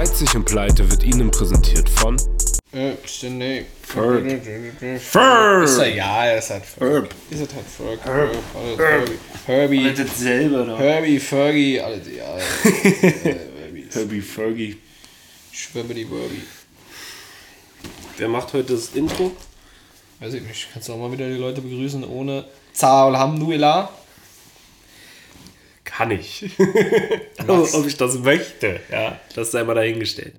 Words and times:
Geizig 0.00 0.34
und 0.34 0.46
Pleite 0.46 0.90
wird 0.90 1.02
Ihnen 1.04 1.30
präsentiert 1.30 1.86
von 1.86 2.16
Äh, 2.72 2.94
nee. 3.28 3.66
Ferb. 3.82 4.24
Ferb. 4.98 5.64
Ist 5.64 5.76
ja 5.76 5.84
egal, 5.84 6.38
ist 6.38 6.48
halt 6.48 6.64
Ferb. 6.64 7.14
Ist 7.28 7.40
halt 7.40 7.66
Ferb. 7.76 8.02
Herb. 8.06 8.34
Alles 8.54 8.78
Herbie. 8.78 9.18
Herbie. 9.44 9.94
dasselbe 9.94 10.64
da. 10.64 10.78
Herbie, 10.78 11.20
Fergie, 11.20 11.80
alles 11.82 12.06
ja. 12.16 12.34
äh, 12.38 13.34
Herbie. 13.92 14.22
Fergie. 14.22 14.78
Schwimmedy 15.52 16.08
Wurby. 16.08 16.40
Wer 18.16 18.28
macht 18.28 18.54
heute 18.54 18.72
das 18.72 18.94
Intro? 18.94 19.32
Weiß 20.20 20.32
ich 20.32 20.42
nicht. 20.42 20.68
Kannst 20.72 20.88
du 20.88 20.94
auch 20.94 20.98
mal 20.98 21.12
wieder 21.12 21.28
die 21.28 21.36
Leute 21.36 21.60
begrüßen 21.60 22.04
ohne 22.04 22.46
Za 22.72 23.04
Alhamdulillah? 23.04 23.90
Kann 26.00 26.12
ich. 26.12 26.50
Ob 27.46 27.86
ich 27.86 27.94
das 27.94 28.18
möchte, 28.20 28.80
ja, 28.90 29.18
das 29.34 29.50
sei 29.50 29.62
mal 29.64 29.74
dahingestellt. 29.74 30.32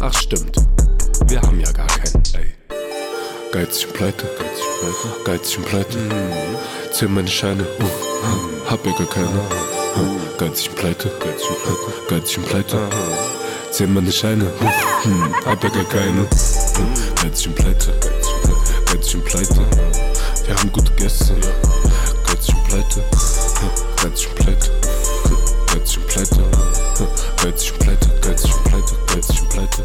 Ach 0.00 0.12
stimmt. 0.12 0.54
Wir 1.28 1.40
haben 1.40 1.58
ja 1.60 1.72
gar 1.72 1.86
keinen. 1.86 2.22
Ey. 2.34 2.52
Geizig 3.52 3.86
und 3.86 3.94
Pleite. 3.94 4.26
Geizig 4.36 4.66
und 4.66 4.84
Pleite. 4.84 5.24
Geizig 5.24 5.56
und 5.56 5.64
Pleite. 5.64 5.98
Zähl 6.92 7.08
meine 7.08 7.28
Scheine. 7.28 7.62
Uh, 7.62 8.70
hab 8.70 8.84
ja 8.84 8.92
gar 8.92 9.06
keine. 9.06 9.40
Uh, 9.96 10.36
Geizig 10.36 10.68
und 10.68 10.76
Pleite. 10.76 11.10
Geizig 11.20 11.48
und 11.48 11.62
Pleite. 11.62 12.10
Geizig 12.10 12.36
und 12.36 12.46
Pleite. 12.46 12.90
Zähl 13.70 13.86
meine 13.86 14.12
Scheine. 14.12 14.44
Uh, 14.44 15.04
hm, 15.04 15.34
hab 15.46 15.64
ja 15.64 15.70
gar 15.70 15.84
keine. 15.84 16.20
Uh, 16.20 17.22
Geizig 17.22 17.46
und 17.46 17.54
Pleite. 17.54 17.94
Geizig 17.98 18.34
und 18.34 18.42
Pleite. 18.42 18.92
Geizig 18.92 19.14
und 19.14 19.24
Pleite. 19.24 19.66
Wir 20.44 20.54
haben 20.54 20.70
gute 20.70 20.92
Gäste. 20.96 21.34
Geizig 22.26 22.54
und 22.54 22.64
Pleite. 22.68 23.02
Und 24.02 24.14
Pleite. 24.34 24.70
Und 25.74 26.06
Pleite. 26.08 26.42
Und 26.42 27.08
Pleite. 27.28 27.60
Und 27.66 27.78
Pleite. 27.78 28.08
Und 28.48 29.50
Pleite. 29.50 29.84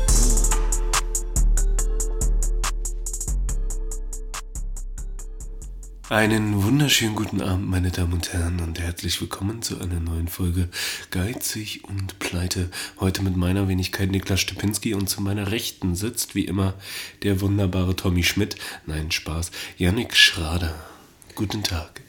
Einen 6.08 6.64
wunderschönen 6.64 7.16
guten 7.16 7.42
Abend, 7.42 7.68
meine 7.68 7.92
Damen 7.92 8.14
und 8.14 8.32
Herren, 8.32 8.62
und 8.62 8.80
herzlich 8.80 9.20
willkommen 9.20 9.62
zu 9.62 9.82
einer 9.82 10.00
neuen 10.00 10.30
Folge 10.30 10.70
Geizig 11.12 11.84
und 11.84 12.18
Pleite. 12.20 12.72
Heute 13.02 13.22
mit 13.22 13.36
meiner 13.36 13.68
Wenigkeit 13.68 14.12
Niklas 14.12 14.40
Stepinski 14.40 14.94
und 14.94 15.10
zu 15.10 15.22
meiner 15.22 15.52
Rechten 15.52 15.94
sitzt 15.96 16.36
wie 16.36 16.46
immer 16.46 16.76
der 17.24 17.42
wunderbare 17.42 17.98
Tommy 17.98 18.24
Schmidt. 18.24 18.56
Nein, 18.86 19.12
Spaß. 19.12 19.52
Yannick 19.78 20.16
Schrader. 20.16 20.74
Guten 21.36 21.64
Tag. 21.64 22.05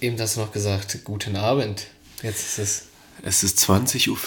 Eben 0.00 0.20
hast 0.20 0.36
du 0.36 0.40
noch 0.40 0.52
gesagt, 0.52 1.00
guten 1.04 1.36
Abend. 1.36 1.86
Jetzt 2.22 2.46
ist 2.46 2.58
es. 2.58 2.82
Es 3.22 3.42
ist 3.42 3.58
20.15 3.58 4.10
Uhr. 4.10 4.18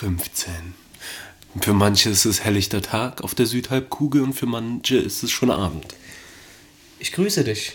Für 1.62 1.74
manche 1.74 2.10
ist 2.10 2.26
es 2.26 2.44
helllichter 2.44 2.82
Tag 2.82 3.24
auf 3.24 3.36
der 3.36 3.46
Südhalbkugel 3.46 4.22
und 4.22 4.34
für 4.34 4.46
manche 4.46 4.98
ist 4.98 5.24
es 5.24 5.32
schon 5.32 5.50
Abend. 5.50 5.96
Ich 7.00 7.12
grüße 7.14 7.44
dich. 7.44 7.74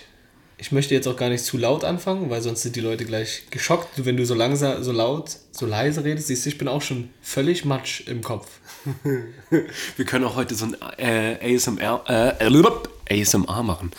Ich 0.58 0.72
möchte 0.72 0.94
jetzt 0.94 1.06
auch 1.06 1.16
gar 1.16 1.28
nicht 1.28 1.44
zu 1.44 1.58
laut 1.58 1.84
anfangen, 1.84 2.30
weil 2.30 2.40
sonst 2.40 2.62
sind 2.62 2.76
die 2.76 2.80
Leute 2.80 3.04
gleich 3.04 3.42
geschockt, 3.50 4.04
wenn 4.06 4.16
du 4.16 4.24
so 4.24 4.34
langsam, 4.34 4.82
so 4.82 4.92
laut, 4.92 5.36
so 5.52 5.66
leise 5.66 6.02
redest. 6.02 6.28
Siehst 6.28 6.46
du, 6.46 6.48
ich 6.48 6.56
bin 6.56 6.68
auch 6.68 6.80
schon 6.80 7.10
völlig 7.20 7.66
matsch 7.66 8.06
im 8.06 8.22
Kopf. 8.22 8.48
Wir 9.96 10.04
können 10.06 10.24
auch 10.24 10.36
heute 10.36 10.54
so 10.54 10.64
ein 10.66 10.76
äh, 10.98 11.54
ASMR, 11.56 12.04
äh, 12.08 13.20
ASMR 13.20 13.62
machen. 13.62 13.90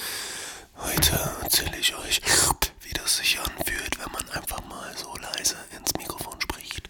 Heute 0.78 1.20
erzähle 1.44 1.78
ich 1.80 1.96
euch, 1.96 2.22
wie 2.82 2.94
das 2.94 3.18
sich 3.18 3.38
anfühlt, 3.40 4.00
wenn 4.00 4.12
man 4.12 4.28
einfach 4.32 4.64
mal 4.68 4.92
so 4.96 5.14
leise 5.22 5.56
ins 5.78 5.94
Mikrofon 5.98 6.40
spricht. 6.42 6.90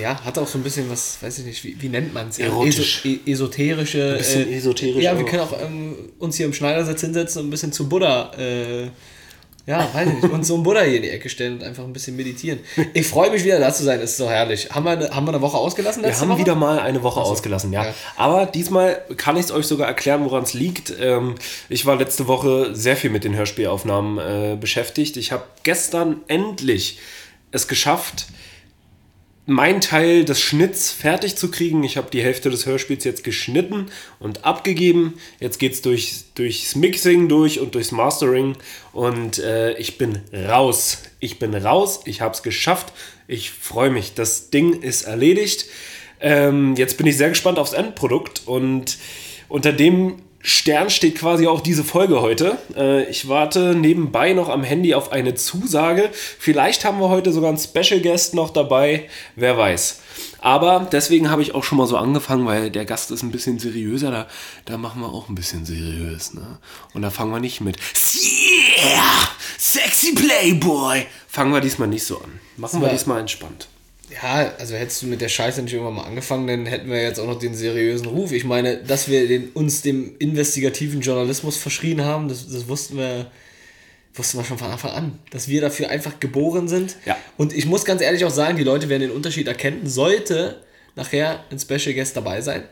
Ja, 0.00 0.22
hat 0.24 0.38
auch 0.38 0.46
so 0.46 0.58
ein 0.58 0.62
bisschen 0.62 0.90
was, 0.90 1.18
weiß 1.20 1.38
ich 1.38 1.44
nicht, 1.44 1.64
wie, 1.64 1.80
wie 1.80 1.88
nennt 1.88 2.12
man 2.14 2.28
es? 2.28 2.38
Erotisch. 2.38 3.04
Eso, 3.04 3.08
e 3.08 3.30
esoterische. 3.32 4.12
Ein 4.12 4.18
bisschen 4.18 4.52
esoterisch 4.52 5.02
Ja, 5.02 5.16
wir 5.16 5.24
auch. 5.24 5.28
können 5.28 5.42
auch 5.42 5.60
ähm, 5.62 5.96
uns 6.18 6.36
hier 6.36 6.46
im 6.46 6.52
Schneidersitz 6.52 7.00
hinsetzen 7.00 7.42
und 7.42 7.48
ein 7.48 7.50
bisschen 7.50 7.72
zu 7.72 7.88
Buddha. 7.88 8.32
Äh, 8.38 8.90
ja, 9.68 9.88
weiß 9.92 10.06
ich 10.08 10.22
nicht. 10.22 10.32
Und 10.32 10.46
so 10.46 10.54
einen 10.54 10.62
Buddha 10.62 10.82
hier 10.82 10.96
in 10.98 11.02
die 11.02 11.10
Ecke 11.10 11.28
stellen 11.28 11.54
und 11.54 11.64
einfach 11.64 11.82
ein 11.82 11.92
bisschen 11.92 12.14
meditieren. 12.14 12.60
Ich 12.94 13.04
freue 13.08 13.32
mich 13.32 13.42
wieder 13.42 13.58
da 13.58 13.74
zu 13.74 13.82
sein, 13.82 13.98
es 14.00 14.12
ist 14.12 14.18
so 14.18 14.30
herrlich. 14.30 14.68
Haben 14.70 14.84
wir, 14.84 14.92
eine, 14.92 15.10
haben 15.10 15.26
wir 15.26 15.32
eine 15.32 15.42
Woche 15.42 15.56
ausgelassen 15.56 16.04
Wir 16.04 16.16
haben 16.16 16.28
Woche? 16.28 16.38
wieder 16.38 16.54
mal 16.54 16.78
eine 16.78 17.02
Woche 17.02 17.20
ausgelassen, 17.20 17.72
ja. 17.72 17.86
Ja. 17.86 17.94
Aber 18.16 18.46
diesmal 18.46 19.02
kann 19.16 19.36
ich 19.36 19.46
es 19.46 19.50
euch 19.50 19.66
sogar 19.66 19.88
erklären, 19.88 20.24
woran 20.24 20.44
es 20.44 20.54
liegt. 20.54 20.92
Ähm, 21.00 21.34
ich 21.68 21.84
war 21.84 21.96
letzte 21.96 22.28
Woche 22.28 22.76
sehr 22.76 22.96
viel 22.96 23.10
mit 23.10 23.24
den 23.24 23.34
Hörspielaufnahmen 23.34 24.18
äh, 24.52 24.56
beschäftigt. 24.56 25.16
Ich 25.16 25.32
habe 25.32 25.42
gestern 25.64 26.20
endlich 26.28 27.00
es 27.50 27.66
geschafft, 27.66 28.26
meinen 29.46 29.80
Teil 29.80 30.24
des 30.24 30.40
Schnitts 30.40 30.90
fertig 30.90 31.36
zu 31.36 31.50
kriegen. 31.50 31.84
Ich 31.84 31.96
habe 31.96 32.10
die 32.10 32.22
Hälfte 32.22 32.50
des 32.50 32.66
Hörspiels 32.66 33.04
jetzt 33.04 33.22
geschnitten 33.22 33.86
und 34.18 34.44
abgegeben. 34.44 35.14
Jetzt 35.38 35.58
geht 35.58 35.72
es 35.72 35.82
durch, 35.82 36.24
durchs 36.34 36.74
Mixing 36.74 37.28
durch 37.28 37.60
und 37.60 37.74
durchs 37.76 37.92
Mastering. 37.92 38.56
Und 38.92 39.38
äh, 39.38 39.74
ich 39.78 39.98
bin 39.98 40.20
raus. 40.32 41.02
Ich 41.20 41.38
bin 41.38 41.54
raus. 41.54 42.00
Ich 42.04 42.20
habe 42.20 42.34
es 42.34 42.42
geschafft. 42.42 42.92
Ich 43.28 43.52
freue 43.52 43.90
mich. 43.90 44.14
Das 44.14 44.50
Ding 44.50 44.82
ist 44.82 45.02
erledigt. 45.02 45.66
Ähm, 46.20 46.74
jetzt 46.76 46.98
bin 46.98 47.06
ich 47.06 47.16
sehr 47.16 47.28
gespannt 47.28 47.60
aufs 47.60 47.72
Endprodukt. 47.72 48.42
Und 48.46 48.98
unter 49.48 49.72
dem 49.72 50.22
Stern 50.48 50.90
steht 50.90 51.16
quasi 51.16 51.48
auch 51.48 51.60
diese 51.60 51.82
Folge 51.82 52.20
heute. 52.20 52.56
Äh, 52.76 53.10
ich 53.10 53.28
warte 53.28 53.74
nebenbei 53.74 54.32
noch 54.32 54.48
am 54.48 54.62
Handy 54.62 54.94
auf 54.94 55.10
eine 55.10 55.34
Zusage. 55.34 56.08
Vielleicht 56.12 56.84
haben 56.84 57.00
wir 57.00 57.08
heute 57.08 57.32
sogar 57.32 57.48
einen 57.48 57.58
Special 57.58 57.98
Guest 58.00 58.32
noch 58.32 58.50
dabei. 58.50 59.08
Wer 59.34 59.58
weiß. 59.58 59.98
Aber 60.38 60.86
deswegen 60.92 61.30
habe 61.30 61.42
ich 61.42 61.56
auch 61.56 61.64
schon 61.64 61.78
mal 61.78 61.88
so 61.88 61.96
angefangen, 61.96 62.46
weil 62.46 62.70
der 62.70 62.84
Gast 62.84 63.10
ist 63.10 63.24
ein 63.24 63.32
bisschen 63.32 63.58
seriöser. 63.58 64.12
Da, 64.12 64.28
da 64.66 64.78
machen 64.78 65.00
wir 65.00 65.08
auch 65.08 65.28
ein 65.28 65.34
bisschen 65.34 65.66
seriös. 65.66 66.32
Ne? 66.32 66.58
Und 66.94 67.02
da 67.02 67.10
fangen 67.10 67.32
wir 67.32 67.40
nicht 67.40 67.60
mit 67.60 67.78
Yeah! 68.14 69.28
Sexy 69.58 70.14
Playboy! 70.14 71.06
Fangen 71.26 71.52
wir 71.52 71.60
diesmal 71.60 71.88
nicht 71.88 72.04
so 72.04 72.18
an. 72.18 72.38
Machen 72.56 72.80
wir 72.80 72.88
diesmal 72.88 73.18
entspannt. 73.18 73.66
Ja, 74.10 74.52
also 74.58 74.74
hättest 74.76 75.02
du 75.02 75.06
mit 75.06 75.20
der 75.20 75.28
Scheiße 75.28 75.62
nicht 75.62 75.72
irgendwann 75.72 75.94
mal 75.94 76.04
angefangen, 76.04 76.46
dann 76.46 76.66
hätten 76.66 76.88
wir 76.88 77.02
jetzt 77.02 77.18
auch 77.18 77.26
noch 77.26 77.38
den 77.38 77.54
seriösen 77.54 78.06
Ruf. 78.06 78.32
Ich 78.32 78.44
meine, 78.44 78.76
dass 78.78 79.08
wir 79.08 79.26
den, 79.26 79.50
uns 79.50 79.82
dem 79.82 80.16
investigativen 80.18 81.00
Journalismus 81.00 81.56
verschrien 81.56 82.02
haben, 82.02 82.28
das, 82.28 82.48
das 82.48 82.68
wussten 82.68 82.96
wir 82.96 83.30
wussten 84.14 84.38
wir 84.38 84.44
schon 84.44 84.56
von 84.56 84.70
Anfang 84.70 84.92
an, 84.92 85.18
dass 85.30 85.48
wir 85.48 85.60
dafür 85.60 85.90
einfach 85.90 86.18
geboren 86.20 86.68
sind. 86.68 86.96
Ja. 87.04 87.18
Und 87.36 87.52
ich 87.54 87.66
muss 87.66 87.84
ganz 87.84 88.00
ehrlich 88.00 88.24
auch 88.24 88.30
sagen, 88.30 88.56
die 88.56 88.64
Leute 88.64 88.88
werden 88.88 89.02
den 89.02 89.10
Unterschied 89.10 89.46
erkennen. 89.46 89.86
Sollte 89.86 90.62
nachher 90.94 91.44
ein 91.50 91.58
Special 91.58 91.94
Guest 91.94 92.16
dabei 92.16 92.40
sein, 92.40 92.64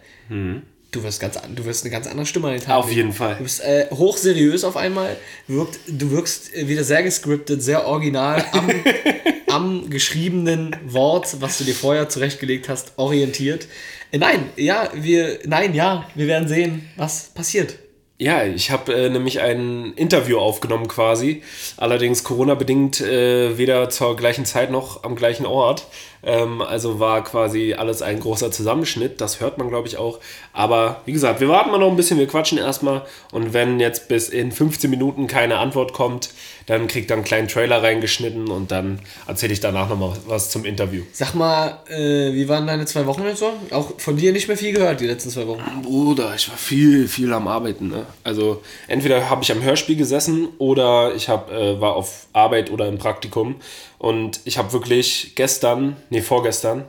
du 0.95 1.03
wirst 1.03 1.21
ganz 1.21 1.37
an, 1.37 1.55
du 1.55 1.65
wirst 1.65 1.85
eine 1.85 1.91
ganz 1.91 2.07
andere 2.07 2.25
Stimme 2.27 2.49
an 2.49 2.55
den 2.55 2.63
Tag 2.63 2.77
Mhm. 2.79 2.83
Auf 2.85 2.93
jeden 2.93 3.13
Fall. 3.13 3.35
Du 3.37 3.43
bist 3.43 3.61
äh, 3.63 3.87
hochseriös 3.91 4.65
auf 4.65 4.77
einmal. 4.77 5.17
Wirkt, 5.47 5.79
du 5.87 6.11
wirkst 6.11 6.55
äh, 6.55 6.69
wieder 6.69 6.85
sehr 6.85 7.03
gescriptet, 7.03 7.63
sehr 7.63 7.87
original 7.87 8.45
am, 8.53 8.69
am 9.49 9.91
geschriebenen 9.91 10.77
Wort, 10.85 11.41
was 11.41 11.59
du 11.59 11.65
dir 11.65 11.75
vorher 11.75 12.09
zurechtgelegt 12.09 12.69
hast, 12.69 12.93
orientiert. 12.97 13.69
Äh, 14.11 14.19
nein, 14.19 14.51
ja, 14.57 14.91
wir, 14.95 15.41
nein, 15.45 15.75
ja, 15.75 16.09
wir 16.15 16.27
werden 16.27 16.49
sehen, 16.49 16.89
was 16.97 17.31
passiert. 17.35 17.79
Ja, 18.17 18.45
ich 18.45 18.71
habe 18.71 18.95
äh, 18.95 19.11
nämlich 19.11 19.41
ein 19.41 19.93
Interview 19.95 20.39
aufgenommen 20.39 20.87
quasi. 20.87 21.43
Allerdings 21.77 22.23
Corona-bedingt 22.23 23.01
äh, 23.01 23.59
weder 23.59 23.91
zur 23.91 24.17
gleichen 24.17 24.45
Zeit 24.45 24.71
noch 24.71 25.03
am 25.03 25.17
gleichen 25.17 25.47
Ort. 25.47 25.89
Ähm, 26.25 26.63
also 26.63 27.01
war 27.01 27.23
quasi 27.25 27.75
alles 27.75 28.03
ein 28.03 28.21
großer 28.21 28.51
Zusammenschnitt. 28.51 29.21
Das 29.21 29.41
hört 29.41 29.59
man, 29.59 29.69
glaube 29.69 29.89
ich, 29.89 29.97
auch. 29.97 30.21
Aber 30.53 31.01
wie 31.05 31.13
gesagt, 31.13 31.41
wir 31.41 31.49
warten 31.49 31.71
mal 31.71 31.79
noch 31.79 31.91
ein 31.91 31.97
bisschen, 31.97 32.19
wir 32.19 32.27
quatschen 32.27 32.59
erstmal. 32.59 33.03
Und 33.33 33.53
wenn 33.53 33.81
jetzt 33.81 34.09
bis 34.09 34.29
in 34.29 34.53
15 34.53 34.91
Minuten 34.91 35.27
keine 35.27 35.59
Antwort 35.59 35.93
kommt, 35.93 36.31
dann 36.67 36.87
kriegt 36.87 37.11
er 37.11 37.17
einen 37.17 37.25
kleinen 37.25 37.49
Trailer 37.49 37.83
reingeschnitten 37.83 38.49
und 38.49 38.71
dann 38.71 39.01
erzähle 39.27 39.53
ich 39.53 39.61
danach 39.61 39.89
nochmal 39.89 40.13
was 40.27 40.51
zum 40.51 40.65
Interview. 40.65 41.03
Sag 41.13 41.35
mal, 41.35 41.79
äh, 41.89 42.33
wie 42.33 42.49
waren 42.49 42.67
deine 42.67 42.87
zwei 42.87 43.05
Wochen 43.07 43.25
jetzt 43.25 43.41
so? 43.41 43.53
Auch 43.71 44.01
von 44.01 44.17
dir 44.17 44.33
nicht 44.33 44.49
mehr 44.49 44.57
viel 44.57 44.73
gehört, 44.73 45.01
die 45.01 45.07
letzten 45.07 45.31
zwei 45.31 45.47
Wochen. 45.47 45.63
Bruder, 45.83 46.35
ich 46.35 46.49
war 46.49 46.57
viel, 46.57 47.07
viel 47.07 47.33
am 47.33 47.49
Arbeiten. 47.49 47.89
Ne? 47.89 48.07
Also 48.23 48.63
entweder 48.89 49.29
habe 49.29 49.43
ich 49.43 49.53
am 49.53 49.63
Hörspiel 49.63 49.97
gesessen 49.97 50.49
oder 50.59 51.15
ich 51.15 51.29
hab, 51.29 51.53
äh, 51.53 51.81
war 51.81 51.97
auf 51.97 52.27
Arbeit 52.33 52.71
oder 52.71 52.89
im 52.89 52.99
Praktikum. 52.99 53.57
Und 54.05 54.41
ich 54.45 54.59
habe 54.59 54.75
wirklich 54.75 55.33
gestern, 55.35 55.97
nee, 56.11 56.21
vorgestern, 56.21 56.85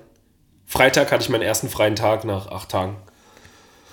Freitag 0.65 1.13
hatte 1.13 1.23
ich 1.23 1.29
meinen 1.29 1.43
ersten 1.43 1.69
freien 1.69 1.95
Tag 1.95 2.25
nach 2.25 2.47
acht 2.51 2.67
Tagen. 2.67 2.97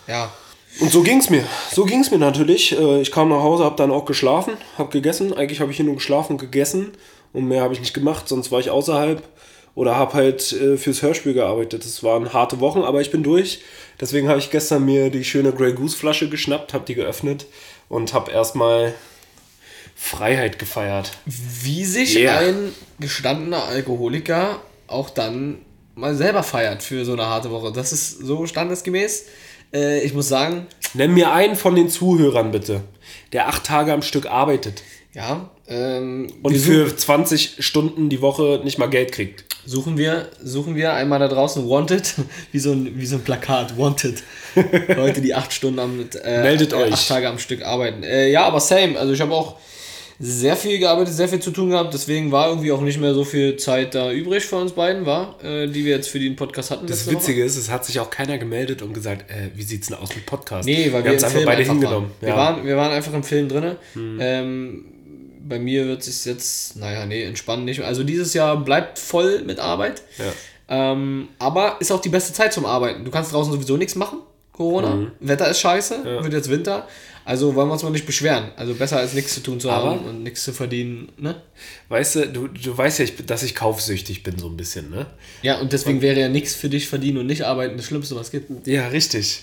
Ja, 0.08 0.32
Und 0.80 0.90
so 0.90 1.02
ging's 1.02 1.30
mir. 1.30 1.44
So 1.70 1.84
ging's 1.84 2.10
mir 2.10 2.18
natürlich. 2.18 2.76
Äh, 2.76 3.00
Ich 3.00 3.12
kam 3.12 3.28
nach 3.28 3.44
Hause, 3.44 3.62
habe 3.62 3.76
dann 3.76 3.92
auch 3.92 4.06
geschlafen, 4.06 4.54
habe 4.76 4.90
gegessen. 4.90 5.32
Eigentlich 5.32 5.60
habe 5.60 5.70
ich 5.70 5.76
hier 5.76 5.86
nur 5.86 5.94
geschlafen 5.94 6.32
und 6.32 6.38
gegessen. 6.38 6.94
Und 7.32 7.46
mehr 7.46 7.62
habe 7.62 7.72
ich 7.74 7.78
nicht 7.78 7.94
gemacht, 7.94 8.26
sonst 8.26 8.50
war 8.50 8.58
ich 8.58 8.70
außerhalb. 8.70 9.22
Oder 9.76 9.94
habe 9.94 10.14
halt 10.14 10.52
äh, 10.54 10.76
fürs 10.76 11.02
Hörspiel 11.02 11.32
gearbeitet. 11.34 11.84
Das 11.84 12.02
waren 12.02 12.32
harte 12.32 12.58
Wochen, 12.58 12.82
aber 12.82 13.02
ich 13.02 13.12
bin 13.12 13.22
durch. 13.22 13.60
Deswegen 14.00 14.28
habe 14.28 14.40
ich 14.40 14.50
gestern 14.50 14.84
mir 14.84 15.10
die 15.10 15.22
schöne 15.22 15.52
Grey 15.52 15.74
Goose 15.74 15.96
Flasche 15.96 16.28
geschnappt, 16.28 16.74
habe 16.74 16.86
die 16.86 16.96
geöffnet 16.96 17.46
und 17.88 18.14
habe 18.14 18.32
erstmal 18.32 18.94
Freiheit 20.02 20.58
gefeiert. 20.58 21.12
wie 21.26 21.84
sich 21.84 22.16
Yeah. 22.18 22.38
ein 22.38 22.72
gestandener 22.98 23.64
Alkoholiker 23.64 24.60
auch 24.88 25.08
dann 25.10 25.58
mal 25.94 26.14
selber 26.16 26.42
feiert 26.42 26.82
für 26.82 27.04
so 27.04 27.12
eine 27.12 27.26
harte 27.26 27.50
Woche. 27.50 27.72
Das 27.72 27.92
ist 27.92 28.18
so 28.18 28.46
standesgemäß. 28.46 29.26
Äh, 29.72 30.00
ich 30.00 30.12
muss 30.12 30.28
sagen, 30.28 30.66
Nenn 30.94 31.14
mir 31.14 31.32
einen 31.32 31.54
von 31.56 31.76
den 31.76 31.88
Zuhörern 31.88 32.50
bitte, 32.50 32.82
der 33.32 33.48
acht 33.48 33.64
Tage 33.64 33.92
am 33.92 34.02
Stück 34.02 34.26
arbeitet 34.26 34.82
ja, 35.14 35.50
ähm, 35.68 36.26
und 36.42 36.56
für 36.56 36.94
20 36.94 37.56
Stunden 37.64 38.08
die 38.08 38.20
Woche 38.20 38.60
nicht 38.64 38.78
mal 38.78 38.88
Geld 38.88 39.12
kriegt. 39.12 39.44
suchen 39.64 39.96
wir, 39.98 40.28
suchen 40.42 40.74
wir 40.74 40.94
einmal 40.94 41.18
da 41.20 41.28
draußen 41.28 41.68
Wanted, 41.68 42.14
wie 42.52 42.58
so 42.58 42.72
ein, 42.72 42.98
wie 42.98 43.06
so 43.06 43.16
ein 43.16 43.22
Plakat, 43.22 43.78
Wanted. 43.78 44.22
Leute, 44.96 45.20
die 45.20 45.34
acht 45.34 45.52
Stunden 45.52 45.78
am, 45.78 46.00
äh, 46.24 46.42
Meldet 46.42 46.72
äh, 46.72 46.76
euch. 46.76 46.92
acht 46.92 47.08
Tage 47.08 47.28
am 47.28 47.38
Stück 47.38 47.62
arbeiten. 47.62 48.02
Äh, 48.02 48.30
ja, 48.30 48.44
aber 48.44 48.60
same. 48.60 48.98
Also 48.98 49.12
ich 49.12 49.20
habe 49.20 49.32
auch 49.32 49.56
sehr 50.18 50.56
viel 50.56 50.78
gearbeitet, 50.78 51.14
sehr 51.14 51.28
viel 51.28 51.40
zu 51.40 51.50
tun 51.50 51.70
gehabt, 51.70 51.92
deswegen 51.94 52.30
war 52.32 52.48
irgendwie 52.48 52.72
auch 52.72 52.80
nicht 52.80 53.00
mehr 53.00 53.14
so 53.14 53.24
viel 53.24 53.56
Zeit 53.56 53.94
da 53.94 54.12
übrig 54.12 54.44
für 54.44 54.56
uns 54.56 54.72
beiden, 54.72 55.06
war, 55.06 55.42
äh, 55.42 55.66
die 55.66 55.84
wir 55.84 55.96
jetzt 55.96 56.08
für 56.08 56.18
den 56.20 56.36
Podcast 56.36 56.70
hatten. 56.70 56.86
Das 56.86 56.98
letzte 57.00 57.14
Woche. 57.14 57.22
Witzige 57.22 57.44
ist, 57.44 57.56
es 57.56 57.70
hat 57.70 57.84
sich 57.84 57.98
auch 58.00 58.10
keiner 58.10 58.38
gemeldet 58.38 58.82
und 58.82 58.92
gesagt, 58.94 59.30
äh, 59.30 59.50
wie 59.54 59.62
sieht's 59.62 59.88
denn 59.88 59.96
aus 59.98 60.14
mit 60.14 60.26
Podcast? 60.26 60.66
Nee, 60.66 60.92
weil 60.92 61.02
wir, 61.04 61.10
haben 61.10 61.16
es 61.16 61.24
einfach 61.24 61.44
beide 61.44 61.62
hingenommen. 61.62 62.10
Waren. 62.10 62.20
Wir, 62.20 62.28
Ja. 62.28 62.36
waren, 62.36 62.66
wir 62.66 62.76
waren 62.76 62.92
einfach 62.92 63.12
im 63.14 63.24
Film 63.24 63.48
drin. 63.48 63.76
Ähm, 63.96 64.84
bei 65.44 65.58
mir 65.58 65.86
wird 65.86 66.06
es 66.06 66.24
jetzt, 66.24 66.76
naja, 66.76 67.04
nee, 67.06 67.24
entspannen 67.24 67.64
nicht 67.64 67.78
mehr. 67.78 67.88
Also 67.88 68.04
dieses 68.04 68.32
Jahr 68.34 68.56
bleibt 68.62 68.98
voll 68.98 69.42
mit 69.42 69.58
Arbeit. 69.58 70.02
Ja. 70.18 70.92
Ähm, 70.92 71.28
aber 71.38 71.76
ist 71.80 71.90
auch 71.90 72.00
die 72.00 72.08
beste 72.08 72.32
Zeit 72.32 72.52
zum 72.52 72.64
Arbeiten. 72.64 73.04
Du 73.04 73.10
kannst 73.10 73.32
draußen 73.32 73.52
sowieso 73.52 73.76
nichts 73.76 73.96
machen. 73.96 74.18
Corona. 74.52 74.94
Mhm. 74.94 75.12
Wetter 75.20 75.48
ist 75.48 75.60
scheiße. 75.60 76.04
Wird 76.22 76.32
jetzt 76.32 76.50
Winter. 76.50 76.86
Also 77.24 77.54
wollen 77.54 77.68
wir 77.68 77.72
uns 77.74 77.82
mal 77.82 77.90
nicht 77.90 78.06
beschweren. 78.06 78.50
Also 78.56 78.74
besser 78.74 78.98
als 78.98 79.14
nichts 79.14 79.34
zu 79.34 79.40
tun 79.42 79.60
zu 79.60 79.70
Aber- 79.70 79.90
haben 79.90 80.04
und 80.06 80.22
nichts 80.22 80.42
zu 80.44 80.52
verdienen. 80.52 81.10
Ne? 81.16 81.36
Weißt 81.88 82.16
du, 82.16 82.28
du, 82.28 82.48
du 82.48 82.76
weißt 82.76 82.98
ja, 82.98 83.04
ich, 83.04 83.14
dass 83.26 83.42
ich 83.42 83.54
kaufsüchtig 83.54 84.22
bin 84.22 84.38
so 84.38 84.48
ein 84.48 84.56
bisschen, 84.56 84.90
ne? 84.90 85.06
Ja, 85.42 85.60
und 85.60 85.72
deswegen 85.72 86.02
wäre 86.02 86.18
ja 86.18 86.28
nichts 86.28 86.54
für 86.54 86.68
dich 86.68 86.88
verdienen 86.88 87.18
und 87.18 87.26
nicht 87.26 87.42
arbeiten 87.42 87.76
das 87.76 87.86
Schlimmste, 87.86 88.16
was 88.16 88.26
es 88.26 88.30
gibt. 88.32 88.66
Ja, 88.66 88.88
richtig. 88.88 89.42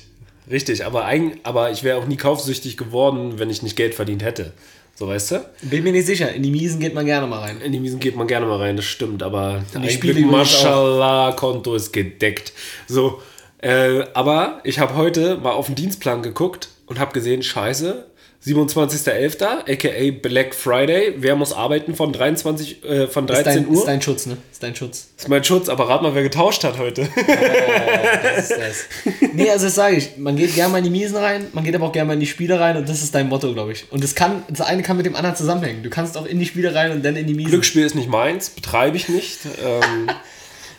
Richtig, 0.50 0.86
aber, 0.86 1.06
eigen, 1.06 1.40
aber 1.44 1.72
ich 1.72 1.84
wäre 1.84 1.98
auch 1.98 2.08
nie 2.08 2.18
kaufsüchtig 2.18 2.76
geworden, 2.76 3.34
wenn 3.38 3.50
ich 3.50 3.62
nicht 3.62 3.76
Geld 3.76 3.94
verdient 3.94 4.24
hätte. 4.24 4.54
So, 4.96 5.08
weißt 5.08 5.32
du? 5.32 5.46
Bin 5.62 5.84
mir 5.84 5.94
nicht 5.94 6.08
sicher. 6.08 6.34
In 6.34 6.44
die 6.44 6.52
Miesen 6.52 6.80
geht 6.82 6.94
man 6.94 7.06
gerne 7.06 7.26
mal 7.28 7.40
rein. 7.40 7.62
In 7.62 7.72
die 7.72 7.80
Miesen 7.80 8.00
geht 8.02 8.18
man 8.18 8.28
gerne 8.28 8.46
mal 8.46 8.58
rein, 8.58 8.76
das 8.76 8.86
stimmt, 8.86 9.24
aber 9.24 9.64
ein 9.74 9.84
übrigens 9.84 10.26
auch. 10.28 10.32
Mashallah, 10.32 11.32
Konto 11.34 11.76
ist 11.76 11.94
gedeckt. 11.94 12.52
So, 12.88 13.22
äh, 13.62 14.04
aber 14.14 14.60
ich 14.66 14.80
habe 14.80 14.96
heute 14.96 15.38
mal 15.38 15.52
auf 15.52 15.68
den 15.68 15.76
Dienstplan 15.76 16.22
geguckt 16.22 16.68
und 16.90 17.00
habe 17.00 17.14
gesehen, 17.14 17.42
scheiße, 17.42 18.06
27.11., 18.46 19.44
aka 19.70 20.12
Black 20.22 20.56
Friday, 20.56 21.14
wer 21.18 21.36
muss 21.36 21.52
arbeiten 21.54 21.94
von 21.94 22.12
23, 22.14 22.84
äh, 22.84 23.08
von 23.08 23.26
Ist 23.28 23.34
13 23.34 23.44
dein, 23.54 23.68
Uhr? 23.68 23.74
ist 23.80 23.86
dein 23.86 24.02
Schutz, 24.02 24.26
ne? 24.26 24.38
Ist 24.52 24.64
dein 24.64 24.76
Schutz. 24.76 25.10
ist 25.18 25.28
mein 25.28 25.44
Schutz, 25.44 25.70
aber 25.70 25.90
rat 25.90 26.02
mal, 26.02 26.16
wer 26.16 26.24
getauscht 26.24 26.64
hat 26.64 26.78
heute. 26.78 27.08
Das 27.16 28.50
ist 28.50 28.58
das. 28.58 28.86
Nee, 29.34 29.50
also 29.50 29.66
das 29.66 29.76
sage 29.76 29.98
ich. 29.98 30.18
Man 30.18 30.36
geht 30.36 30.56
gerne 30.56 30.72
mal 30.72 30.78
in 30.80 30.86
die 30.86 30.90
Miesen 30.90 31.18
rein, 31.18 31.48
man 31.54 31.64
geht 31.64 31.76
aber 31.76 31.88
auch 31.88 31.92
gerne 31.92 32.08
mal 32.08 32.14
in 32.14 32.20
die 32.22 32.28
Spiele 32.28 32.60
rein 32.60 32.78
und 32.78 32.88
das 32.88 33.02
ist 33.02 33.14
dein 33.14 33.28
Motto, 33.30 33.54
glaube 33.54 33.72
ich. 33.74 33.92
Und 33.92 34.04
das 34.04 34.16
kann, 34.16 34.44
das 34.50 34.62
eine 34.62 34.84
kann 34.84 34.98
mit 34.98 35.06
dem 35.06 35.16
anderen 35.16 35.36
zusammenhängen. 35.36 35.84
Du 35.84 35.90
kannst 35.90 36.18
auch 36.18 36.26
in 36.26 36.40
die 36.40 36.46
Spiele 36.46 36.74
rein 36.74 36.92
und 36.92 37.04
dann 37.04 37.16
in 37.16 37.28
die 37.28 37.34
Miesen. 37.34 37.52
Glücksspiel 37.52 37.86
ist 37.86 37.96
nicht 37.96 38.10
meins, 38.10 38.50
betreibe 38.50 38.98
ich 38.98 39.10
nicht. 39.10 39.40
Ähm, 39.64 40.10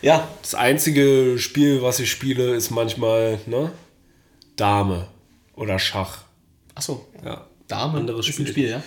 Ja, 0.01 0.27
das 0.41 0.55
einzige 0.55 1.37
Spiel, 1.37 1.83
was 1.83 1.99
ich 1.99 2.09
spiele, 2.09 2.55
ist 2.55 2.71
manchmal 2.71 3.37
ne, 3.45 3.71
Dame 4.55 5.07
oder 5.61 5.79
Schach. 5.79 6.23
achso. 6.75 7.07
Ja. 7.23 7.45
Dame 7.67 7.99
Anderes 7.99 8.27
ist 8.27 8.39
ein 8.39 8.47
Spiel. 8.47 8.65
Spiel, 8.65 8.69
ja? 8.71 8.81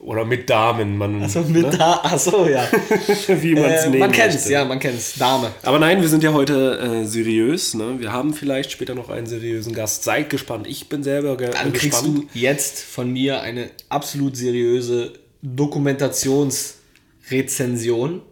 Oder 0.00 0.24
mit 0.24 0.50
Damen. 0.50 0.98
Man, 0.98 1.22
Achso, 1.22 1.42
mit 1.42 1.62
ne? 1.62 1.70
da, 1.70 2.00
achso, 2.02 2.48
ja. 2.48 2.68
wie 3.28 3.54
man 3.54 3.64
es 3.70 3.84
äh, 3.84 3.88
nennen 3.88 4.00
man 4.00 4.10
kennt's, 4.10 4.34
möchte. 4.34 4.52
ja, 4.52 4.64
man 4.64 4.80
kennt's. 4.80 5.14
Dame. 5.16 5.52
Aber 5.62 5.78
nein, 5.78 6.00
wir 6.02 6.08
sind 6.08 6.24
ja 6.24 6.32
heute 6.32 6.76
äh, 6.78 7.04
seriös. 7.06 7.74
Ne? 7.74 8.00
Wir 8.00 8.10
haben 8.12 8.34
vielleicht 8.34 8.72
später 8.72 8.96
noch 8.96 9.10
einen 9.10 9.28
seriösen 9.28 9.72
Gast. 9.74 10.02
Seid 10.02 10.28
gespannt. 10.28 10.66
Ich 10.66 10.88
bin 10.88 11.04
selber 11.04 11.36
ge 11.36 11.50
Dann 11.52 11.72
kriegst 11.72 12.02
gespannt. 12.02 12.28
du 12.34 12.38
jetzt 12.38 12.80
von 12.80 13.12
mir 13.12 13.42
eine 13.42 13.70
absolut 13.90 14.36
seriöse 14.36 15.12
Dokumentationsrezension, 15.40 18.22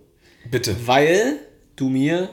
Bitte. 0.51 0.75
weil 0.87 1.37
du 1.77 1.89
mir 1.89 2.31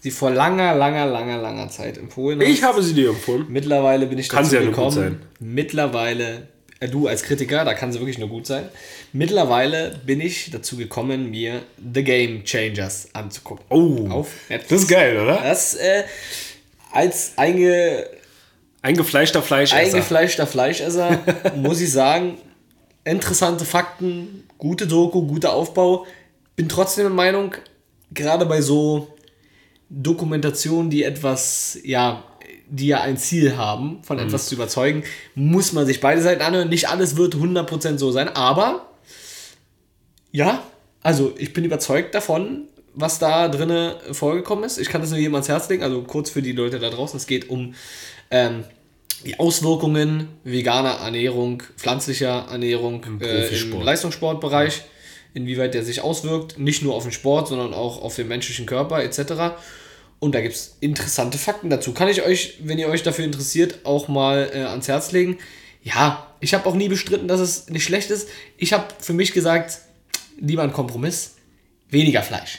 sie 0.00 0.10
vor 0.10 0.30
langer, 0.30 0.74
langer, 0.74 1.06
langer, 1.06 1.38
langer 1.38 1.68
Zeit 1.70 1.98
empfohlen 1.98 2.40
hast. 2.40 2.48
Ich 2.48 2.62
habe 2.62 2.82
sie 2.82 2.94
dir 2.94 3.10
empfohlen. 3.10 3.46
Mittlerweile 3.48 4.06
bin 4.06 4.18
ich 4.18 4.28
Kann 4.28 4.38
dazu 4.40 4.50
sie 4.50 4.56
ja 4.56 4.62
nur 4.62 4.70
gekommen. 4.70 4.86
gut 4.90 4.94
sein. 4.96 5.22
Mittlerweile, 5.40 6.48
äh, 6.80 6.88
du 6.88 7.08
als 7.08 7.22
Kritiker, 7.22 7.64
da 7.64 7.74
kann 7.74 7.92
sie 7.92 7.98
wirklich 8.00 8.18
nur 8.18 8.28
gut 8.28 8.46
sein. 8.46 8.68
Mittlerweile 9.12 10.00
bin 10.06 10.20
ich 10.20 10.50
dazu 10.50 10.76
gekommen, 10.76 11.30
mir 11.30 11.62
The 11.94 12.04
Game 12.04 12.44
Changers 12.44 13.08
anzugucken. 13.12 13.64
Oh, 13.68 14.08
Auf 14.10 14.30
Netflix. 14.48 14.68
das 14.70 14.80
ist 14.82 14.88
geil, 14.88 15.18
oder? 15.18 15.40
Das 15.42 15.74
äh, 15.74 16.04
als 16.92 17.32
einge, 17.36 18.06
Eingefleischter 18.82 19.42
Fleisch. 19.42 19.72
eingefleischter 19.72 20.46
Fleischesser 20.46 21.18
muss 21.56 21.80
ich 21.80 21.90
sagen, 21.90 22.38
interessante 23.04 23.64
Fakten, 23.64 24.44
gute 24.56 24.86
Doku, 24.86 25.26
guter 25.26 25.52
Aufbau. 25.52 26.06
Bin 26.54 26.68
trotzdem 26.68 27.04
der 27.04 27.12
Meinung, 27.12 27.54
gerade 28.12 28.46
bei 28.46 28.60
so 28.60 29.08
Dokumentationen, 29.90 30.90
die 30.90 31.02
etwas, 31.02 31.78
ja, 31.82 32.24
die 32.68 32.88
ja 32.88 33.00
ein 33.00 33.16
Ziel 33.16 33.56
haben, 33.56 34.02
von 34.02 34.18
etwas 34.18 34.48
zu 34.48 34.54
überzeugen, 34.54 35.04
muss 35.34 35.72
man 35.72 35.86
sich 35.86 36.00
beide 36.00 36.20
Seiten 36.20 36.42
anhören. 36.42 36.68
Nicht 36.68 36.88
alles 36.88 37.16
wird 37.16 37.34
100% 37.34 37.98
so 37.98 38.10
sein, 38.10 38.28
aber 38.28 38.86
ja, 40.30 40.62
also 41.02 41.32
ich 41.38 41.52
bin 41.52 41.64
überzeugt 41.64 42.14
davon, 42.14 42.68
was 42.94 43.18
da 43.18 43.48
drinne 43.48 43.96
vorgekommen 44.12 44.64
ist. 44.64 44.78
Ich 44.78 44.88
kann 44.88 45.00
das 45.00 45.10
nur 45.10 45.18
jedem 45.18 45.34
ans 45.34 45.48
Herz 45.48 45.68
legen, 45.68 45.82
also 45.82 46.02
kurz 46.02 46.30
für 46.30 46.42
die 46.42 46.52
Leute 46.52 46.78
da 46.78 46.90
draußen. 46.90 47.16
Es 47.16 47.26
geht 47.26 47.48
um 47.48 47.74
ähm, 48.30 48.64
die 49.24 49.38
Auswirkungen 49.38 50.28
veganer 50.44 50.98
Ernährung, 51.00 51.62
pflanzlicher 51.76 52.46
Ernährung 52.50 53.04
Im 53.04 53.20
äh, 53.20 53.46
im. 53.46 53.80
Leistungssportbereich, 53.80 54.82
inwieweit 55.38 55.72
der 55.74 55.84
sich 55.84 56.00
auswirkt, 56.02 56.58
nicht 56.58 56.82
nur 56.82 56.94
auf 56.94 57.04
den 57.04 57.12
Sport, 57.12 57.48
sondern 57.48 57.72
auch 57.72 58.02
auf 58.02 58.16
den 58.16 58.28
menschlichen 58.28 58.66
Körper 58.66 59.02
etc. 59.02 59.56
Und 60.18 60.34
da 60.34 60.40
gibt 60.40 60.54
es 60.54 60.76
interessante 60.80 61.38
Fakten 61.38 61.70
dazu. 61.70 61.92
Kann 61.94 62.08
ich 62.08 62.22
euch, 62.22 62.58
wenn 62.62 62.78
ihr 62.78 62.88
euch 62.88 63.02
dafür 63.02 63.24
interessiert, 63.24 63.80
auch 63.84 64.08
mal 64.08 64.50
äh, 64.52 64.58
ans 64.64 64.88
Herz 64.88 65.12
legen. 65.12 65.38
Ja, 65.82 66.26
ich 66.40 66.54
habe 66.54 66.68
auch 66.68 66.74
nie 66.74 66.88
bestritten, 66.88 67.28
dass 67.28 67.40
es 67.40 67.68
nicht 67.70 67.84
schlecht 67.84 68.10
ist. 68.10 68.28
Ich 68.56 68.72
habe 68.72 68.84
für 69.00 69.12
mich 69.12 69.32
gesagt, 69.32 69.78
lieber 70.40 70.62
ein 70.64 70.72
Kompromiss, 70.72 71.36
weniger 71.88 72.22
Fleisch. 72.22 72.58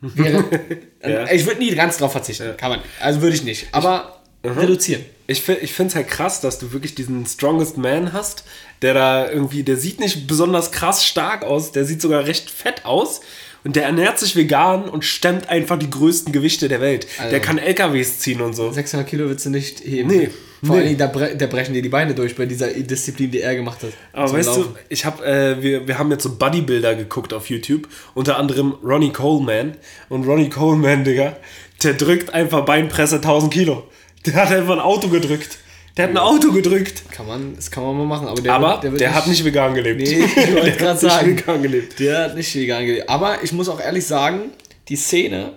Wäre, 0.00 0.44
Ja. 1.02 1.30
Ich 1.32 1.46
würde 1.46 1.60
nie 1.60 1.74
ganz 1.74 1.96
drauf 1.96 2.12
verzichten, 2.12 2.56
kann 2.56 2.70
man. 2.70 2.80
Also 3.00 3.22
würde 3.22 3.34
ich 3.36 3.42
nicht. 3.42 3.66
Aber 3.72 4.20
reduzieren. 4.44 5.04
Ich, 5.26 5.42
fi- 5.42 5.58
ich 5.60 5.72
finde 5.72 5.90
es 5.90 5.94
halt 5.96 6.08
krass, 6.08 6.40
dass 6.40 6.58
du 6.58 6.72
wirklich 6.72 6.94
diesen 6.94 7.24
Strongest 7.26 7.76
Man 7.78 8.12
hast, 8.12 8.44
der 8.82 8.94
da 8.94 9.30
irgendwie, 9.30 9.62
der 9.62 9.76
sieht 9.76 10.00
nicht 10.00 10.26
besonders 10.26 10.70
krass 10.72 11.04
stark 11.04 11.42
aus, 11.44 11.72
der 11.72 11.84
sieht 11.84 12.00
sogar 12.00 12.26
recht 12.26 12.50
fett 12.50 12.84
aus 12.84 13.20
und 13.64 13.74
der 13.76 13.84
ernährt 13.84 14.18
sich 14.18 14.36
vegan 14.36 14.88
und 14.88 15.04
stemmt 15.04 15.48
einfach 15.48 15.78
die 15.78 15.90
größten 15.90 16.32
Gewichte 16.32 16.68
der 16.68 16.80
Welt. 16.80 17.06
Also- 17.18 17.30
der 17.30 17.40
kann 17.40 17.58
LKWs 17.58 18.18
ziehen 18.20 18.40
und 18.40 18.54
so. 18.54 18.70
600 18.70 19.06
Kilo 19.08 19.28
willst 19.28 19.46
du 19.46 19.50
nicht 19.50 19.80
heben. 19.80 20.08
Nee, 20.08 20.30
Vor 20.62 20.74
nee. 20.76 20.80
allen 20.80 20.86
Dingen, 20.86 20.98
da, 20.98 21.06
bre 21.08 21.36
da 21.36 21.46
brechen 21.46 21.74
dir 21.74 21.82
die 21.82 21.88
Beine 21.88 22.14
durch 22.14 22.36
bei 22.36 22.46
dieser 22.46 22.68
Disziplin, 22.68 23.30
die 23.30 23.40
er 23.40 23.54
gemacht 23.56 23.82
hat. 23.82 23.90
Aber 24.12 24.32
weißt 24.32 24.48
Laufen. 24.48 24.62
du, 24.74 24.78
ich 24.88 25.04
habe, 25.04 25.24
äh, 25.26 25.62
wir, 25.62 25.86
wir 25.88 25.98
haben 25.98 26.10
jetzt 26.10 26.22
so 26.22 26.36
Bodybuilder 26.36 26.94
geguckt 26.94 27.32
auf 27.32 27.50
YouTube, 27.50 27.88
unter 28.14 28.38
anderem 28.38 28.74
Ronnie 28.84 29.12
Coleman. 29.12 29.76
Und 30.08 30.24
Ronnie 30.26 30.50
Coleman, 30.50 31.02
Digga, 31.04 31.36
der 31.82 31.94
drückt 31.94 32.32
einfach 32.34 32.64
Beinpresse 32.64 33.16
1000 33.16 33.52
Kilo. 33.52 33.84
Der 34.26 34.34
hat 34.34 34.50
einfach 34.52 34.74
ein 34.74 34.80
Auto 34.80 35.08
gedrückt. 35.08 35.58
Der 35.98 36.04
hat 36.04 36.10
ein 36.12 36.16
Auto 36.18 36.52
gedrückt. 36.52 37.02
Kann 37.10 37.26
man, 37.26 37.56
das 37.56 37.70
kann 37.70 37.82
man 37.82 37.96
mal 37.98 38.06
machen. 38.06 38.28
Aber 38.28 38.40
der, 38.40 38.54
Aber 38.54 38.82
wird- 38.82 39.00
der, 39.00 39.14
hat 39.14 39.26
nicht 39.26 39.44
vegan 39.44 39.74
gelebt. 39.74 40.00
Nee, 40.00 40.24
ich 40.24 40.36
wollte 40.54 40.62
Der 40.64 40.76
gerade 40.76 40.88
hat 40.90 41.02
nicht 41.02 41.12
sagen. 41.12 41.36
vegan 41.36 41.62
gelebt. 41.62 41.98
Der 42.00 42.18
hat 42.24 42.36
nicht 42.36 42.54
vegan 42.54 42.86
gelebt. 42.86 43.08
Aber 43.08 43.42
ich 43.42 43.52
muss 43.52 43.68
auch 43.68 43.80
ehrlich 43.80 44.06
sagen, 44.06 44.42
die 44.88 44.96
Szene, 44.96 45.54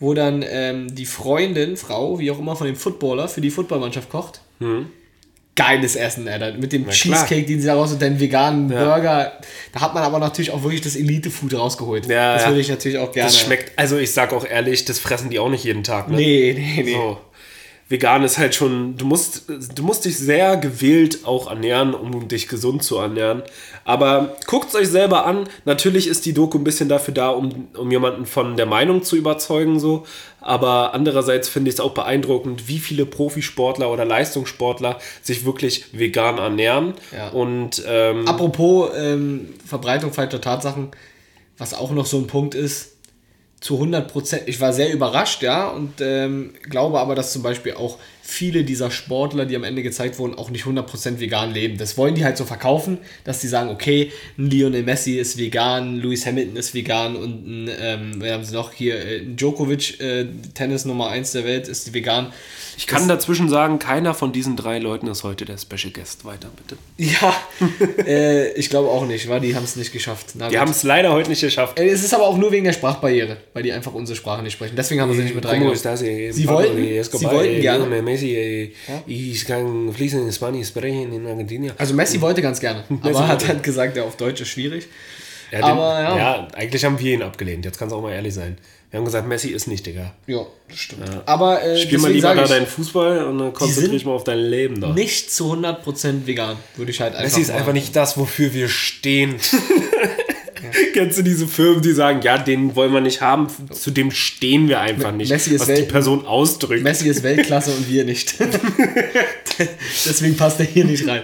wo 0.00 0.12
dann 0.12 0.44
ähm, 0.46 0.94
die 0.94 1.06
Freundin, 1.06 1.76
Frau, 1.76 2.18
wie 2.18 2.30
auch 2.30 2.38
immer, 2.40 2.56
von 2.56 2.66
dem 2.66 2.76
Footballer 2.76 3.28
für 3.28 3.40
die 3.40 3.50
Footballmannschaft 3.50 4.10
kocht. 4.10 4.40
Geiles 5.56 5.94
Essen, 5.96 6.26
Alter. 6.26 6.52
Mit 6.54 6.72
dem 6.72 6.84
klar. 6.84 6.94
Cheesecake, 6.94 7.44
den 7.46 7.60
sie 7.60 7.66
daraus 7.66 7.92
und 7.92 8.00
den 8.00 8.18
veganen 8.18 8.70
Ja. 8.70 8.84
Burger. 8.84 9.32
Da 9.72 9.80
hat 9.80 9.94
man 9.94 10.02
aber 10.02 10.18
natürlich 10.18 10.50
auch 10.52 10.62
wirklich 10.62 10.80
das 10.80 10.96
Elite-Food 10.96 11.54
rausgeholt. 11.54 12.06
Ja, 12.06 12.34
das 12.34 12.42
ja. 12.42 12.48
würde 12.48 12.60
ich 12.60 12.68
natürlich 12.68 12.98
auch 12.98 13.12
gerne. 13.12 13.28
Das 13.30 13.38
schmeckt, 13.38 13.78
also 13.78 13.98
ich 13.98 14.10
sag 14.12 14.32
auch 14.32 14.44
ehrlich, 14.46 14.84
das 14.86 14.98
fressen 14.98 15.28
die 15.30 15.38
auch 15.38 15.50
nicht 15.50 15.64
jeden 15.64 15.82
Tag. 15.84 16.08
Ne? 16.08 16.16
Nee, 16.16 16.54
nee, 16.56 16.82
nee. 16.82 16.92
So. 16.94 17.18
Vegan 17.90 18.22
ist 18.22 18.38
halt 18.38 18.54
schon, 18.54 18.96
du 18.96 19.04
musst, 19.04 19.48
du 19.48 19.82
musst 19.82 20.04
dich 20.04 20.16
sehr 20.16 20.56
gewählt 20.56 21.24
auch 21.24 21.50
ernähren, 21.50 21.92
um 21.92 22.28
dich 22.28 22.46
gesund 22.46 22.84
zu 22.84 22.98
ernähren. 22.98 23.42
Aber 23.84 24.36
guckt 24.46 24.68
es 24.68 24.76
euch 24.76 24.86
selber 24.86 25.26
an. 25.26 25.48
Natürlich 25.64 26.06
ist 26.06 26.24
die 26.24 26.32
Doku 26.32 26.58
ein 26.58 26.62
bisschen 26.62 26.88
dafür 26.88 27.12
da, 27.12 27.30
um, 27.30 27.66
um 27.76 27.90
jemanden 27.90 28.26
von 28.26 28.56
der 28.56 28.66
Meinung 28.66 29.02
zu 29.02 29.16
überzeugen, 29.16 29.80
so. 29.80 30.06
Aber 30.40 30.94
andererseits 30.94 31.48
finde 31.48 31.68
ich 31.68 31.74
es 31.74 31.80
auch 31.80 31.90
beeindruckend, 31.90 32.68
wie 32.68 32.78
viele 32.78 33.06
Profisportler 33.06 33.90
oder 33.90 34.04
Leistungssportler 34.04 35.00
sich 35.20 35.44
wirklich 35.44 35.86
vegan 35.90 36.38
ernähren. 36.38 36.94
Ja. 37.12 37.30
Und 37.30 37.82
ähm, 37.88 38.28
Apropos 38.28 38.90
ähm, 38.96 39.48
Verbreitung 39.66 40.12
falscher 40.12 40.40
Tatsachen, 40.40 40.92
was 41.58 41.74
auch 41.74 41.90
noch 41.90 42.06
so 42.06 42.18
ein 42.18 42.28
Punkt 42.28 42.54
ist, 42.54 42.99
zu 43.60 43.74
100 43.74 44.10
Prozent. 44.10 44.42
Ich 44.46 44.60
war 44.60 44.72
sehr 44.72 44.92
überrascht, 44.92 45.42
ja, 45.42 45.68
und 45.68 46.00
ähm, 46.00 46.54
glaube 46.62 46.98
aber, 46.98 47.14
dass 47.14 47.32
zum 47.32 47.42
Beispiel 47.42 47.74
auch 47.74 47.98
viele 48.30 48.64
dieser 48.64 48.90
Sportler, 48.90 49.44
die 49.44 49.56
am 49.56 49.64
Ende 49.64 49.82
gezeigt 49.82 50.18
wurden, 50.18 50.34
auch 50.34 50.50
nicht 50.50 50.64
100% 50.64 51.18
vegan 51.18 51.52
leben. 51.52 51.78
Das 51.78 51.98
wollen 51.98 52.14
die 52.14 52.24
halt 52.24 52.36
so 52.36 52.44
verkaufen, 52.44 52.98
dass 53.24 53.40
die 53.40 53.48
sagen, 53.48 53.70
okay, 53.70 54.12
ein 54.38 54.48
Lionel 54.48 54.82
Messi 54.82 55.18
ist 55.18 55.36
vegan, 55.36 56.00
Lewis 56.00 56.26
Hamilton 56.26 56.56
ist 56.56 56.72
vegan 56.72 57.16
und 57.16 57.46
ein, 57.46 57.70
ähm, 57.80 58.22
haben 58.24 58.44
sie 58.44 58.54
noch 58.54 58.72
hier, 58.72 59.04
äh, 59.04 59.20
Djokovic, 59.24 60.00
äh, 60.00 60.26
Tennis 60.54 60.84
Nummer 60.84 61.08
1 61.08 61.32
der 61.32 61.44
Welt, 61.44 61.68
ist 61.68 61.92
vegan. 61.92 62.32
Ich 62.76 62.86
kann 62.86 63.08
das, 63.08 63.18
dazwischen 63.18 63.48
sagen, 63.48 63.78
keiner 63.78 64.14
von 64.14 64.32
diesen 64.32 64.56
drei 64.56 64.78
Leuten 64.78 65.06
ist 65.08 65.22
heute 65.22 65.44
der 65.44 65.58
Special 65.58 65.92
Guest. 65.92 66.24
Weiter, 66.24 66.48
bitte. 66.56 66.78
Ja, 66.96 67.34
äh, 68.06 68.52
ich 68.52 68.70
glaube 68.70 68.88
auch 68.88 69.06
nicht, 69.06 69.28
weil 69.28 69.40
die 69.40 69.54
haben 69.54 69.64
es 69.64 69.76
nicht 69.76 69.92
geschafft. 69.92 70.28
Na, 70.34 70.48
die 70.48 70.58
haben 70.58 70.70
es 70.70 70.82
leider 70.82 71.12
heute 71.12 71.28
nicht 71.28 71.42
geschafft. 71.42 71.78
Äh, 71.78 71.88
es 71.88 72.02
ist 72.02 72.14
aber 72.14 72.24
auch 72.26 72.38
nur 72.38 72.52
wegen 72.52 72.64
der 72.64 72.72
Sprachbarriere, 72.72 73.38
weil 73.52 73.64
die 73.64 73.72
einfach 73.72 73.92
unsere 73.92 74.16
Sprache 74.16 74.42
nicht 74.42 74.54
sprechen. 74.54 74.76
Deswegen 74.76 75.00
haben 75.00 75.10
wir 75.10 75.16
sie 75.16 75.24
nicht 75.24 75.34
mit 75.34 75.46
reingeholt. 75.46 75.78
Sie 75.78 76.48
wollten, 76.48 77.04
sie 77.04 77.26
wollten 77.26 77.60
gerne. 77.60 77.86
Messi, 78.20 78.74
ja? 78.88 79.02
ich 79.06 79.44
kann 79.44 79.92
fließend 79.92 80.32
Spanisch 80.34 80.68
sprechen 80.68 81.12
in 81.12 81.26
Argentinien. 81.26 81.72
Also 81.78 81.94
Messi 81.94 82.20
wollte 82.20 82.42
ganz 82.42 82.60
gerne, 82.60 82.84
aber 83.02 83.28
hat 83.28 83.46
halt 83.46 83.62
gesagt, 83.62 83.96
ja, 83.96 84.04
auf 84.04 84.16
Deutsch 84.16 84.40
ist 84.40 84.48
schwierig. 84.48 84.88
Ja, 85.52 85.64
aber 85.64 85.96
den, 85.96 86.04
ja. 86.04 86.16
ja, 86.16 86.48
eigentlich 86.54 86.84
haben 86.84 86.98
wir 86.98 87.12
ihn 87.12 87.22
abgelehnt. 87.22 87.64
Jetzt 87.64 87.78
kann 87.78 87.88
es 87.88 87.94
auch 87.94 88.02
mal 88.02 88.12
ehrlich 88.12 88.34
sein. 88.34 88.56
Wir 88.90 88.98
haben 88.98 89.04
gesagt, 89.04 89.26
Messi 89.26 89.48
ist 89.48 89.66
nicht, 89.68 89.86
Digga. 89.86 90.12
Ja, 90.26 90.46
das 90.68 90.78
stimmt. 90.78 91.08
Ja. 91.08 91.22
Aber 91.26 91.62
äh, 91.62 91.76
Spiel 91.76 91.98
mal 91.98 92.10
lieber 92.10 92.34
da 92.34 92.44
deinen 92.44 92.66
Fußball 92.66 93.24
und 93.24 93.38
dann 93.38 93.52
konzentriere 93.52 93.92
dich 93.92 94.04
mal 94.04 94.12
auf 94.12 94.24
dein 94.24 94.38
Leben 94.38 94.80
da. 94.80 94.92
Nicht 94.92 95.32
zu 95.32 95.52
100% 95.52 96.26
vegan, 96.26 96.56
würde 96.76 96.90
ich 96.90 97.00
halt 97.00 97.14
einfach 97.14 97.24
Messi 97.24 97.40
ist 97.40 97.50
einfach 97.50 97.72
nicht 97.72 97.94
das, 97.94 98.16
wofür 98.18 98.52
wir 98.52 98.68
stehen. 98.68 99.36
Kennst 100.94 101.18
du 101.18 101.22
diese 101.22 101.46
Firmen, 101.48 101.82
die 101.82 101.92
sagen, 101.92 102.20
ja, 102.22 102.38
den 102.38 102.74
wollen 102.76 102.92
wir 102.92 103.00
nicht 103.00 103.20
haben, 103.20 103.48
zu 103.70 103.90
dem 103.90 104.10
stehen 104.10 104.68
wir 104.68 104.80
einfach 104.80 105.12
nicht, 105.12 105.30
Messi 105.30 105.54
ist 105.54 105.62
was 105.62 105.68
Welt 105.68 105.78
die 105.78 105.90
Person 105.90 106.26
ausdrückt. 106.26 106.82
Messi 106.82 107.08
ist 107.08 107.22
Weltklasse 107.22 107.72
und 107.72 107.88
wir 107.88 108.04
nicht. 108.04 108.34
Deswegen 110.06 110.36
passt 110.36 110.60
er 110.60 110.66
hier 110.66 110.84
nicht 110.84 111.06
rein. 111.06 111.22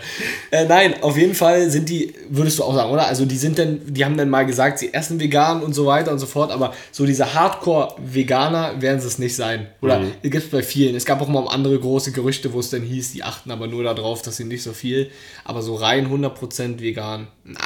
Äh, 0.51 0.67
nein, 0.67 1.03
auf 1.03 1.17
jeden 1.17 1.35
Fall 1.35 1.71
sind 1.71 1.89
die, 1.89 2.13
würdest 2.29 2.59
du 2.59 2.65
auch 2.65 2.75
sagen, 2.75 2.91
oder? 2.91 3.07
Also 3.07 3.25
die 3.25 3.37
sind 3.37 3.59
dann, 3.59 3.81
die 3.87 4.05
haben 4.05 4.17
dann 4.17 4.29
mal 4.29 4.45
gesagt, 4.45 4.79
sie 4.79 4.93
essen 4.93 5.21
vegan 5.21 5.63
und 5.63 5.75
so 5.75 5.87
weiter 5.87 6.13
und 6.13 6.19
so 6.19 6.27
fort, 6.27 6.51
aber 6.51 6.75
so 6.93 7.07
diese 7.07 7.35
Hardcore-Veganer 7.35 8.81
werden 8.81 9.01
sie 9.01 9.07
es 9.07 9.19
nicht 9.19 9.37
sein. 9.37 9.69
Oder 9.81 10.01
mhm. 10.01 10.13
gibt 10.23 10.37
es 10.37 10.51
bei 10.51 10.63
vielen. 10.63 10.95
Es 10.95 11.05
gab 11.05 11.21
auch 11.21 11.29
mal 11.29 11.47
andere 11.49 11.79
große 11.79 12.13
Gerüchte, 12.13 12.53
wo 12.53 12.61
es 12.61 12.71
dann 12.71 12.83
hieß, 12.83 13.13
die 13.13 13.23
achten 13.23 13.51
aber 13.51 13.67
nur 13.67 13.85
darauf, 13.85 14.23
dass 14.23 14.37
sie 14.37 14.45
nicht 14.45 14.63
so 14.63 14.73
viel, 14.73 15.11
aber 15.45 15.63
so 15.63 15.75
rein 15.75 16.09
100% 16.09 16.81
vegan, 16.81 17.29
na, 17.45 17.61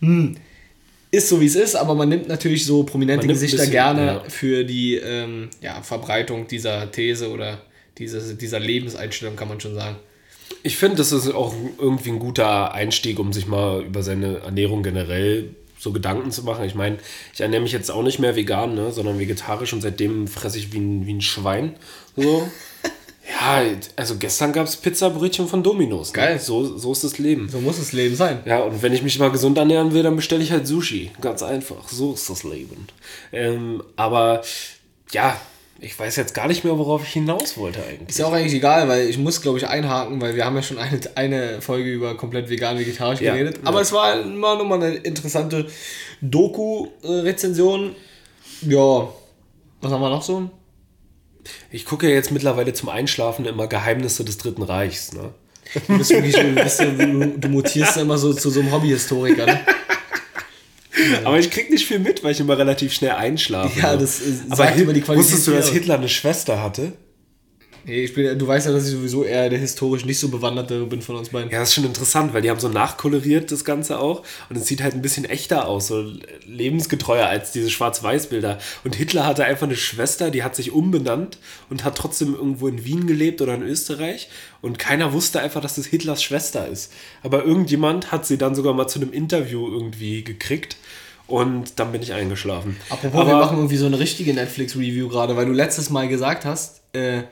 hm 0.00 0.36
ist 1.10 1.28
so 1.28 1.40
wie 1.40 1.46
es 1.46 1.54
ist, 1.54 1.74
aber 1.76 1.94
man 1.94 2.08
nimmt 2.08 2.28
natürlich 2.28 2.66
so 2.66 2.82
prominente 2.82 3.26
Gesichter 3.26 3.58
bisschen, 3.58 3.72
gerne 3.72 4.06
ja. 4.06 4.24
für 4.28 4.64
die 4.64 4.96
ähm, 4.96 5.48
ja, 5.60 5.82
Verbreitung 5.82 6.46
dieser 6.48 6.90
These 6.90 7.30
oder 7.30 7.62
diese, 7.98 8.34
dieser 8.34 8.60
Lebenseinstellung, 8.60 9.36
kann 9.36 9.48
man 9.48 9.60
schon 9.60 9.74
sagen. 9.74 9.96
Ich 10.62 10.76
finde, 10.76 10.96
das 10.96 11.12
ist 11.12 11.32
auch 11.32 11.54
irgendwie 11.78 12.10
ein 12.10 12.18
guter 12.18 12.72
Einstieg, 12.72 13.18
um 13.18 13.32
sich 13.32 13.46
mal 13.46 13.82
über 13.82 14.02
seine 14.02 14.38
Ernährung 14.38 14.82
generell 14.82 15.54
so 15.78 15.92
Gedanken 15.92 16.30
zu 16.30 16.42
machen. 16.42 16.64
Ich 16.64 16.74
meine, 16.74 16.98
ich 17.34 17.40
ernähre 17.40 17.62
mich 17.62 17.72
jetzt 17.72 17.90
auch 17.90 18.02
nicht 18.02 18.18
mehr 18.18 18.36
vegan, 18.36 18.74
ne, 18.74 18.92
sondern 18.92 19.18
vegetarisch 19.18 19.72
und 19.72 19.82
seitdem 19.82 20.26
fresse 20.26 20.58
ich 20.58 20.72
wie 20.72 20.78
ein, 20.78 21.06
wie 21.06 21.14
ein 21.14 21.20
Schwein. 21.20 21.74
So. 22.16 22.48
Ja, 23.40 23.62
also 23.96 24.16
gestern 24.16 24.52
gab 24.52 24.66
es 24.66 24.76
Pizzabrötchen 24.76 25.46
von 25.46 25.62
Dominos. 25.62 26.08
Ne? 26.08 26.14
Geil. 26.14 26.40
So, 26.40 26.78
so 26.78 26.92
ist 26.92 27.04
das 27.04 27.18
Leben. 27.18 27.48
So 27.48 27.60
muss 27.60 27.78
das 27.78 27.92
Leben 27.92 28.16
sein. 28.16 28.40
Ja, 28.44 28.60
und 28.60 28.82
wenn 28.82 28.92
ich 28.92 29.02
mich 29.02 29.18
mal 29.18 29.30
gesund 29.30 29.58
ernähren 29.58 29.92
will, 29.92 30.02
dann 30.02 30.16
bestelle 30.16 30.42
ich 30.42 30.52
halt 30.52 30.66
Sushi. 30.66 31.10
Ganz 31.20 31.42
einfach. 31.42 31.88
So 31.88 32.14
ist 32.14 32.28
das 32.30 32.44
Leben. 32.44 32.86
Ähm, 33.32 33.82
aber 33.96 34.42
ja, 35.12 35.38
ich 35.78 35.98
weiß 35.98 36.16
jetzt 36.16 36.34
gar 36.34 36.48
nicht 36.48 36.64
mehr, 36.64 36.78
worauf 36.78 37.02
ich 37.02 37.12
hinaus 37.12 37.58
wollte 37.58 37.80
eigentlich. 37.84 38.08
Ist 38.08 38.18
ja 38.18 38.26
auch 38.26 38.32
eigentlich 38.32 38.54
egal, 38.54 38.88
weil 38.88 39.08
ich 39.08 39.18
muss, 39.18 39.42
glaube 39.42 39.58
ich, 39.58 39.68
einhaken, 39.68 40.20
weil 40.20 40.34
wir 40.34 40.44
haben 40.44 40.56
ja 40.56 40.62
schon 40.62 40.78
eine, 40.78 40.98
eine 41.14 41.60
Folge 41.60 41.90
über 41.90 42.16
komplett 42.16 42.48
vegan-vegetarisch 42.48 43.20
ja, 43.20 43.34
geredet. 43.34 43.60
Aber 43.64 43.78
ja. 43.78 43.82
es 43.82 43.92
war 43.92 44.18
immer 44.20 44.56
nochmal 44.56 44.82
eine 44.82 44.94
interessante 44.96 45.66
Doku-Rezension. 46.22 47.94
Ja, 48.62 49.08
was 49.82 49.92
haben 49.92 50.00
wir 50.00 50.10
noch 50.10 50.22
so? 50.22 50.48
Ich 51.70 51.84
gucke 51.84 52.08
ja 52.08 52.14
jetzt 52.14 52.30
mittlerweile 52.30 52.72
zum 52.72 52.88
Einschlafen 52.88 53.44
immer 53.44 53.66
Geheimnisse 53.66 54.24
des 54.24 54.38
Dritten 54.38 54.62
Reichs. 54.62 55.12
Ne? 55.12 55.30
Du, 55.88 55.98
bist 55.98 56.10
wirklich, 56.10 56.34
du, 56.34 56.54
bist, 56.54 56.80
du, 56.80 57.34
du 57.36 57.48
mutierst 57.48 57.96
immer 57.96 58.18
so 58.18 58.32
zu 58.32 58.50
so 58.50 58.60
einem 58.60 58.72
Hobbyhistoriker. 58.72 59.46
Ne? 59.46 59.60
Aber 61.24 61.38
ich 61.38 61.50
krieg 61.50 61.70
nicht 61.70 61.86
viel 61.86 61.98
mit, 61.98 62.24
weil 62.24 62.32
ich 62.32 62.40
immer 62.40 62.56
relativ 62.56 62.92
schnell 62.92 63.12
einschlafe. 63.12 63.78
Ja, 63.78 63.92
ne? 63.92 63.98
das 63.98 64.20
äh, 64.20 64.32
sagt 64.54 64.78
über 64.78 64.92
die 64.92 65.02
Qualität. 65.02 65.24
Wusstest 65.30 65.46
du, 65.46 65.52
dass 65.52 65.68
Hitler 65.70 65.96
eine 65.96 66.08
Schwester 66.08 66.62
hatte? 66.62 66.92
Nee, 67.86 68.02
ich 68.02 68.14
bin, 68.14 68.36
du 68.36 68.46
weißt 68.48 68.66
ja, 68.66 68.72
dass 68.72 68.86
ich 68.86 68.94
sowieso 68.94 69.22
eher 69.22 69.48
der 69.48 69.60
historisch 69.60 70.04
nicht 70.04 70.18
so 70.18 70.28
bewanderte 70.28 70.84
bin 70.86 71.02
von 71.02 71.14
uns 71.14 71.28
beiden. 71.28 71.52
Ja, 71.52 71.60
das 71.60 71.68
ist 71.68 71.76
schon 71.76 71.84
interessant, 71.84 72.34
weil 72.34 72.42
die 72.42 72.50
haben 72.50 72.58
so 72.58 72.68
nachkoloriert 72.68 73.52
das 73.52 73.64
Ganze 73.64 74.00
auch 74.00 74.24
und 74.50 74.56
es 74.56 74.66
sieht 74.66 74.82
halt 74.82 74.94
ein 74.94 75.02
bisschen 75.02 75.24
echter 75.24 75.68
aus, 75.68 75.86
so 75.86 76.04
lebensgetreuer 76.44 77.28
als 77.28 77.52
diese 77.52 77.70
Schwarz-Weiß-Bilder. 77.70 78.58
Und 78.82 78.96
Hitler 78.96 79.24
hatte 79.24 79.44
einfach 79.44 79.68
eine 79.68 79.76
Schwester, 79.76 80.32
die 80.32 80.42
hat 80.42 80.56
sich 80.56 80.72
umbenannt 80.72 81.38
und 81.70 81.84
hat 81.84 81.96
trotzdem 81.96 82.34
irgendwo 82.34 82.66
in 82.66 82.84
Wien 82.84 83.06
gelebt 83.06 83.40
oder 83.40 83.54
in 83.54 83.62
Österreich 83.62 84.30
und 84.62 84.80
keiner 84.80 85.12
wusste 85.12 85.40
einfach, 85.40 85.60
dass 85.60 85.76
das 85.76 85.86
Hitlers 85.86 86.24
Schwester 86.24 86.66
ist. 86.66 86.92
Aber 87.22 87.44
irgendjemand 87.44 88.10
hat 88.10 88.26
sie 88.26 88.36
dann 88.36 88.56
sogar 88.56 88.74
mal 88.74 88.88
zu 88.88 89.00
einem 89.00 89.12
Interview 89.12 89.70
irgendwie 89.70 90.24
gekriegt. 90.24 90.76
Und 91.28 91.80
dann 91.80 91.90
bin 91.90 92.02
ich 92.02 92.12
eingeschlafen. 92.12 92.76
Apropos, 92.88 93.20
Aber 93.20 93.30
wir 93.30 93.36
machen 93.36 93.56
irgendwie 93.56 93.76
so 93.76 93.86
eine 93.86 93.98
richtige 93.98 94.32
Netflix-Review 94.32 95.08
gerade, 95.08 95.36
weil 95.36 95.46
du 95.46 95.52
letztes 95.52 95.90
Mal 95.90 96.06
gesagt 96.06 96.44
hast, 96.44 96.82
äh, 96.92 97.24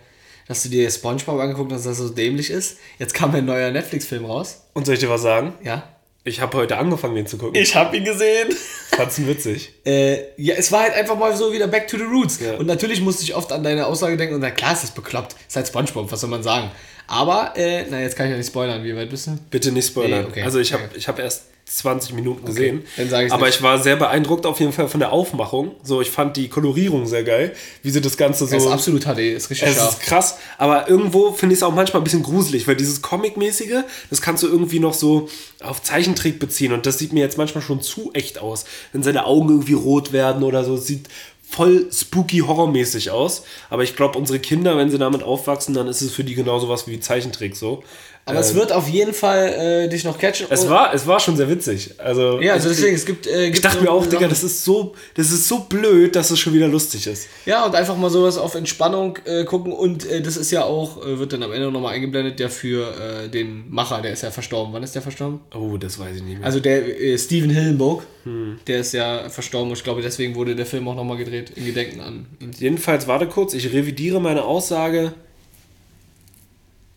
dass 0.46 0.62
du 0.62 0.68
dir 0.68 0.90
SpongeBob 0.90 1.40
angeguckt 1.40 1.72
hast, 1.72 1.86
dass 1.86 1.98
das 1.98 2.08
so 2.08 2.14
dämlich 2.14 2.50
ist. 2.50 2.78
Jetzt 2.98 3.14
kam 3.14 3.34
ein 3.34 3.44
neuer 3.44 3.70
Netflix-Film 3.70 4.24
raus. 4.24 4.62
Und 4.74 4.86
soll 4.86 4.94
ich 4.94 5.00
dir 5.00 5.10
was 5.10 5.22
sagen? 5.22 5.54
Ja. 5.62 5.88
Ich 6.26 6.40
habe 6.40 6.56
heute 6.56 6.78
angefangen, 6.78 7.14
den 7.14 7.26
zu 7.26 7.36
gucken. 7.36 7.54
Ich 7.60 7.76
habe 7.76 7.96
ihn 7.96 8.04
gesehen. 8.04 8.48
Fand's 8.96 9.18
witzig. 9.26 9.74
äh, 9.84 10.32
ja, 10.38 10.54
es 10.54 10.72
war 10.72 10.80
halt 10.80 10.94
einfach 10.94 11.18
mal 11.18 11.36
so 11.36 11.52
wieder 11.52 11.66
Back 11.66 11.86
to 11.86 11.98
the 11.98 12.04
Roots. 12.04 12.40
Ja. 12.40 12.54
Und 12.54 12.66
natürlich 12.66 13.02
musste 13.02 13.24
ich 13.24 13.34
oft 13.34 13.52
an 13.52 13.62
deine 13.62 13.86
Aussage 13.86 14.16
denken 14.16 14.34
und 14.34 14.40
dann, 14.40 14.54
klar, 14.54 14.72
ist 14.72 14.82
das 14.82 14.92
bekloppt. 14.92 15.36
Ist 15.46 15.56
halt 15.56 15.68
Spongebob, 15.68 16.10
was 16.10 16.20
soll 16.20 16.30
man 16.30 16.42
sagen? 16.42 16.70
Aber, 17.06 17.52
äh, 17.56 17.84
na, 17.90 18.00
jetzt 18.00 18.16
kann 18.16 18.26
ich 18.26 18.32
ja 18.32 18.38
nicht 18.38 18.46
spoilern. 18.46 18.82
Wie 18.82 18.96
weit 18.96 19.10
bist 19.10 19.26
du? 19.26 19.38
Bitte 19.50 19.70
nicht 19.70 19.88
spoilern. 19.88 20.22
Nee, 20.22 20.28
okay. 20.28 20.42
Also 20.42 20.60
ich 20.60 20.72
habe 20.72 20.84
okay. 20.84 21.00
hab 21.00 21.18
erst 21.18 21.44
20 21.78 22.14
Minuten 22.14 22.44
gesehen. 22.46 22.84
Okay, 22.96 23.28
Aber 23.30 23.46
nicht. 23.46 23.56
ich 23.56 23.62
war 23.62 23.78
sehr 23.82 23.96
beeindruckt 23.96 24.46
auf 24.46 24.60
jeden 24.60 24.72
Fall 24.72 24.88
von 24.88 25.00
der 25.00 25.12
Aufmachung. 25.12 25.72
So, 25.82 26.00
ich 26.00 26.10
fand 26.10 26.36
die 26.36 26.48
Kolorierung 26.48 27.06
sehr 27.06 27.24
geil, 27.24 27.52
wie 27.82 27.90
sie 27.90 28.00
das 28.00 28.16
Ganze 28.16 28.46
so. 28.46 28.56
Es 28.56 28.64
ist 28.64 28.70
absolut 28.70 29.02
HD, 29.04 29.18
ist 29.18 29.50
richtig 29.50 29.68
Es 29.68 29.76
scharf. 29.76 29.92
ist 29.94 30.00
krass, 30.02 30.38
aber 30.58 30.88
irgendwo 30.88 31.32
finde 31.32 31.54
ich 31.54 31.58
es 31.58 31.62
auch 31.62 31.74
manchmal 31.74 32.00
ein 32.00 32.04
bisschen 32.04 32.22
gruselig, 32.22 32.68
weil 32.68 32.76
dieses 32.76 33.02
Comic-mäßige, 33.02 33.82
das 34.10 34.22
kannst 34.22 34.42
du 34.42 34.46
irgendwie 34.46 34.78
noch 34.78 34.94
so 34.94 35.28
auf 35.62 35.82
Zeichentrick 35.82 36.38
beziehen 36.38 36.72
und 36.72 36.86
das 36.86 36.98
sieht 36.98 37.12
mir 37.12 37.20
jetzt 37.20 37.38
manchmal 37.38 37.62
schon 37.62 37.80
zu 37.82 38.10
echt 38.14 38.38
aus. 38.38 38.64
Wenn 38.92 39.02
seine 39.02 39.26
Augen 39.26 39.48
irgendwie 39.48 39.74
rot 39.74 40.12
werden 40.12 40.42
oder 40.42 40.64
so, 40.64 40.76
sieht 40.76 41.08
voll 41.48 41.88
spooky 41.92 42.38
horrormäßig 42.38 43.10
aus. 43.10 43.44
Aber 43.70 43.82
ich 43.84 43.94
glaube, 43.96 44.18
unsere 44.18 44.38
Kinder, 44.38 44.76
wenn 44.76 44.90
sie 44.90 44.98
damit 44.98 45.22
aufwachsen, 45.22 45.74
dann 45.74 45.86
ist 45.88 46.00
es 46.02 46.12
für 46.12 46.24
die 46.24 46.34
genauso 46.34 46.68
was 46.68 46.86
wie 46.86 46.98
Zeichentrick 47.00 47.54
so. 47.56 47.82
Aber 48.26 48.36
ähm, 48.36 48.40
es 48.40 48.54
wird 48.54 48.72
auf 48.72 48.88
jeden 48.88 49.12
Fall 49.12 49.84
äh, 49.84 49.88
dich 49.88 50.04
noch 50.04 50.18
catchen. 50.18 50.46
Es 50.48 50.68
war, 50.68 50.94
es 50.94 51.06
war 51.06 51.20
schon 51.20 51.36
sehr 51.36 51.48
witzig. 51.50 51.90
Also, 51.98 52.40
ja, 52.40 52.54
also 52.54 52.70
deswegen, 52.70 52.94
es 52.94 53.04
gibt. 53.04 53.26
Äh, 53.26 53.46
gibt 53.46 53.56
ich 53.56 53.60
dachte 53.60 53.82
mir 53.82 53.90
auch, 53.90 54.06
Digga, 54.06 54.28
das 54.28 54.42
ist, 54.42 54.64
so, 54.64 54.94
das 55.14 55.30
ist 55.30 55.46
so 55.46 55.60
blöd, 55.60 56.16
dass 56.16 56.30
es 56.30 56.38
schon 56.38 56.54
wieder 56.54 56.66
lustig 56.66 57.06
ist. 57.06 57.28
Ja, 57.44 57.66
und 57.66 57.74
einfach 57.74 57.96
mal 57.96 58.08
sowas 58.08 58.38
auf 58.38 58.54
Entspannung 58.54 59.18
äh, 59.26 59.44
gucken. 59.44 59.72
Und 59.72 60.06
äh, 60.06 60.22
das 60.22 60.38
ist 60.38 60.50
ja 60.50 60.64
auch, 60.64 61.04
äh, 61.04 61.18
wird 61.18 61.34
dann 61.34 61.42
am 61.42 61.52
Ende 61.52 61.70
nochmal 61.70 61.94
eingeblendet, 61.94 62.40
ja 62.40 62.48
für 62.48 62.94
äh, 63.24 63.28
den 63.28 63.70
Macher, 63.70 64.00
der 64.00 64.14
ist 64.14 64.22
ja 64.22 64.30
verstorben. 64.30 64.72
Wann 64.72 64.82
ist 64.82 64.94
der 64.94 65.02
verstorben? 65.02 65.40
Oh, 65.54 65.76
das 65.76 65.98
weiß 65.98 66.16
ich 66.16 66.22
nicht 66.22 66.38
mehr. 66.38 66.46
Also 66.46 66.60
der 66.60 66.82
Steven 67.18 67.50
Hillenburg, 67.50 68.04
hm. 68.24 68.58
der 68.66 68.80
ist 68.80 68.94
ja 68.94 69.28
verstorben. 69.28 69.68
Und 69.68 69.76
ich 69.76 69.84
glaube, 69.84 70.00
deswegen 70.00 70.34
wurde 70.34 70.56
der 70.56 70.66
Film 70.66 70.88
auch 70.88 70.96
nochmal 70.96 71.18
gedreht, 71.18 71.52
in 71.56 71.66
Gedenken 71.66 72.00
an 72.00 72.26
ihn. 72.40 72.52
Jedenfalls, 72.58 73.06
warte 73.06 73.26
kurz, 73.26 73.52
ich 73.52 73.70
revidiere 73.70 74.18
meine 74.18 74.44
Aussage 74.44 75.12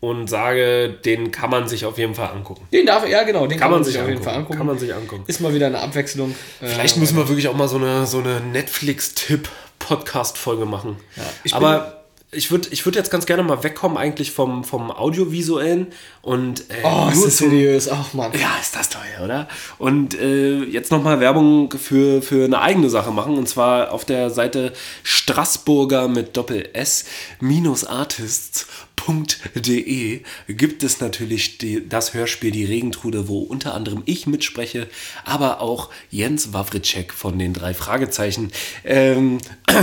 und 0.00 0.28
sage, 0.30 0.90
den 1.04 1.30
kann 1.32 1.50
man 1.50 1.66
sich 1.68 1.84
auf 1.84 1.98
jeden 1.98 2.14
Fall 2.14 2.30
angucken. 2.30 2.66
Den 2.72 2.86
darf, 2.86 3.06
ja 3.08 3.24
genau, 3.24 3.40
den 3.46 3.58
kann, 3.58 3.70
kann 3.70 3.72
man, 3.72 3.82
sich 3.84 3.96
auf 3.96 4.02
angucken. 4.02 4.12
jeden 4.14 4.24
Fall 4.24 4.34
angucken. 4.36 4.58
Kann 4.58 4.66
man 4.66 4.78
sich 4.78 4.94
angucken. 4.94 5.24
Ist 5.26 5.40
mal 5.40 5.52
wieder 5.54 5.66
eine 5.66 5.80
Abwechslung. 5.80 6.34
Vielleicht 6.60 6.96
äh, 6.96 7.00
müssen 7.00 7.16
wir 7.16 7.28
wirklich 7.28 7.48
auch 7.48 7.56
mal 7.56 7.66
so 7.68 7.76
eine, 7.78 8.06
so 8.06 8.18
eine 8.18 8.40
Netflix-Tipp-Podcast-Folge 8.40 10.66
machen. 10.66 10.96
Ja, 11.16 11.22
ich 11.42 11.52
Aber 11.54 11.94
ich 12.30 12.50
würde 12.50 12.68
ich 12.70 12.84
würd 12.84 12.94
jetzt 12.94 13.10
ganz 13.10 13.24
gerne 13.24 13.42
mal 13.42 13.64
wegkommen 13.64 13.96
eigentlich 13.96 14.32
vom, 14.32 14.62
vom 14.62 14.90
Audiovisuellen 14.90 15.86
und 16.20 16.60
äh, 16.70 16.74
Oh, 16.84 17.08
ist 17.10 17.24
das 17.24 17.38
seriös, 17.38 17.88
ach 17.88 18.12
man. 18.12 18.30
Ja, 18.38 18.50
ist 18.60 18.76
das 18.76 18.90
toll, 18.90 19.00
oder? 19.24 19.48
Und 19.78 20.12
äh, 20.20 20.58
jetzt 20.64 20.92
nochmal 20.92 21.20
Werbung 21.20 21.72
für, 21.72 22.20
für 22.20 22.44
eine 22.44 22.60
eigene 22.60 22.90
Sache 22.90 23.12
machen 23.12 23.38
und 23.38 23.48
zwar 23.48 23.92
auf 23.92 24.04
der 24.04 24.28
Seite 24.28 24.74
Straßburger 25.04 26.08
mit 26.08 26.36
Doppel 26.36 26.68
S 26.74 27.06
minus 27.40 27.84
Artists 27.84 28.66
www.hörspiel.de 29.06 30.20
gibt 30.48 30.82
es 30.82 31.00
natürlich 31.00 31.58
die, 31.58 31.88
das 31.88 32.14
Hörspiel 32.14 32.50
Die 32.50 32.64
Regentrude, 32.64 33.28
wo 33.28 33.40
unter 33.40 33.74
anderem 33.74 34.02
ich 34.06 34.26
mitspreche, 34.26 34.88
aber 35.24 35.60
auch 35.60 35.90
Jens 36.10 36.52
Wawritschek 36.52 37.12
von 37.12 37.38
den 37.38 37.52
drei 37.52 37.74
Fragezeichen. 37.74 38.50
Ähm, 38.84 39.38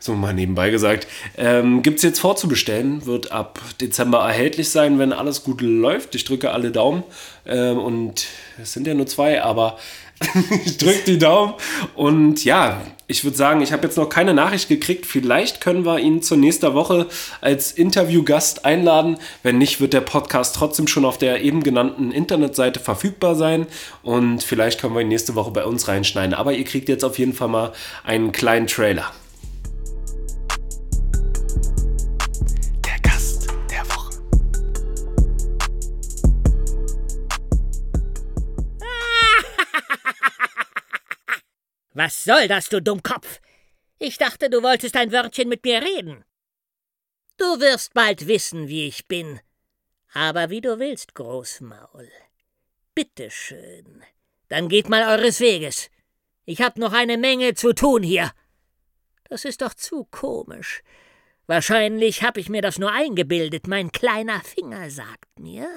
so 0.00 0.14
mal 0.14 0.34
nebenbei 0.34 0.70
gesagt. 0.70 1.06
Ähm, 1.36 1.82
gibt 1.82 1.98
es 1.98 2.02
jetzt 2.02 2.20
vorzubestellen, 2.20 3.06
wird 3.06 3.32
ab 3.32 3.60
Dezember 3.80 4.20
erhältlich 4.20 4.70
sein, 4.70 4.98
wenn 4.98 5.12
alles 5.12 5.44
gut 5.44 5.60
läuft. 5.60 6.14
Ich 6.14 6.24
drücke 6.24 6.52
alle 6.52 6.70
Daumen. 6.70 7.02
Ähm, 7.46 7.78
und 7.78 8.26
es 8.60 8.72
sind 8.72 8.86
ja 8.86 8.94
nur 8.94 9.06
zwei, 9.06 9.42
aber 9.42 9.78
ich 10.64 10.78
drücke 10.78 11.02
die 11.06 11.18
Daumen. 11.18 11.54
Und 11.94 12.44
ja, 12.44 12.80
ich 13.06 13.24
würde 13.24 13.36
sagen, 13.36 13.60
ich 13.60 13.72
habe 13.72 13.82
jetzt 13.84 13.96
noch 13.96 14.08
keine 14.08 14.34
Nachricht 14.34 14.68
gekriegt. 14.68 15.06
Vielleicht 15.06 15.60
können 15.60 15.84
wir 15.84 15.98
ihn 15.98 16.22
zur 16.22 16.36
nächsten 16.36 16.74
Woche 16.74 17.06
als 17.40 17.72
Interviewgast 17.72 18.64
einladen. 18.64 19.18
Wenn 19.42 19.58
nicht, 19.58 19.80
wird 19.80 19.92
der 19.92 20.02
Podcast 20.02 20.54
trotzdem 20.54 20.86
schon 20.86 21.04
auf 21.04 21.18
der 21.18 21.42
eben 21.42 21.62
genannten 21.62 22.12
Internetseite 22.12 22.78
verfügbar 22.78 23.34
sein. 23.34 23.66
Und 24.02 24.42
vielleicht 24.42 24.80
können 24.80 24.94
wir 24.94 25.00
ihn 25.00 25.08
nächste 25.08 25.34
Woche 25.34 25.50
bei 25.50 25.64
uns 25.64 25.88
reinschneiden. 25.88 26.34
Aber 26.34 26.52
ihr 26.52 26.64
kriegt 26.64 26.88
jetzt 26.88 27.04
auf 27.04 27.18
jeden 27.18 27.32
Fall 27.32 27.48
mal 27.48 27.72
einen 28.04 28.30
kleinen 28.30 28.66
Trailer. 28.66 29.10
Was 42.02 42.24
soll 42.24 42.48
das, 42.48 42.70
du 42.70 42.80
Dummkopf? 42.80 43.42
Ich 43.98 44.16
dachte, 44.16 44.48
du 44.48 44.62
wolltest 44.62 44.96
ein 44.96 45.12
Wörtchen 45.12 45.50
mit 45.50 45.66
mir 45.66 45.82
reden. 45.82 46.24
Du 47.36 47.60
wirst 47.60 47.92
bald 47.92 48.26
wissen, 48.26 48.68
wie 48.68 48.86
ich 48.86 49.06
bin. 49.06 49.38
Aber 50.14 50.48
wie 50.48 50.62
du 50.62 50.78
willst, 50.78 51.14
Großmaul. 51.14 52.08
Bitte 52.94 53.30
schön. 53.30 54.02
Dann 54.48 54.70
geht 54.70 54.88
mal 54.88 55.02
eures 55.10 55.40
Weges. 55.40 55.90
Ich 56.46 56.62
hab 56.62 56.78
noch 56.78 56.94
eine 56.94 57.18
Menge 57.18 57.52
zu 57.52 57.74
tun 57.74 58.02
hier. 58.02 58.32
Das 59.24 59.44
ist 59.44 59.60
doch 59.60 59.74
zu 59.74 60.04
komisch. 60.10 60.82
Wahrscheinlich 61.46 62.22
hab 62.22 62.38
ich 62.38 62.48
mir 62.48 62.62
das 62.62 62.78
nur 62.78 62.92
eingebildet. 62.92 63.66
Mein 63.66 63.92
kleiner 63.92 64.40
Finger 64.40 64.88
sagt 64.88 65.38
mir, 65.38 65.68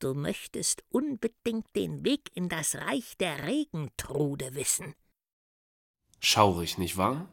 du 0.00 0.14
möchtest 0.14 0.82
unbedingt 0.88 1.76
den 1.76 2.04
Weg 2.04 2.32
in 2.34 2.48
das 2.48 2.74
Reich 2.74 3.16
der 3.18 3.46
Regentrude 3.46 4.56
wissen. 4.56 4.96
Schaurig, 6.24 6.78
nicht 6.78 6.96
wahr? 6.96 7.26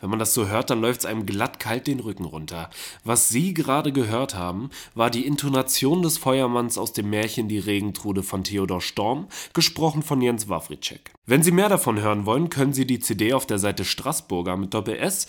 Wenn 0.00 0.08
man 0.08 0.18
das 0.18 0.32
so 0.32 0.48
hört, 0.48 0.70
dann 0.70 0.80
läuft's 0.80 1.04
einem 1.04 1.26
glatt 1.26 1.60
kalt 1.60 1.86
den 1.86 2.00
Rücken 2.00 2.24
runter. 2.24 2.70
Was 3.04 3.28
Sie 3.28 3.52
gerade 3.52 3.92
gehört 3.92 4.34
haben, 4.34 4.70
war 4.94 5.10
die 5.10 5.26
Intonation 5.26 6.00
des 6.00 6.16
Feuermanns 6.16 6.78
aus 6.78 6.94
dem 6.94 7.10
Märchen 7.10 7.48
Die 7.48 7.58
Regentrude 7.58 8.22
von 8.22 8.44
Theodor 8.44 8.80
Storm, 8.80 9.28
gesprochen 9.52 10.02
von 10.02 10.22
Jens 10.22 10.48
Wawritschek. 10.48 11.12
Wenn 11.26 11.42
Sie 11.42 11.52
mehr 11.52 11.68
davon 11.68 12.00
hören 12.00 12.24
wollen, 12.24 12.48
können 12.48 12.72
Sie 12.72 12.86
die 12.86 12.98
CD 12.98 13.34
auf 13.34 13.44
der 13.44 13.58
Seite 13.58 13.84
Straßburger 13.84 14.56
mit 14.56 14.72
Doppel-S 14.72 15.26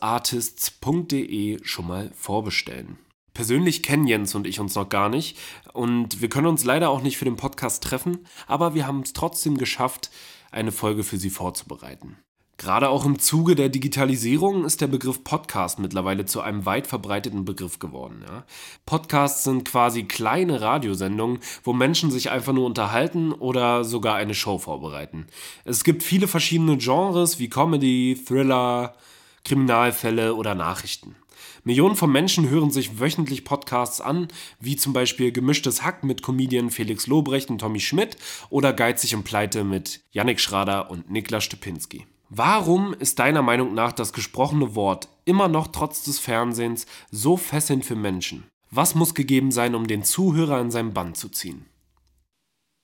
artists.de 0.00 1.58
schon 1.64 1.86
mal 1.88 2.12
vorbestellen. 2.14 2.98
Persönlich 3.34 3.82
kennen 3.82 4.06
Jens 4.06 4.36
und 4.36 4.46
ich 4.46 4.60
uns 4.60 4.76
noch 4.76 4.88
gar 4.88 5.08
nicht 5.08 5.36
und 5.72 6.20
wir 6.20 6.28
können 6.28 6.46
uns 6.46 6.64
leider 6.64 6.88
auch 6.90 7.02
nicht 7.02 7.16
für 7.16 7.24
den 7.24 7.36
Podcast 7.36 7.82
treffen, 7.82 8.26
aber 8.46 8.74
wir 8.74 8.86
haben 8.86 9.00
es 9.00 9.12
trotzdem 9.12 9.56
geschafft, 9.56 10.10
eine 10.50 10.72
Folge 10.72 11.04
für 11.04 11.16
Sie 11.16 11.30
vorzubereiten. 11.30 12.16
Gerade 12.60 12.90
auch 12.90 13.06
im 13.06 13.18
Zuge 13.18 13.56
der 13.56 13.70
Digitalisierung 13.70 14.66
ist 14.66 14.82
der 14.82 14.86
Begriff 14.86 15.24
Podcast 15.24 15.78
mittlerweile 15.78 16.26
zu 16.26 16.42
einem 16.42 16.66
weit 16.66 16.86
verbreiteten 16.86 17.46
Begriff 17.46 17.78
geworden. 17.78 18.22
Ja. 18.28 18.44
Podcasts 18.84 19.44
sind 19.44 19.64
quasi 19.64 20.02
kleine 20.02 20.60
Radiosendungen, 20.60 21.38
wo 21.64 21.72
Menschen 21.72 22.10
sich 22.10 22.30
einfach 22.30 22.52
nur 22.52 22.66
unterhalten 22.66 23.32
oder 23.32 23.82
sogar 23.84 24.16
eine 24.16 24.34
Show 24.34 24.58
vorbereiten. 24.58 25.26
Es 25.64 25.84
gibt 25.84 26.02
viele 26.02 26.28
verschiedene 26.28 26.76
Genres 26.76 27.38
wie 27.38 27.48
Comedy, 27.48 28.22
Thriller, 28.28 28.94
Kriminalfälle 29.42 30.34
oder 30.34 30.54
Nachrichten. 30.54 31.16
Millionen 31.64 31.96
von 31.96 32.10
Menschen 32.10 32.48
hören 32.48 32.70
sich 32.70 33.00
wöchentlich 33.00 33.44
Podcasts 33.44 34.00
an, 34.00 34.28
wie 34.60 34.76
zum 34.76 34.92
Beispiel 34.92 35.30
Gemischtes 35.32 35.82
Hack 35.82 36.04
mit 36.04 36.22
Comedian 36.22 36.70
Felix 36.70 37.06
Lobrecht 37.06 37.50
und 37.50 37.58
Tommy 37.58 37.80
Schmidt 37.80 38.16
oder 38.48 38.72
Geizig 38.72 39.14
und 39.14 39.24
Pleite 39.24 39.64
mit 39.64 40.00
Yannick 40.10 40.40
Schrader 40.40 40.90
und 40.90 41.10
Niklas 41.10 41.44
Stepinski. 41.44 42.06
Warum 42.30 42.94
ist 42.94 43.18
deiner 43.18 43.42
Meinung 43.42 43.74
nach 43.74 43.92
das 43.92 44.12
gesprochene 44.12 44.74
Wort 44.74 45.08
immer 45.24 45.48
noch 45.48 45.66
trotz 45.66 46.04
des 46.04 46.18
Fernsehens 46.18 46.86
so 47.10 47.36
fesselnd 47.36 47.84
für 47.84 47.96
Menschen? 47.96 48.44
Was 48.70 48.94
muss 48.94 49.14
gegeben 49.14 49.50
sein, 49.50 49.74
um 49.74 49.86
den 49.86 50.04
Zuhörer 50.04 50.60
in 50.60 50.70
seinem 50.70 50.94
Band 50.94 51.16
zu 51.16 51.28
ziehen? 51.28 51.66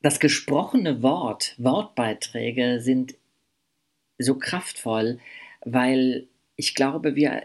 Das 0.03 0.21
gesprochene 0.21 1.03
Wort, 1.03 1.55
Wortbeiträge 1.59 2.81
sind 2.81 3.15
so 4.19 4.37
kraftvoll, 4.37 5.21
weil 5.65 6.27
ich 6.57 6.75
glaube, 6.75 7.15
wir, 7.15 7.45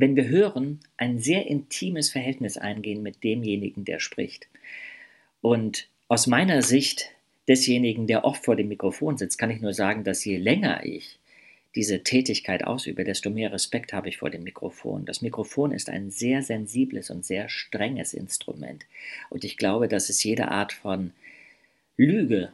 wenn 0.00 0.16
wir 0.16 0.28
hören, 0.28 0.80
ein 0.96 1.18
sehr 1.18 1.46
intimes 1.46 2.10
Verhältnis 2.10 2.56
eingehen 2.56 3.02
mit 3.02 3.24
demjenigen, 3.24 3.84
der 3.84 4.00
spricht. 4.00 4.48
Und 5.40 5.88
aus 6.08 6.26
meiner 6.26 6.62
Sicht 6.62 7.10
desjenigen, 7.48 8.06
der 8.06 8.24
oft 8.24 8.44
vor 8.44 8.56
dem 8.56 8.68
Mikrofon 8.68 9.16
sitzt, 9.16 9.38
kann 9.38 9.50
ich 9.50 9.60
nur 9.60 9.72
sagen, 9.72 10.04
dass 10.04 10.24
je 10.24 10.36
länger 10.36 10.84
ich 10.84 11.18
diese 11.74 12.02
Tätigkeit 12.02 12.64
ausübe, 12.64 13.04
desto 13.04 13.30
mehr 13.30 13.52
Respekt 13.52 13.92
habe 13.92 14.08
ich 14.08 14.18
vor 14.18 14.30
dem 14.30 14.42
Mikrofon. 14.42 15.04
Das 15.04 15.22
Mikrofon 15.22 15.70
ist 15.70 15.90
ein 15.90 16.10
sehr 16.10 16.42
sensibles 16.42 17.10
und 17.10 17.24
sehr 17.24 17.48
strenges 17.48 18.14
Instrument. 18.14 18.86
Und 19.30 19.44
ich 19.44 19.56
glaube, 19.56 19.86
dass 19.88 20.08
es 20.08 20.22
jede 20.24 20.48
Art 20.48 20.72
von 20.72 21.12
Lüge 21.96 22.52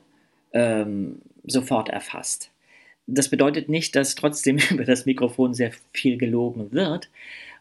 ähm, 0.52 1.22
sofort 1.44 1.88
erfasst. 1.88 2.50
Das 3.06 3.28
bedeutet 3.28 3.68
nicht, 3.68 3.96
dass 3.96 4.14
trotzdem 4.14 4.58
über 4.70 4.84
das 4.84 5.06
Mikrofon 5.06 5.54
sehr 5.54 5.72
viel 5.92 6.16
gelogen 6.16 6.72
wird 6.72 7.08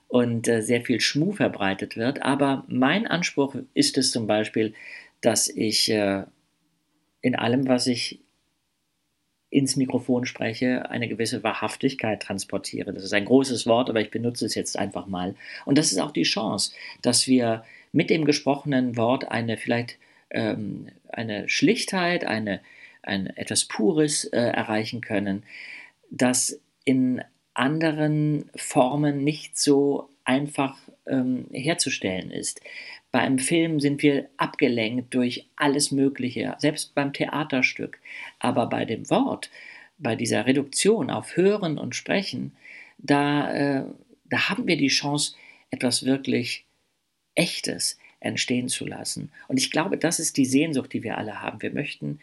und 0.07 0.47
äh, 0.47 0.61
sehr 0.61 0.81
viel 0.81 1.01
Schmuh 1.01 1.31
verbreitet 1.31 1.97
wird. 1.97 2.21
Aber 2.21 2.65
mein 2.67 3.07
Anspruch 3.07 3.55
ist 3.73 3.97
es 3.97 4.11
zum 4.11 4.27
Beispiel, 4.27 4.73
dass 5.21 5.47
ich 5.47 5.89
äh, 5.89 6.23
in 7.21 7.35
allem, 7.35 7.67
was 7.67 7.87
ich 7.87 8.19
ins 9.49 9.75
Mikrofon 9.75 10.25
spreche, 10.25 10.89
eine 10.89 11.07
gewisse 11.07 11.43
Wahrhaftigkeit 11.43 12.21
transportiere. 12.23 12.91
Das 12.91 13.03
ist 13.03 13.13
ein 13.13 13.25
großes 13.25 13.67
Wort, 13.67 13.89
aber 13.89 14.01
ich 14.01 14.09
benutze 14.09 14.45
es 14.45 14.55
jetzt 14.55 14.77
einfach 14.77 15.05
mal. 15.05 15.35
Und 15.65 15.77
das 15.77 15.91
ist 15.91 15.99
auch 15.99 16.11
die 16.11 16.23
Chance, 16.23 16.73
dass 17.01 17.27
wir 17.27 17.63
mit 17.91 18.09
dem 18.09 18.25
gesprochenen 18.25 18.97
Wort 18.97 19.29
eine 19.29 19.57
vielleicht 19.57 19.97
ähm, 20.31 20.87
eine 21.07 21.47
Schlichtheit, 21.47 22.25
eine, 22.25 22.59
ein 23.03 23.27
etwas 23.27 23.65
Pures 23.65 24.25
äh, 24.25 24.39
erreichen 24.39 25.01
können, 25.01 25.43
das 26.09 26.59
in 26.85 27.21
anderen 27.53 28.49
Formen 28.55 29.23
nicht 29.23 29.57
so 29.57 30.09
einfach 30.25 30.77
ähm, 31.05 31.47
herzustellen 31.51 32.31
ist. 32.31 32.61
Bei 33.11 33.19
einem 33.19 33.37
Film 33.37 33.79
sind 33.79 34.01
wir 34.01 34.27
abgelenkt 34.37 35.13
durch 35.13 35.47
alles 35.55 35.91
Mögliche, 35.91 36.55
selbst 36.57 36.95
beim 36.95 37.13
Theaterstück. 37.13 37.99
Aber 38.39 38.67
bei 38.67 38.85
dem 38.85 39.09
Wort, 39.09 39.51
bei 39.99 40.15
dieser 40.15 40.47
Reduktion 40.47 41.11
auf 41.11 41.37
Hören 41.37 41.77
und 41.77 41.95
Sprechen, 41.95 42.53
da, 42.97 43.53
äh, 43.53 43.85
da 44.25 44.49
haben 44.49 44.65
wir 44.65 44.77
die 44.77 44.87
Chance, 44.87 45.35
etwas 45.69 46.05
wirklich 46.05 46.65
Echtes 47.35 47.97
entstehen 48.19 48.69
zu 48.69 48.85
lassen. 48.85 49.31
Und 49.47 49.57
ich 49.57 49.69
glaube, 49.69 49.97
das 49.97 50.19
ist 50.19 50.37
die 50.37 50.45
Sehnsucht, 50.45 50.93
die 50.93 51.03
wir 51.03 51.17
alle 51.17 51.41
haben. 51.41 51.61
Wir 51.61 51.71
möchten, 51.71 52.19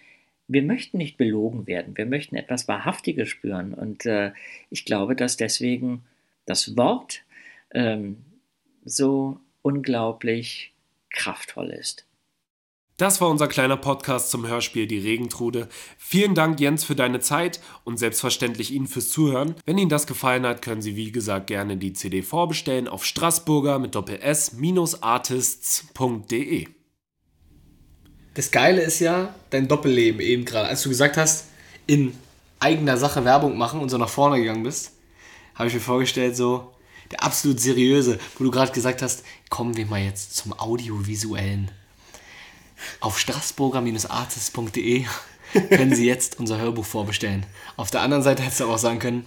wir 0.53 0.63
möchten 0.63 0.99
nicht 0.99 1.17
belogen 1.17 1.67
werden, 1.67 1.97
wir 1.97 2.07
möchten 2.07 2.37
etwas 2.37 2.67
Wahrhaftiges 2.67 3.29
spüren. 3.29 3.73
Und 3.73 4.05
äh, 4.05 4.33
ich 4.69 4.85
glaube, 4.85 5.15
dass 5.15 5.37
deswegen 5.37 6.03
das 6.45 6.77
Wort 6.77 7.23
ähm, 7.73 8.17
so 8.85 9.39
unglaublich 9.63 10.73
kraftvoll 11.11 11.71
ist. 11.71 12.05
Das 12.97 13.21
war 13.21 13.31
unser 13.31 13.47
kleiner 13.49 13.77
Podcast 13.79 14.31
zum 14.31 14.47
Hörspiel 14.47 14.87
Die 14.87 14.99
Regentrude. 14.99 15.69
Vielen 15.97 16.35
Dank, 16.35 16.61
Jens, 16.61 16.85
für 16.85 16.97
deine 16.97 17.21
Zeit 17.21 17.61
und 17.85 17.99
selbstverständlich 17.99 18.73
Ihnen 18.73 18.89
fürs 18.89 19.11
Zuhören. 19.11 19.55
Wenn 19.65 19.79
Ihnen 19.79 19.89
das 19.89 20.07
gefallen 20.07 20.45
hat, 20.45 20.61
können 20.63 20.83
Sie 20.83 20.97
wie 20.97 21.13
gesagt 21.13 21.47
gerne 21.47 21.79
die 21.79 21.95
CD 21.95 22.21
vorbestellen 22.23 22.89
auf 22.89 23.07
Straßburger 23.07 23.79
mit 23.79 23.95
Doppel-S-Artists.de. 23.95 26.80
Das 28.35 28.51
Geile 28.51 28.81
ist 28.83 29.01
ja 29.01 29.35
dein 29.51 29.69
Doppelleben 29.69 30.21
eben 30.21 30.45
gerade. 30.45 30.69
Als 30.69 30.83
du 30.83 30.89
gesagt 30.89 31.17
hast, 31.17 31.47
in 31.87 32.17
eigener 32.61 32.97
Sache 32.97 33.25
Werbung 33.25 33.59
machen 33.59 33.81
und 33.81 33.89
so 33.89 33.99
nach 33.99 34.09
vorne 34.09 34.39
gegangen 34.39 34.63
bist, 34.63 34.93
habe 35.55 35.69
ich 35.69 35.75
mir 35.75 35.81
vorgestellt, 35.81 36.37
so 36.37 36.73
der 37.11 37.25
absolut 37.25 37.59
seriöse, 37.59 38.21
wo 38.39 38.45
du 38.45 38.51
gerade 38.51 38.73
gesagt 38.73 39.03
hast, 39.03 39.25
kommen 39.49 39.77
wir 39.77 39.87
mal 39.87 40.01
jetzt 40.01 40.37
zum 40.37 40.59
Audiovisuellen. 40.59 41.71
Auf 43.01 43.19
straßburger-artist.de 43.19 45.05
können 45.71 45.95
Sie 45.95 46.07
jetzt 46.07 46.39
unser 46.39 46.59
Hörbuch 46.59 46.85
vorbestellen. 46.85 47.45
Auf 47.77 47.91
der 47.91 48.03
anderen 48.03 48.23
Seite 48.23 48.43
hättest 48.43 48.61
du 48.61 48.65
aber 48.65 48.75
auch 48.75 48.79
sagen 48.79 49.01
können, 49.01 49.27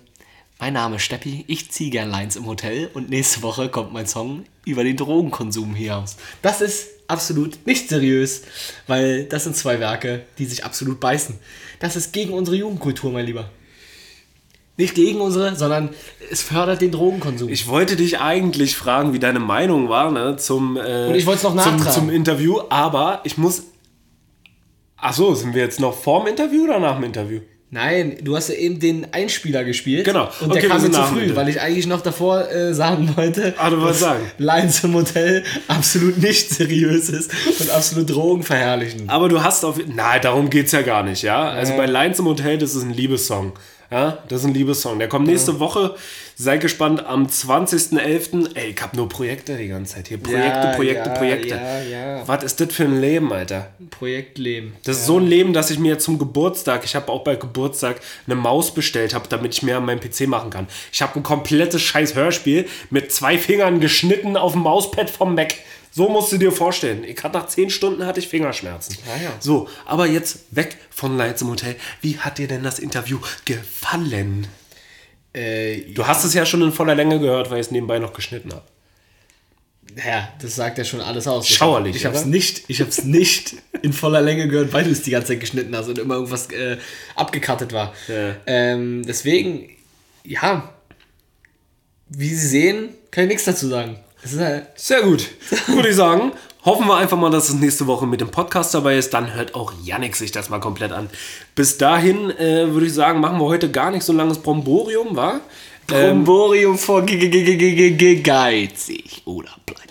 Mein 0.59 0.73
Name 0.73 0.95
ist 0.95 1.03
Steppi, 1.03 1.43
ich 1.47 1.71
ziehe 1.71 1.89
gern 1.89 2.09
Lines 2.09 2.37
im 2.37 2.45
Hotel 2.45 2.89
und 2.93 3.09
nächste 3.09 3.41
Woche 3.41 3.67
kommt 3.67 3.91
mein 3.91 4.07
Song 4.07 4.45
über 4.65 4.85
den 4.85 4.95
Drogenkonsum 4.95 5.75
hier 5.75 5.97
aus. 5.97 6.15
Das 6.41 6.61
ist 6.61 6.87
absolut 7.07 7.65
nicht 7.65 7.89
seriös, 7.89 8.43
weil 8.87 9.25
das 9.25 9.43
sind 9.43 9.55
zwei 9.55 9.79
Werke, 9.79 10.23
die 10.37 10.45
sich 10.45 10.63
absolut 10.63 10.99
beißen. 10.99 11.35
Das 11.79 11.95
ist 11.95 12.13
gegen 12.13 12.33
unsere 12.33 12.57
Jugendkultur, 12.57 13.11
mein 13.11 13.25
Lieber. 13.25 13.49
Nicht 14.75 14.95
gegen 14.95 15.21
unsere, 15.21 15.55
sondern 15.55 15.89
es 16.31 16.41
fördert 16.41 16.81
den 16.81 16.91
Drogenkonsum. 16.91 17.49
Ich 17.49 17.67
wollte 17.67 17.95
dich 17.95 18.19
eigentlich 18.19 18.75
fragen, 18.75 19.13
wie 19.13 19.19
deine 19.19 19.39
Meinung 19.39 19.87
war 19.87 20.09
ne, 20.09 20.35
zum, 20.37 20.77
äh, 20.77 21.07
Und 21.07 21.15
ich 21.15 21.27
wollte 21.27 21.37
es 21.37 21.43
noch 21.43 21.51
zum, 21.51 21.75
nachtragen. 21.75 21.91
zum 21.91 22.09
Interview, 22.09 22.59
aber 22.69 23.21
ich 23.23 23.37
muss. 23.37 23.63
Ach 24.97 25.13
so, 25.13 25.35
sind 25.35 25.53
wir 25.53 25.61
jetzt 25.61 25.79
noch 25.79 25.95
vorm 25.95 26.25
Interview 26.27 26.63
oder 26.63 26.79
nach 26.79 26.95
dem 26.95 27.03
Interview? 27.03 27.41
Nein, 27.73 28.17
du 28.21 28.35
hast 28.35 28.49
ja 28.49 28.55
eben 28.55 28.79
den 28.79 29.07
Einspieler 29.11 29.63
gespielt. 29.63 30.05
Genau. 30.05 30.29
Und 30.41 30.51
Okay, 30.51 30.61
der 30.61 30.69
kam 30.69 30.81
mir 30.83 30.91
zu 30.91 31.01
früh, 31.01 31.15
Interview. 31.21 31.35
weil 31.35 31.49
ich 31.49 31.59
eigentlich 31.59 31.87
noch 31.87 32.01
davor 32.01 32.47
äh, 32.51 32.71
sagen 32.75 33.11
wollte, 33.15 33.55
Ah, 33.57 33.71
du 33.71 33.77
dass 33.77 33.99
sagen. 33.99 34.29
Lines 34.37 34.83
im 34.83 34.93
Hotel 34.93 35.43
absolut 35.67 36.17
nicht 36.21 36.49
seriös 36.53 37.09
ist 37.09 37.31
und 37.59 37.69
absolut 37.71 38.09
drogenverherrlichend. 38.11 39.09
Aber 39.09 39.27
du 39.27 39.43
hast 39.43 39.65
auf. 39.65 39.79
Nein, 39.87 40.19
darum 40.21 40.51
geht's 40.51 40.71
ja 40.71 40.83
gar 40.83 41.01
nicht, 41.01 41.23
ja. 41.23 41.49
Also 41.49 41.75
bei 41.75 41.87
Lines 41.87 42.19
im 42.19 42.25
Hotel, 42.25 42.59
das 42.59 42.75
ist 42.75 42.83
ein 42.83 42.93
Liebessong. 42.93 43.53
Ja, 43.91 44.19
das 44.27 44.41
ist 44.41 44.45
ein 44.45 44.53
Liebessong. 44.53 44.99
Der 44.99 45.07
kommt 45.07 45.27
nächste 45.27 45.59
Woche. 45.59 45.95
Seid 46.35 46.61
gespannt 46.61 47.05
am 47.05 47.27
20.11. 47.27 48.55
Ey, 48.55 48.71
ich 48.75 48.81
hab 48.81 48.95
nur 48.95 49.07
Projekte 49.07 49.55
die 49.55 49.67
ganze 49.67 49.95
Zeit 49.95 50.07
hier. 50.07 50.17
Projekte, 50.17 50.47
Ja, 50.67 50.73
Projekte, 50.75 51.09
ja, 51.09 51.15
Projekte. 51.15 51.55
ja, 51.55 51.81
ja. 51.83 52.27
Was 52.27 52.43
ist 52.43 52.59
das 52.59 52.73
für 52.73 52.83
ein 52.85 52.99
Leben, 52.99 53.31
Alter? 53.31 53.71
Projektleben. 53.91 54.73
Das 54.83 54.97
ist 54.97 55.05
so 55.05 55.19
ein 55.19 55.27
Leben, 55.27 55.53
dass 55.53 55.69
ich 55.69 55.79
mir 55.79 55.99
zum 55.99 56.17
Geburtstag, 56.17 56.83
ich 56.85 56.95
habe 56.95 57.11
auch 57.11 57.23
bei 57.23 57.35
Geburtstag 57.35 58.01
eine 58.25 58.35
Maus 58.35 58.73
bestellt 58.73 59.13
habe, 59.13 59.27
damit 59.29 59.53
ich 59.53 59.63
mir 59.63 59.77
an 59.77 59.85
meinem 59.85 59.99
PC 59.99 60.27
machen 60.27 60.49
kann. 60.49 60.67
Ich 60.91 61.01
habe 61.01 61.19
ein 61.19 61.23
komplettes 61.23 61.81
scheiß 61.81 62.15
Hörspiel 62.15 62.67
mit 62.89 63.11
zwei 63.11 63.37
Fingern 63.37 63.79
geschnitten 63.79 64.35
auf 64.37 64.53
dem 64.53 64.61
Mauspad 64.61 65.09
vom 65.09 65.35
Mac. 65.35 65.53
So 65.91 66.09
musst 66.09 66.31
du 66.31 66.37
dir 66.37 66.51
vorstellen. 66.51 67.03
Ich 67.03 67.23
hatte 67.23 67.37
nach 67.37 67.45
zehn 67.47 67.69
Stunden 67.69 68.05
hatte 68.07 68.19
ich 68.19 68.27
Fingerschmerzen. 68.27 68.97
ja. 69.23 69.31
So, 69.39 69.69
aber 69.85 70.07
jetzt 70.07 70.39
weg 70.49 70.77
von 70.89 71.15
Lights 71.17 71.43
im 71.43 71.49
Hotel. 71.49 71.75
Wie 72.01 72.17
hat 72.17 72.39
dir 72.39 72.47
denn 72.47 72.63
das 72.63 72.79
Interview 72.79 73.19
gefallen? 73.45 74.47
Äh, 75.33 75.93
Du 75.93 76.05
hast 76.05 76.23
es 76.23 76.33
ja 76.33 76.45
schon 76.45 76.61
in 76.61 76.71
voller 76.71 76.95
Länge 76.95 77.19
gehört, 77.19 77.49
weil 77.49 77.59
ich 77.59 77.67
es 77.67 77.71
nebenbei 77.71 77.99
noch 77.99 78.13
geschnitten 78.13 78.51
habe. 78.53 78.63
ja, 79.95 80.29
das 80.41 80.55
sagt 80.55 80.77
ja 80.77 80.83
schon 80.83 81.01
alles 81.01 81.27
aus. 81.27 81.47
Schauerlich, 81.47 81.95
Ich 81.95 82.05
habe 82.05 82.15
es 82.15 82.25
nicht, 82.25 82.63
ich 82.67 82.81
hab's 82.81 83.03
nicht 83.03 83.55
in 83.81 83.93
voller 83.93 84.21
Länge 84.21 84.47
gehört, 84.47 84.73
weil 84.73 84.83
du 84.85 84.91
es 84.91 85.01
die 85.01 85.11
ganze 85.11 85.29
Zeit 85.29 85.39
geschnitten 85.39 85.75
hast 85.75 85.87
und 85.87 85.99
immer 85.99 86.15
irgendwas 86.15 86.49
äh, 86.51 86.77
abgekattet 87.15 87.73
war. 87.73 87.93
Ja. 88.07 88.35
Ähm, 88.45 89.03
deswegen, 89.05 89.69
ja, 90.23 90.73
wie 92.09 92.29
Sie 92.29 92.47
sehen, 92.47 92.89
kann 93.11 93.25
ich 93.25 93.29
nichts 93.29 93.45
dazu 93.45 93.67
sagen. 93.67 93.97
Halt, 94.37 94.67
Sehr 94.75 95.01
gut. 95.01 95.29
Würde 95.67 95.89
ich 95.89 95.95
sagen. 95.95 96.31
Hoffen 96.65 96.87
wir 96.87 96.95
einfach 96.95 97.17
mal, 97.17 97.29
dass 97.29 97.49
es 97.49 97.55
nächste 97.55 97.87
Woche 97.87 98.07
mit 98.07 98.21
dem 98.21 98.29
Podcast 98.29 98.73
dabei 98.73 98.97
ist. 98.97 99.13
Dann 99.13 99.33
hört 99.33 99.53
auch 99.53 99.73
Yannick 99.83 100.15
sich 100.15 100.31
das 100.31 100.49
mal 100.49 100.59
komplett 100.59 100.93
an. 100.93 101.09
Bis 101.55 101.77
dahin 101.77 102.29
äh, 102.31 102.71
würde 102.71 102.85
ich 102.85 102.93
sagen, 102.93 103.19
machen 103.19 103.37
wir 103.37 103.45
heute 103.47 103.69
gar 103.69 103.91
nicht 103.91 104.03
so 104.03 104.13
ein 104.13 104.17
langes 104.17 104.37
Bromborium, 104.39 105.15
wa? 105.15 105.41
Ähm, 105.91 106.23
Bromborium 106.23 106.77
vor 106.77 107.01
ge- 107.01 107.27
ge- 107.27 108.21
geizig 108.21 109.21
oder 109.25 109.49
pleite. 109.65 109.81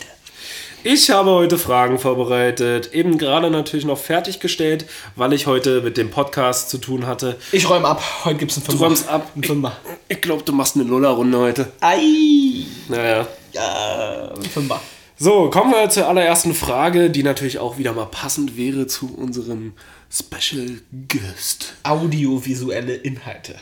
ich 0.83 1.11
habe 1.11 1.31
heute 1.33 1.59
Fragen 1.59 1.99
vorbereitet. 1.99 2.95
Eben 2.95 3.19
gerade 3.19 3.51
natürlich 3.51 3.85
noch 3.85 3.99
fertiggestellt, 3.99 4.87
weil 5.15 5.35
ich 5.35 5.47
heute 5.47 5.83
mit 5.83 5.99
dem 5.99 6.11
Podcast 6.11 6.71
zu 6.71 6.79
tun 6.79 7.07
hatte. 7.07 7.37
Ich 7.53 7.69
räume 7.69 7.87
ab. 7.87 8.03
Heute 8.25 8.39
gibt's 8.39 8.57
einen 8.57 8.65
Du 8.65 8.71
Fünfer. 8.73 8.87
räumst 8.87 9.09
ab. 9.11 9.31
Ein 9.37 9.45
Fünfer. 9.45 9.77
Ich 10.09 10.23
glaube, 10.23 10.43
du 10.45 10.53
machst 10.55 10.77
eine 10.77 10.87
Nullerrunde 10.87 11.37
heute. 11.39 11.71
Ei. 11.83 12.65
Naja. 12.89 13.27
Ja, 13.53 14.33
ein 14.35 14.43
Fünfer. 14.49 14.81
So, 15.25 15.51
kommen 15.51 15.71
wir 15.71 15.89
zur 15.89 16.09
allerersten 16.09 16.53
Frage, 16.53 17.09
die 17.09 17.23
natürlich 17.23 17.61
auch 17.61 17.79
wieder 17.79 17.93
mal 17.93 18.07
passend 18.07 18.57
wäre 18.57 18.89
zu 18.89 19.15
unserem 19.15 19.73
Special 20.11 20.81
Guest. 21.07 21.75
Audiovisuelle 21.85 22.95
Inhalte. 22.95 23.55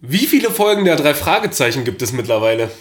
Wie 0.00 0.26
viele 0.26 0.50
Folgen 0.50 0.86
der 0.86 0.96
drei 0.96 1.14
Fragezeichen 1.14 1.84
gibt 1.84 2.02
es 2.02 2.10
mittlerweile? 2.12 2.72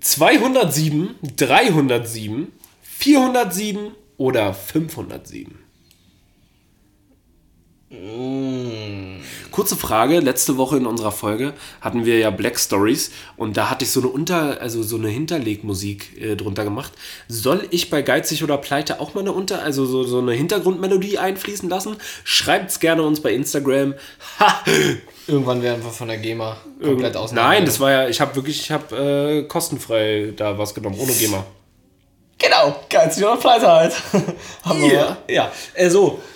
207, 0.00 1.16
307, 1.36 2.50
407 2.80 3.90
oder 4.16 4.54
507? 4.54 5.61
Kurze 9.50 9.76
Frage, 9.76 10.20
letzte 10.20 10.56
Woche 10.56 10.78
in 10.78 10.86
unserer 10.86 11.12
Folge 11.12 11.52
hatten 11.82 12.06
wir 12.06 12.18
ja 12.18 12.30
Black 12.30 12.58
Stories 12.58 13.10
und 13.36 13.58
da 13.58 13.68
hatte 13.68 13.84
ich 13.84 13.90
so 13.90 14.00
eine 14.00 14.08
Unter, 14.08 14.62
also 14.62 14.82
so 14.82 14.96
eine 14.96 15.08
Hinterlegmusik 15.08 16.18
äh, 16.18 16.36
drunter 16.36 16.64
gemacht. 16.64 16.92
Soll 17.28 17.66
ich 17.70 17.90
bei 17.90 18.00
Geizig 18.00 18.42
oder 18.42 18.56
Pleite 18.56 18.98
auch 18.98 19.12
mal 19.12 19.20
eine 19.20 19.32
Unter, 19.32 19.62
also 19.62 19.84
so, 19.84 20.04
so 20.04 20.20
eine 20.20 20.32
Hintergrundmelodie 20.32 21.18
einfließen 21.18 21.68
lassen? 21.68 21.96
Schreibt's 22.24 22.80
gerne 22.80 23.02
uns 23.02 23.20
bei 23.20 23.34
Instagram. 23.34 23.92
Ha! 24.40 24.64
Irgendwann 25.26 25.62
werden 25.62 25.84
wir 25.84 25.90
von 25.90 26.08
der 26.08 26.16
GEMA 26.16 26.56
komplett 26.82 27.14
aus. 27.16 27.32
Nein, 27.32 27.66
das 27.66 27.78
war 27.78 27.90
ja, 27.90 28.08
ich 28.08 28.22
habe 28.22 28.34
wirklich, 28.36 28.58
ich 28.58 28.70
habe 28.70 28.96
äh, 28.96 29.42
kostenfrei 29.42 30.32
da 30.34 30.56
was 30.56 30.74
genommen, 30.74 30.96
ohne 30.98 31.12
GEMA. 31.12 31.44
Genau, 32.38 32.74
geizig 32.88 33.22
oder 33.22 33.36
pleite 33.36 33.68
halt. 33.70 33.94
Haben 34.64 34.80
wir 34.80 34.92
Ja. 34.92 35.00
mal. 35.04 35.16
Ja, 35.28 35.52
äh, 35.74 35.90
so. 35.90 36.04
Also, 36.06 36.31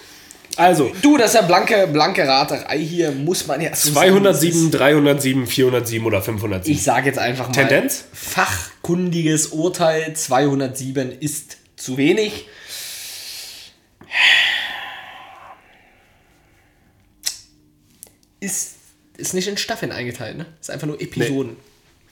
Du, 1.03 1.17
das 1.17 1.35
ist 1.35 1.35
ja 1.35 1.43
blanke, 1.43 1.87
blanke 1.87 2.27
Raterei 2.27 2.79
hier, 2.79 3.13
muss 3.13 3.47
man 3.47 3.61
ja. 3.61 3.73
207, 3.73 4.71
307, 4.71 5.47
407 5.47 6.07
oder 6.07 6.23
507. 6.23 6.75
Ich 6.75 6.83
sage 6.83 7.07
jetzt 7.07 7.19
einfach 7.19 7.49
mal. 7.49 7.53
Tendenz? 7.53 8.05
Fachkundiges 8.13 9.49
Urteil 9.49 10.15
207 10.15 11.13
ist 11.21 11.59
zu 11.77 11.97
wenig. 11.97 12.47
Ist, 18.41 18.75
ist 19.17 19.35
nicht 19.35 19.49
in 19.49 19.57
Staffeln 19.57 19.93
eingeteilt, 19.93 20.39
ne? 20.39 20.47
Ist 20.61 20.71
einfach 20.71 20.87
nur 20.87 21.01
Episoden. 21.01 21.57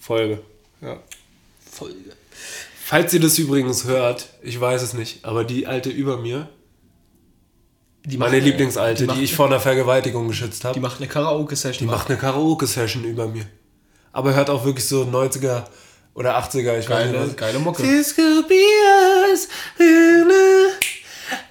Folge. 0.01 0.41
Ja. 0.81 1.03
Folge. 1.71 1.97
Falls 2.85 3.15
ihr 3.15 3.21
das 3.21 3.39
übrigens 3.39 3.85
hört, 3.85 4.29
ich 4.43 4.61
weiß 4.61 4.83
es 4.83 4.93
nicht, 4.93 5.25
aber 5.25 5.45
die 5.45 5.67
alte 5.67 5.89
über 5.89 6.19
mir, 6.19 6.49
meine 8.19 8.37
macht- 8.37 8.45
Lieblingsalte, 8.45 9.07
die 9.07 9.15
die, 9.15 9.25
ich 9.25 9.35
vor 9.35 9.47
einer 9.47 9.61
Vergewaltigung 9.61 10.29
geschützt 10.29 10.65
habe, 10.65 10.75
Die 10.75 10.81
die, 10.81 10.83
macht 10.83 10.99
eine 10.99 11.09
Karaoke-Session. 11.09 11.89
macht 11.89 12.09
eine 12.11 12.19
Karaoke-Session 12.19 13.05
über 13.05 13.27
mir. 13.27 13.47
Aber 14.13 14.35
hört 14.35 14.51
auch 14.51 14.65
wirklich 14.65 14.87
so 14.87 15.03
90er 15.03 15.65
oder 16.15 16.39
80er, 16.39 16.79
ich 16.79 16.89
weiß 16.89 16.89
geile, 16.89 17.21
nicht. 17.25 17.37
geile 17.37 17.59
Mucke. 17.59 17.83
This 17.83 18.15
could 18.15 18.47
be 18.49 18.55
us. 19.33 19.49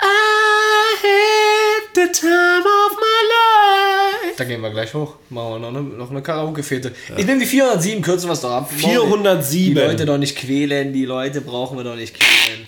I 0.01 0.95
had 1.01 1.95
the 1.95 2.11
time 2.11 2.63
of 2.63 2.91
my 2.97 3.19
life. 3.33 4.35
Da 4.37 4.43
gehen 4.45 4.61
wir 4.61 4.69
gleich 4.69 4.93
hoch. 4.93 5.15
Machen 5.29 5.53
wir 5.53 5.59
noch 5.59 5.67
eine, 5.69 5.81
noch 5.81 6.11
eine 6.11 6.21
Karaoke-Fete. 6.21 6.93
Ich 7.17 7.25
nehme 7.25 7.39
die 7.39 7.45
407, 7.45 8.01
kürzen 8.01 8.27
wir 8.29 8.33
es 8.33 8.41
doch 8.41 8.51
ab. 8.51 8.71
407. 8.71 9.73
Die 9.75 9.81
Leute 9.81 10.05
doch 10.05 10.17
nicht 10.17 10.37
quälen, 10.37 10.93
die 10.93 11.05
Leute 11.05 11.41
brauchen 11.41 11.77
wir 11.77 11.83
doch 11.83 11.95
nicht 11.95 12.13
quälen. 12.19 12.67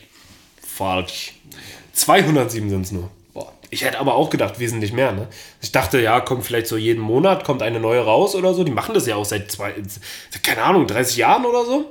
Falsch. 0.75 1.33
207 1.93 2.69
sind 2.69 2.81
es 2.81 2.91
nur. 2.91 3.09
Ich 3.69 3.83
hätte 3.83 3.99
aber 3.99 4.15
auch 4.15 4.29
gedacht, 4.29 4.59
wesentlich 4.59 4.93
mehr. 4.93 5.11
Ne? 5.11 5.27
Ich 5.61 5.71
dachte, 5.71 5.99
ja, 5.99 6.19
kommt 6.19 6.43
vielleicht 6.45 6.67
so 6.67 6.77
jeden 6.77 7.01
Monat, 7.01 7.43
kommt 7.43 7.61
eine 7.61 7.79
neue 7.79 8.01
raus 8.01 8.35
oder 8.35 8.53
so. 8.53 8.63
Die 8.63 8.71
machen 8.71 8.93
das 8.93 9.07
ja 9.07 9.15
auch 9.15 9.25
seit 9.25 9.51
zwei, 9.51 9.73
keine 10.43 10.63
Ahnung, 10.63 10.87
30 10.87 11.17
Jahren 11.17 11.45
oder 11.45 11.65
so. 11.65 11.85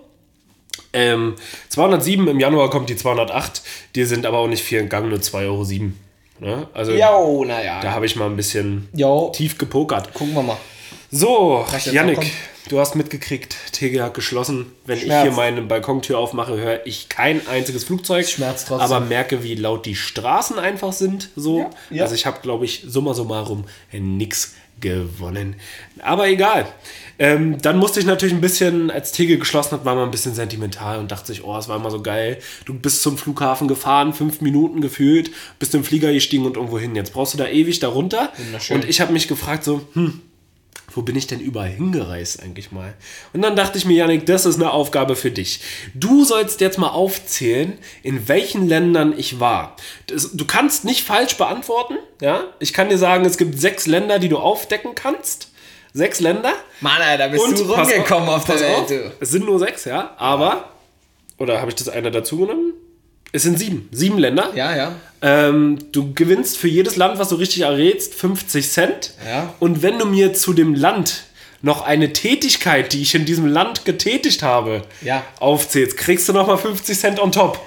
Ähm, 0.93 1.35
207 1.71 2.27
im 2.29 2.41
Januar 2.41 2.71
kommt 2.71 2.89
die 2.91 2.97
208. 2.97 3.63
Die 3.95 4.05
sind 4.05 4.27
aber 4.27 4.39
auch 4.39 4.47
nicht 4.49 4.63
viel 4.63 4.79
entgangen, 4.79 5.09
nur 5.09 5.19
2,07 5.19 5.41
Euro. 5.45 5.91
Ne? 6.41 6.69
Also 6.75 6.93
Jo, 6.93 7.45
naja. 7.45 7.81
da 7.81 7.93
habe 7.93 8.07
ich 8.07 8.17
mal 8.17 8.27
ein 8.27 8.37
bisschen 8.37 8.89
Jo, 8.93 9.31
tief 9.35 9.57
gepokert. 9.59 10.13
gucken 10.15 10.35
wir 10.35 10.43
mal. 10.43 10.57
So, 11.11 11.65
Was 11.71 11.85
du 12.69 12.79
hast 12.79 12.95
mitgekriegt, 12.95 13.57
Tegel 13.73 14.03
hat 14.03 14.15
geschlossen. 14.15 14.67
Wenn 14.87 14.99
ich 14.99 15.05
Schmerz. 15.05 15.23
hier 15.23 15.33
meine 15.33 15.63
Balkontür 15.63 16.19
aufmache, 16.19 16.57
höre 16.57 16.87
ich 16.87 17.09
kein 17.09 17.47
einziges 17.49 17.85
Flugzeug. 17.85 18.29
Schmerz 18.29 18.65
trotzdem. 18.65 18.93
Aber 18.93 19.05
merke, 19.05 19.43
wie 19.43 19.55
laut 19.55 19.87
die 19.87 19.97
Straßen 19.97 20.59
einfach 20.59 20.93
sind. 20.93 21.31
So. 21.37 21.61
Ja, 21.61 21.71
ja. 21.91 22.03
Also 22.03 22.15
ich 22.15 22.27
habe, 22.27 22.41
glaube 22.41 22.65
ich, 22.65 22.85
summa 22.87 23.15
summarum 23.15 23.65
nix 23.93 24.55
gewonnen. 24.81 25.57
Aber 26.03 26.29
egal. 26.29 26.67
Ähm, 27.19 27.61
dann 27.63 27.79
musste 27.79 28.01
ich 28.01 28.07
natürlich 28.07 28.35
ein 28.35 28.41
bisschen, 28.41 28.91
als 28.91 29.13
Tegel 29.13 29.39
geschlossen 29.39 29.73
hat, 29.73 29.85
war 29.85 29.95
man 29.95 30.05
ein 30.05 30.11
bisschen 30.11 30.35
sentimental 30.35 30.99
und 30.99 31.13
dachte 31.13 31.29
sich, 31.29 31.45
oh, 31.45 31.57
es 31.57 31.69
war 31.69 31.77
immer 31.77 31.91
so 31.91 32.03
geil. 32.03 32.39
Du 32.65 32.75
bist 32.75 33.03
zum 33.03 33.17
Flughafen 33.17 33.69
gefahren, 33.69 34.13
fünf 34.13 34.41
Minuten 34.41 34.81
gefühlt, 34.81 35.31
bist 35.59 35.75
im 35.75 35.85
Flieger 35.85 36.13
gestiegen 36.13 36.45
und 36.45 36.57
irgendwo 36.57 36.79
hin. 36.79 36.97
Jetzt 36.97 37.13
brauchst 37.13 37.35
du 37.35 37.39
da 37.39 37.47
ewig 37.47 37.79
da 37.79 37.89
runter. 37.89 38.33
Wunderschön. 38.37 38.77
Und 38.77 38.89
ich 38.89 39.01
habe 39.01 39.13
mich 39.13 39.29
gefragt, 39.29 39.63
so, 39.65 39.81
hm, 39.93 40.21
wo 40.97 41.03
bin 41.03 41.17
ich 41.17 41.27
denn 41.27 41.41
überall 41.41 41.69
hingereist 41.69 42.43
eigentlich 42.43 42.73
mal? 42.73 42.95
Und 43.33 43.43
dann 43.43 43.57
dachte 43.57 43.79
ich 43.79 43.85
mir, 43.85 43.95
Janik, 43.97 44.27
das 44.27 44.47
ist 44.47 44.57
eine 44.57 44.71
Aufgabe 44.71 45.17
für 45.17 45.31
dich. 45.31 45.61
Du 45.95 46.25
sollst 46.25 46.61
jetzt 46.61 46.79
mal 46.79 46.89
aufzählen, 46.91 47.79
in 48.03 48.29
welchen 48.29 48.69
Ländern 48.69 49.15
ich 49.17 49.41
war. 49.41 49.77
Das, 50.07 50.33
du 50.33 50.45
kannst 50.45 50.85
nicht 50.85 51.05
falsch 51.05 51.37
beantworten, 51.37 51.95
ja? 52.21 52.45
Ich 52.61 52.73
kann 52.73 52.89
dir 52.89 52.99
sagen, 52.99 53.25
es 53.25 53.37
gibt 53.39 53.61
sechs 53.61 53.87
Länder, 53.87 54.19
die 54.19 54.29
du 54.29 54.39
aufdecken 54.39 54.95
kannst. 54.95 55.49
Sechs 55.93 56.21
Länder. 56.21 56.53
Mann, 56.81 57.01
Alter, 57.01 57.29
bist 57.29 57.45
Und 57.45 57.59
du 57.59 57.73
rumgekommen 57.73 58.29
auf, 58.29 58.47
pass 58.47 58.59
der 58.59 58.77
auf, 58.77 58.91
Welt. 58.91 59.05
du. 59.05 59.13
Es 59.21 59.31
sind 59.31 59.47
nur 59.47 59.59
sechs, 59.59 59.85
ja. 59.85 60.15
Aber, 60.17 60.69
oder 61.39 61.61
habe 61.61 61.71
ich 61.71 61.77
das 61.77 61.89
eine 61.89 62.11
dazu 62.11 62.39
genommen? 62.39 62.73
Es 63.35 63.43
sind 63.43 63.59
sieben. 63.59 63.89
Sieben 63.91 64.19
Länder. 64.19 64.51
Ja, 64.55 64.77
ja. 64.77 64.93
Ähm, 65.21 65.79
du 65.91 66.15
gewinnst 66.15 66.57
für 66.57 66.69
jedes 66.69 66.95
Land, 66.95 67.19
was 67.19 67.31
du 67.31 67.35
richtig 67.35 67.63
errätst, 67.63 68.15
50 68.15 68.71
Cent. 68.71 69.15
Ja. 69.29 69.53
Und 69.59 69.83
wenn 69.83 69.99
du 69.99 70.07
mir 70.07 70.35
zu 70.35 70.53
dem 70.53 70.73
Land 70.75 71.25
noch 71.61 71.83
eine 71.83 72.13
Tätigkeit, 72.13 72.93
die 72.93 73.03
ich 73.03 73.13
in 73.17 73.25
diesem 73.25 73.47
Land 73.47 73.85
getätigt 73.85 74.45
habe, 74.45 74.83
Ja. 75.03 75.25
aufzählst, 75.41 75.97
kriegst 75.97 76.29
du 76.29 76.33
nochmal 76.33 76.59
50 76.59 76.97
Cent 76.97 77.19
on 77.21 77.33
top. 77.33 77.59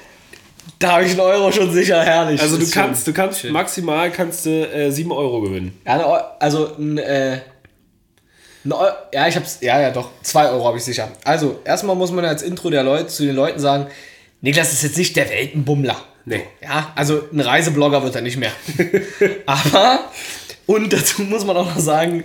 Da 0.80 0.94
habe 0.94 1.04
ich 1.04 1.12
einen 1.12 1.20
Euro 1.20 1.52
schon 1.52 1.74
sicher, 1.74 2.02
herrlich. 2.02 2.40
Also 2.40 2.56
du 2.58 2.64
schön. 2.64 2.72
kannst, 2.72 3.06
du 3.06 3.12
kannst 3.12 3.42
Schön. 3.42 3.52
maximal 3.52 4.10
kannst 4.10 4.46
du 4.46 4.50
äh, 4.74 4.90
7 4.90 5.12
Euro 5.12 5.42
gewinnen. 5.42 5.78
Ja, 5.86 6.36
also 6.40 6.78
ein, 6.78 6.98
äh, 6.98 7.40
ein 8.64 8.74
ja, 9.14 9.28
ich 9.28 9.36
hab's, 9.36 9.58
ja, 9.60 9.82
ja, 9.82 9.90
doch, 9.92 10.12
2 10.22 10.50
Euro 10.52 10.66
habe 10.66 10.78
ich 10.78 10.84
sicher. 10.86 11.10
Also, 11.26 11.60
erstmal 11.66 11.98
muss 11.98 12.12
man 12.12 12.24
als 12.24 12.42
Intro 12.42 12.70
der 12.70 12.84
Leute 12.84 13.08
zu 13.08 13.26
den 13.26 13.36
Leuten 13.36 13.60
sagen, 13.60 13.88
Niklas 14.42 14.74
ist 14.74 14.84
jetzt 14.84 14.98
nicht 14.98 15.16
der 15.16 15.30
Weltenbummler. 15.30 15.98
Nee. 16.26 16.42
Ja, 16.62 16.92
also 16.96 17.24
ein 17.32 17.40
Reiseblogger 17.40 18.04
wird 18.04 18.16
er 18.16 18.22
nicht 18.22 18.38
mehr. 18.38 18.52
Aber, 19.46 20.12
und 20.66 20.92
dazu 20.92 21.22
muss 21.22 21.46
man 21.46 21.56
auch 21.56 21.74
noch 21.74 21.80
sagen, 21.80 22.24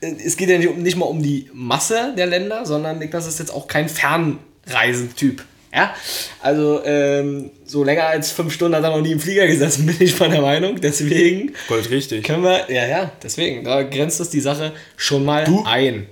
äh, 0.00 0.14
es 0.24 0.36
geht 0.36 0.48
ja 0.48 0.58
nicht, 0.58 0.76
nicht 0.78 0.96
mal 0.96 1.04
um 1.04 1.22
die 1.22 1.50
Masse 1.52 2.14
der 2.16 2.26
Länder, 2.26 2.64
sondern 2.64 2.98
Niklas 2.98 3.26
ist 3.26 3.38
jetzt 3.38 3.52
auch 3.52 3.68
kein 3.68 3.88
Fernreisentyp. 3.88 5.44
Ja, 5.74 5.92
also 6.40 6.84
ähm, 6.84 7.50
so 7.64 7.82
länger 7.82 8.04
als 8.04 8.30
fünf 8.30 8.54
Stunden 8.54 8.76
hat 8.76 8.84
er 8.84 8.90
noch 8.90 9.00
nie 9.00 9.10
im 9.10 9.18
Flieger 9.18 9.46
gesessen, 9.48 9.86
bin 9.86 9.96
ich 9.98 10.18
meiner 10.20 10.40
Meinung. 10.40 10.80
Deswegen 10.80 11.52
Gold 11.66 11.90
richtig. 11.90 12.24
können 12.24 12.44
wir, 12.44 12.70
ja, 12.72 12.86
ja, 12.86 13.12
deswegen, 13.20 13.64
da 13.64 13.82
grenzt 13.82 14.20
es 14.20 14.30
die 14.30 14.40
Sache 14.40 14.72
schon 14.96 15.24
mal 15.24 15.44
ein. 15.66 16.06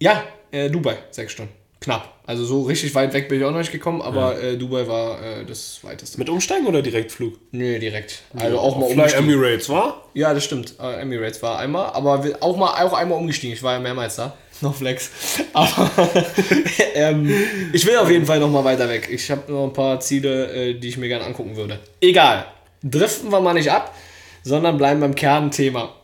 Ja, 0.00 0.24
äh, 0.50 0.70
Dubai, 0.70 0.96
sechs 1.10 1.32
Stunden. 1.32 1.57
Knapp. 1.80 2.12
Also 2.26 2.44
so 2.44 2.62
richtig 2.62 2.94
weit 2.94 3.14
weg 3.14 3.28
bin 3.28 3.38
ich 3.38 3.44
auch 3.44 3.52
noch 3.52 3.58
nicht 3.58 3.72
gekommen, 3.72 4.02
aber 4.02 4.40
äh, 4.42 4.56
Dubai 4.56 4.86
war 4.88 5.22
äh, 5.22 5.44
das 5.44 5.78
weiteste. 5.82 6.18
Mit 6.18 6.28
Umsteigen 6.28 6.66
oder 6.66 6.82
Direktflug? 6.82 7.38
Nö, 7.52 7.78
direkt. 7.78 8.22
Also 8.36 8.58
auch 8.58 8.76
mal 8.76 8.86
Fly 8.86 8.96
umgestiegen. 8.96 9.30
Emirates, 9.30 9.68
war? 9.68 10.02
Ja, 10.12 10.34
das 10.34 10.44
stimmt. 10.44 10.74
Äh, 10.80 11.00
Emirates 11.00 11.40
war 11.42 11.58
einmal, 11.58 11.86
aber 11.92 12.22
auch 12.40 12.56
mal 12.56 12.84
auch 12.84 12.92
einmal 12.92 13.18
umgestiegen. 13.18 13.54
Ich 13.54 13.62
war 13.62 13.74
ja 13.74 13.80
mehrmals 13.80 14.16
da. 14.16 14.36
Noch 14.60 14.74
Flex. 14.74 15.10
Aber 15.52 15.90
ähm, 16.94 17.32
ich 17.72 17.86
will 17.86 17.96
auf 17.96 18.10
jeden 18.10 18.26
Fall 18.26 18.40
noch 18.40 18.50
mal 18.50 18.64
weiter 18.64 18.88
weg. 18.88 19.08
Ich 19.08 19.30
habe 19.30 19.50
noch 19.52 19.64
ein 19.64 19.72
paar 19.72 20.00
Ziele, 20.00 20.52
äh, 20.52 20.74
die 20.74 20.88
ich 20.88 20.96
mir 20.96 21.06
gerne 21.06 21.24
angucken 21.24 21.54
würde. 21.54 21.78
Egal. 22.00 22.44
Driften 22.82 23.30
wir 23.30 23.40
mal 23.40 23.54
nicht 23.54 23.70
ab, 23.70 23.94
sondern 24.42 24.76
bleiben 24.76 24.98
beim 25.00 25.14
Kernthema. 25.14 25.94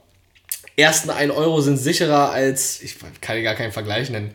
Ersten 0.76 1.10
1 1.10 1.32
Euro 1.32 1.60
sind 1.60 1.76
sicherer 1.76 2.30
als, 2.30 2.82
ich 2.82 2.96
kann 3.20 3.42
gar 3.42 3.54
keinen 3.54 3.72
Vergleich 3.72 4.10
nennen, 4.10 4.34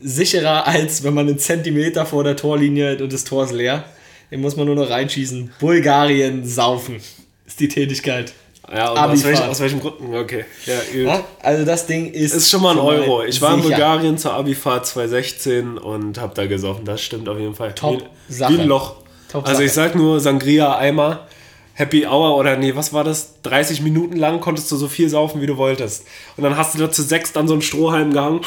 sicherer 0.00 0.66
als 0.66 1.02
wenn 1.02 1.14
man 1.14 1.28
einen 1.28 1.38
Zentimeter 1.38 2.06
vor 2.06 2.24
der 2.24 2.36
Torlinie 2.36 3.02
und 3.02 3.12
das 3.12 3.24
Tor 3.24 3.44
ist 3.44 3.52
leer. 3.52 3.84
Den 4.30 4.40
muss 4.42 4.56
man 4.56 4.66
nur 4.66 4.74
noch 4.74 4.90
reinschießen. 4.90 5.52
Bulgarien 5.58 6.44
saufen 6.44 7.00
ist 7.46 7.60
die 7.60 7.68
Tätigkeit. 7.68 8.32
Ja, 8.70 8.90
und 8.90 8.98
aus, 8.98 9.24
welch, 9.24 9.40
aus 9.40 9.60
welchem 9.60 9.80
Grund? 9.80 9.94
Okay. 10.12 10.44
Ja, 10.66 11.24
also 11.40 11.64
das 11.64 11.86
Ding 11.86 12.12
ist. 12.12 12.34
Ist 12.34 12.50
schon 12.50 12.60
mal 12.60 12.72
ein 12.72 12.78
Euro. 12.78 13.24
Ich 13.24 13.40
war 13.40 13.54
in 13.54 13.62
sicher. 13.62 13.76
Bulgarien 13.76 14.18
zur 14.18 14.34
Abifahrt 14.34 14.86
2016 14.86 15.78
und 15.78 16.20
hab 16.20 16.34
da 16.34 16.46
gesoffen. 16.46 16.84
Das 16.84 17.00
stimmt 17.00 17.30
auf 17.30 17.38
jeden 17.38 17.54
Fall. 17.54 17.74
Top 17.74 18.02
wie, 18.28 18.32
Sache. 18.32 18.52
Wie 18.52 18.60
ein 18.60 18.66
Loch. 18.66 18.96
Top 19.30 19.46
also 19.46 19.62
ich 19.62 19.72
sag 19.72 19.94
nur 19.94 20.20
Sangria 20.20 20.76
Eimer, 20.76 21.26
Happy 21.72 22.06
Hour 22.06 22.36
oder 22.36 22.56
nee, 22.56 22.74
was 22.74 22.92
war 22.92 23.04
das? 23.04 23.40
30 23.42 23.80
Minuten 23.80 24.16
lang 24.16 24.40
konntest 24.40 24.70
du 24.70 24.76
so 24.76 24.88
viel 24.88 25.08
saufen, 25.08 25.40
wie 25.40 25.46
du 25.46 25.56
wolltest. 25.56 26.04
Und 26.36 26.44
dann 26.44 26.58
hast 26.58 26.74
du 26.74 26.78
da 26.78 26.90
zu 26.90 27.02
sechs 27.02 27.34
an 27.36 27.48
so 27.48 27.54
einen 27.54 27.62
Strohhalm 27.62 28.12
gehangen. 28.12 28.42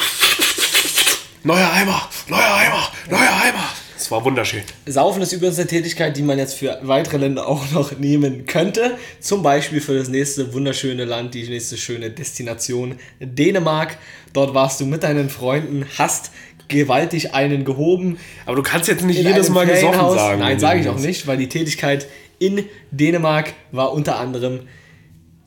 Neuer 1.44 1.72
Eimer, 1.72 2.08
neuer 2.28 2.54
Eimer, 2.54 2.88
neuer 3.10 3.42
Eimer. 3.44 3.64
Es 3.96 4.08
war 4.12 4.24
wunderschön. 4.24 4.62
Saufen 4.86 5.22
ist 5.22 5.32
übrigens 5.32 5.58
eine 5.58 5.66
Tätigkeit, 5.66 6.16
die 6.16 6.22
man 6.22 6.38
jetzt 6.38 6.54
für 6.54 6.78
weitere 6.82 7.16
Länder 7.16 7.48
auch 7.48 7.68
noch 7.72 7.98
nehmen 7.98 8.46
könnte. 8.46 8.96
Zum 9.18 9.42
Beispiel 9.42 9.80
für 9.80 9.98
das 9.98 10.08
nächste 10.08 10.54
wunderschöne 10.54 11.04
Land, 11.04 11.34
die 11.34 11.42
nächste 11.48 11.76
schöne 11.76 12.10
Destination 12.10 12.94
Dänemark. 13.18 13.98
Dort 14.32 14.54
warst 14.54 14.80
du 14.80 14.86
mit 14.86 15.02
deinen 15.02 15.28
Freunden, 15.30 15.84
hast 15.98 16.30
gewaltig 16.68 17.34
einen 17.34 17.64
gehoben. 17.64 18.18
Aber 18.46 18.54
du 18.54 18.62
kannst 18.62 18.86
jetzt 18.86 19.04
nicht 19.04 19.20
jedes 19.20 19.48
Mal 19.48 19.66
gesoffen 19.66 20.16
sagen. 20.16 20.38
Nein, 20.38 20.60
sage 20.60 20.78
ich 20.78 20.88
auch 20.88 21.00
nicht, 21.00 21.26
weil 21.26 21.38
die 21.38 21.48
Tätigkeit 21.48 22.06
in 22.38 22.64
Dänemark 22.92 23.52
war 23.72 23.92
unter 23.92 24.20
anderem 24.20 24.60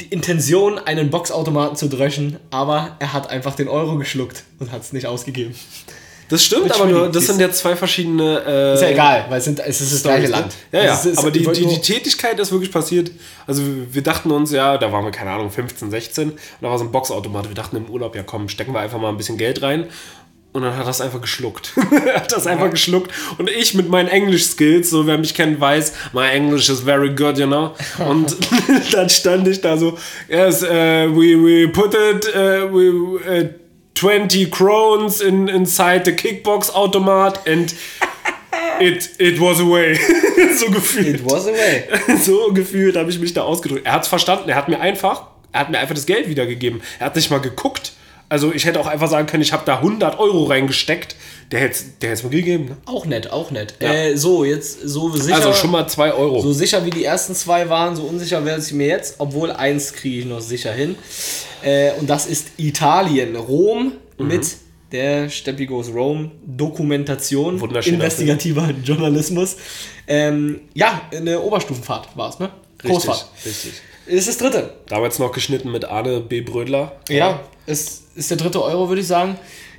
die 0.01 0.08
Intention, 0.08 0.77
einen 0.79 1.10
Boxautomaten 1.10 1.75
zu 1.77 1.88
dröschen, 1.88 2.38
aber 2.51 2.95
er 2.99 3.13
hat 3.13 3.29
einfach 3.29 3.55
den 3.55 3.67
Euro 3.69 3.97
geschluckt 3.97 4.43
und 4.60 4.71
hat 4.71 4.81
es 4.81 4.91
nicht 4.93 5.05
ausgegeben. 5.08 5.55
Das 6.27 6.43
stimmt, 6.43 6.71
aber 6.71 6.89
Schmidti. 6.89 7.12
das 7.12 7.27
sind 7.27 7.39
ja 7.39 7.51
zwei 7.51 7.75
verschiedene. 7.75 8.41
Äh, 8.47 8.73
Ist 8.73 8.81
ja 8.81 8.89
egal, 8.89 9.25
weil 9.29 9.38
es, 9.38 9.45
sind, 9.45 9.60
es 9.60 9.79
ist 9.79 9.93
das 9.93 10.01
gleiche 10.01 10.25
Land. 10.27 10.53
Ja, 10.71 10.84
ja, 10.84 10.91
Also 10.93 11.10
ist- 11.12 11.19
aber 11.19 11.29
die, 11.29 11.41
die, 11.41 11.62
nur- 11.62 11.69
die 11.75 11.81
Tätigkeit 11.81 12.39
ist 12.39 12.51
wirklich 12.51 12.71
passiert. 12.71 13.12
Also 13.45 13.63
wir- 13.63 13.93
wir 13.93 14.01
dachten 14.01 14.31
uns, 14.31 14.51
ja, 14.51 14.79
da 14.79 14.91
waren 14.91 15.05
wir, 15.05 15.12
keine 15.12 15.29
Ahnung, 15.29 15.51
15, 15.51 15.91
16 15.91 16.31
und 16.31 16.38
da 16.62 16.69
war 16.69 16.79
so 16.79 16.84
ein 16.84 16.91
Boxautomat. 16.91 17.47
Wir 17.47 17.53
dachten 17.53 17.75
im 17.77 17.86
Urlaub, 17.91 18.15
ja 18.15 18.23
komm, 18.23 18.49
stecken 18.49 18.73
wir 18.73 18.79
einfach 18.79 18.99
mal 18.99 19.10
ein 19.10 19.17
bisschen 19.17 19.38
Geld 19.38 19.62
rein. 19.62 19.86
Und 20.56 20.62
dann 20.62 20.74
hat 20.74 20.84
er 20.84 20.86
das 20.86 21.02
einfach 21.02 21.20
geschluckt. 21.20 21.74
er 22.06 22.15
hat 22.15 22.32
das 22.32 22.48
einfach 22.48 22.70
geschluckt. 22.70 23.12
Und 23.38 23.50
ich 23.50 23.74
mit 23.74 23.89
meinen 23.89 24.08
Englisch-Skills, 24.08 24.89
so 24.89 25.06
wer 25.06 25.18
mich 25.18 25.34
kennt, 25.34 25.60
weiß, 25.60 25.91
my 26.13 26.30
English 26.30 26.70
is 26.70 26.80
very 26.80 27.13
good, 27.13 27.38
you 27.38 27.46
know. 27.46 27.76
Und 28.00 28.38
dann 28.94 29.10
stand 29.10 29.50
ich 29.50 29.60
da 29.60 29.76
so, 29.76 29.98
yes, 30.30 30.63
uh, 30.63 30.68
we, 31.13 31.36
we 31.36 31.68
put 31.68 31.94
it, 31.94 32.34
uh, 32.34 32.74
we, 32.74 32.88
uh, 32.89 33.50
20 33.96 34.50
Crones 34.50 35.20
in, 35.20 35.50
inside 35.50 36.06
the 36.06 36.13
Kickbox 36.13 36.74
Automat 36.74 37.46
and 37.46 37.76
it, 38.80 39.10
it 39.20 39.41
was 39.41 39.60
away. 39.60 40.00
so 40.56 40.72
gefühlt. 40.72 41.20
It 41.20 41.26
was 41.26 41.48
away. 41.48 41.84
so 42.22 42.54
gefühlt 42.54 42.96
habe 42.96 43.10
ich 43.10 43.20
mich 43.20 43.34
da 43.34 43.41
ausgedrückt. 43.41 43.86
Er 43.86 43.91
hat 43.91 44.04
es 44.04 44.08
verstanden. 44.08 44.48
Er 44.48 44.56
hat 44.56 44.70
mir 44.70 44.80
einfach, 44.80 45.28
er 45.52 45.60
hat 45.60 45.70
mir 45.70 45.80
einfach 45.80 45.96
das 45.96 46.06
Geld 46.06 46.30
wiedergegeben. 46.30 46.82
Er 46.98 47.08
hat 47.08 47.15
nicht 47.18 47.30
mal 47.30 47.41
geguckt. 47.41 47.91
Also 48.28 48.52
ich 48.54 48.66
hätte 48.66 48.80
auch 48.80 48.88
einfach 48.88 49.08
sagen 49.10 49.28
können, 49.28 49.44
ich 49.44 49.54
habe 49.54 49.64
da 49.66 49.78
100 49.78 50.20
Euro 50.20 50.46
reingesteckt. 50.46 51.16
Der 51.52 51.60
hätte 51.60 51.80
der 52.02 52.14
es 52.14 52.24
mir 52.24 52.30
gegeben. 52.32 52.66
Ne? 52.66 52.78
Auch 52.86 53.06
nett, 53.06 53.32
auch 53.32 53.52
nett. 53.52 53.76
Äh, 53.80 54.16
so, 54.16 54.44
jetzt 54.44 54.82
so 54.82 55.12
sicher. 55.16 55.36
Also 55.36 55.54
schon 55.54 55.70
mal 55.72 55.88
2 55.88 56.14
Euro. 56.14 56.42
So 56.42 56.52
sicher 56.54 56.84
wie 56.86 56.90
die 56.90 57.04
ersten 57.06 57.36
zwei 57.36 57.70
waren, 57.70 57.96
so 57.96 58.02
unsicher 58.04 58.44
werde 58.44 58.64
ich 58.64 58.74
mir 58.74 58.88
jetzt, 58.88 59.16
obwohl 59.20 59.52
eins 59.52 59.94
kriege 59.94 60.20
ich 60.20 60.26
noch 60.26 60.42
sicher 60.42 60.74
hin. 60.74 60.96
Äh, 61.62 61.92
und 62.00 62.10
das 62.10 62.26
ist 62.26 62.48
Italien. 62.58 63.36
Rom 63.36 63.94
Mhm. 64.18 64.28
mit 64.28 64.48
der 64.92 65.30
Steppi 65.30 65.66
Goes 65.66 65.94
Rome 65.94 66.32
Dokumentation, 66.46 67.60
Wunderschöner 67.60 67.96
investigativer 67.96 68.70
Journalismus. 68.84 69.58
Ähm, 70.08 70.62
ja, 70.74 71.02
eine 71.14 71.42
Oberstufenfahrt 71.42 72.16
war 72.16 72.30
es, 72.30 72.40
ne? 72.40 72.50
Großfahrt. 72.82 73.28
richtig. 73.46 73.74
Ist 74.06 74.28
das 74.28 74.38
dritte. 74.38 74.76
Damals 74.88 75.18
noch 75.20 75.32
geschnitten 75.32 75.72
mit 75.72 75.86
Arne 75.86 76.22
B. 76.22 76.41
Brödler. 76.41 77.00
Ja, 77.10 77.41
ist, 77.65 78.15
ist 78.15 78.30
der 78.30 78.38
dritte 78.38 78.62
Euro, 78.63 78.88
würde 78.88 79.02
ich 79.02 79.08
sagen. 79.08 79.38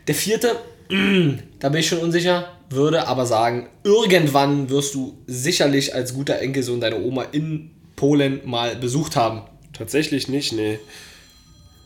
Der 0.09 0.15
vierte, 0.15 0.57
da 1.59 1.69
bin 1.69 1.81
ich 1.81 1.89
schon 1.89 1.99
unsicher, 1.99 2.49
würde 2.69 3.07
aber 3.07 3.27
sagen, 3.27 3.69
irgendwann 3.85 4.69
wirst 4.69 4.95
du 4.95 5.17
sicherlich 5.27 5.95
als 5.95 6.15
guter 6.15 6.41
Enkelsohn 6.41 6.81
deine 6.81 7.01
Oma 7.01 7.23
in 7.23 7.71
Polen 7.95 8.41
mal 8.45 8.75
besucht 8.77 9.15
haben. 9.17 9.43
Tatsächlich 9.73 10.29
nicht, 10.29 10.53
nee. 10.53 10.79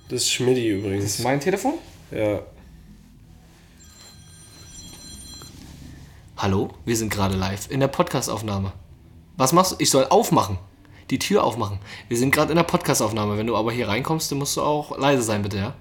Das 0.09 0.23
ist 0.23 0.33
Schmidti 0.33 0.69
übrigens. 0.69 1.19
Mein 1.21 1.41
Telefon? 1.41 1.75
Ja. 2.11 2.43
Hallo, 6.37 6.71
wir 6.87 6.97
sind 6.97 7.13
gerade 7.13 7.37
live 7.37 7.71
in 7.71 7.81
der 7.81 7.89
Podcastaufnahme. 7.89 8.73
Was 9.37 9.53
machst 9.53 9.73
du? 9.73 9.77
Ich 9.79 9.91
soll 9.91 10.07
aufmachen. 10.07 10.59
Die 11.11 11.19
Tür 11.19 11.45
aufmachen. 11.45 11.79
Wir 12.09 12.17
sind 12.17 12.31
gerade 12.33 12.51
in 12.53 12.57
der 12.57 12.63
Podcastaufnahme. 12.63 13.37
Wenn 13.37 13.47
du 13.47 13.57
aber 13.57 13.73
hier 13.73 13.89
reinkommst, 13.89 14.31
dann 14.31 14.39
musst 14.39 14.57
du 14.57 14.63
auch 14.63 14.97
leise 14.97 15.23
sein, 15.23 15.43
bitte, 15.43 15.59
ja? 15.59 15.75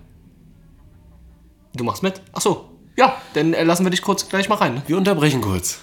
Du 1.75 1.83
machst 1.83 2.01
mit? 2.01 2.21
Ach 2.33 2.41
so. 2.41 2.69
Ja, 2.97 3.21
dann 3.33 3.53
äh, 3.53 3.63
lassen 3.63 3.85
wir 3.85 3.91
dich 3.91 4.01
kurz 4.01 4.27
gleich 4.27 4.49
mal 4.49 4.55
rein. 4.55 4.75
Ne? 4.75 4.83
Wir 4.87 4.97
unterbrechen 4.97 5.41
kurz. 5.41 5.79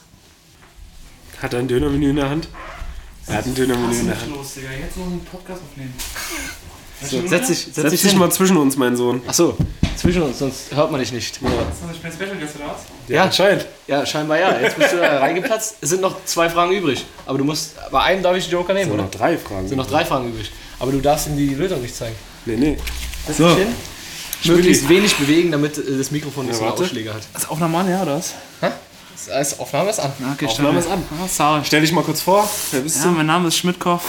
Hat 1.40 1.54
er 1.54 1.60
ein 1.60 1.68
Dönermenü 1.68 2.10
in 2.10 2.16
der 2.16 2.28
Hand? 2.28 2.48
Er 3.26 3.36
hat 3.36 3.46
ein 3.46 3.54
Dönermenü 3.54 3.94
in 3.96 4.06
der 4.06 4.20
Hand. 4.20 4.34
los, 4.34 4.54
Digga. 4.54 4.68
Jetzt 4.72 4.96
noch 4.96 5.06
einen 5.06 5.24
Podcast 5.24 5.62
aufnehmen. 5.62 5.94
So, 7.02 7.26
setz 7.26 7.48
dich, 7.48 7.58
setz 7.72 7.90
Setz 7.90 8.02
dich 8.02 8.14
mal 8.16 8.30
zwischen 8.32 8.56
uns, 8.56 8.76
mein 8.76 8.96
Sohn. 8.96 9.20
Ach 9.26 9.34
so, 9.34 9.56
zwischen 9.96 10.22
uns, 10.22 10.38
sonst 10.38 10.74
hört 10.74 10.90
man 10.90 10.98
dich 11.00 11.12
nicht. 11.12 11.38
Was 11.42 11.50
ist 11.52 12.04
das 12.04 12.14
Special 12.14 12.36
Guest 12.36 12.56
oder 12.56 12.66
was? 12.68 12.80
Ja, 13.08 13.24
Anscheinend. 13.24 13.66
ja, 13.86 14.04
scheinbar 14.06 14.38
ja. 14.38 14.58
Jetzt 14.58 14.78
bist 14.78 14.92
du 14.94 14.96
da 14.98 15.18
reingeplatzt. 15.18 15.76
Es 15.80 15.90
sind 15.90 16.00
noch 16.00 16.24
zwei 16.24 16.48
Fragen 16.48 16.72
übrig. 16.72 17.04
Aber 17.26 17.36
du 17.38 17.44
musst, 17.44 17.72
bei 17.90 18.00
einem 18.02 18.22
darf 18.22 18.34
ich 18.36 18.44
den 18.44 18.52
Joker 18.52 18.72
nehmen, 18.72 18.86
Sind 18.86 18.94
oder? 18.94 19.02
noch 19.04 19.10
drei 19.10 19.36
Fragen. 19.36 19.64
Es 19.64 19.68
sind 19.68 19.78
noch 19.78 19.86
drei 19.86 20.04
Fragen 20.04 20.28
übrig. 20.28 20.50
Aber 20.78 20.90
du 20.92 21.00
darfst 21.00 21.26
ihm 21.28 21.36
die 21.36 21.54
Lösung 21.54 21.82
nicht 21.82 21.94
zeigen. 21.94 22.16
Nee, 22.46 22.56
nee. 22.56 22.78
Setz 23.26 23.36
So. 23.38 23.48
dich 23.48 23.56
hin. 23.58 23.68
Möglichst 24.44 24.88
wenig 24.88 25.14
bewegen, 25.16 25.50
damit 25.52 25.76
äh, 25.78 25.98
das 25.98 26.10
Mikrofon 26.10 26.46
nicht 26.46 26.54
so 26.56 26.62
eine 26.62 26.70
warte. 26.70 26.84
Ausschläge 26.84 27.12
hat. 27.12 27.22
Ist 27.36 27.50
Aufnahme 27.50 27.78
an, 27.78 27.90
ja, 27.90 28.02
oder 28.02 28.16
was? 28.16 28.34
Hä? 28.60 28.68
Das 29.14 29.34
heißt, 29.34 29.60
Aufnahme 29.60 29.90
ist 29.90 29.98
an. 29.98 30.12
Okay, 30.34 30.46
Aufnahme 30.46 30.78
ist 30.78 30.88
an. 30.88 31.02
Ah, 31.22 31.26
sorry. 31.28 31.60
Stell 31.64 31.80
dich 31.80 31.92
mal 31.92 32.04
kurz 32.04 32.20
vor. 32.20 32.48
Wer 32.70 32.80
bist 32.80 32.96
Ja, 32.98 33.04
du? 33.04 33.10
mein 33.10 33.26
Name 33.26 33.48
ist 33.48 33.56
Schmidtkoff, 33.56 34.02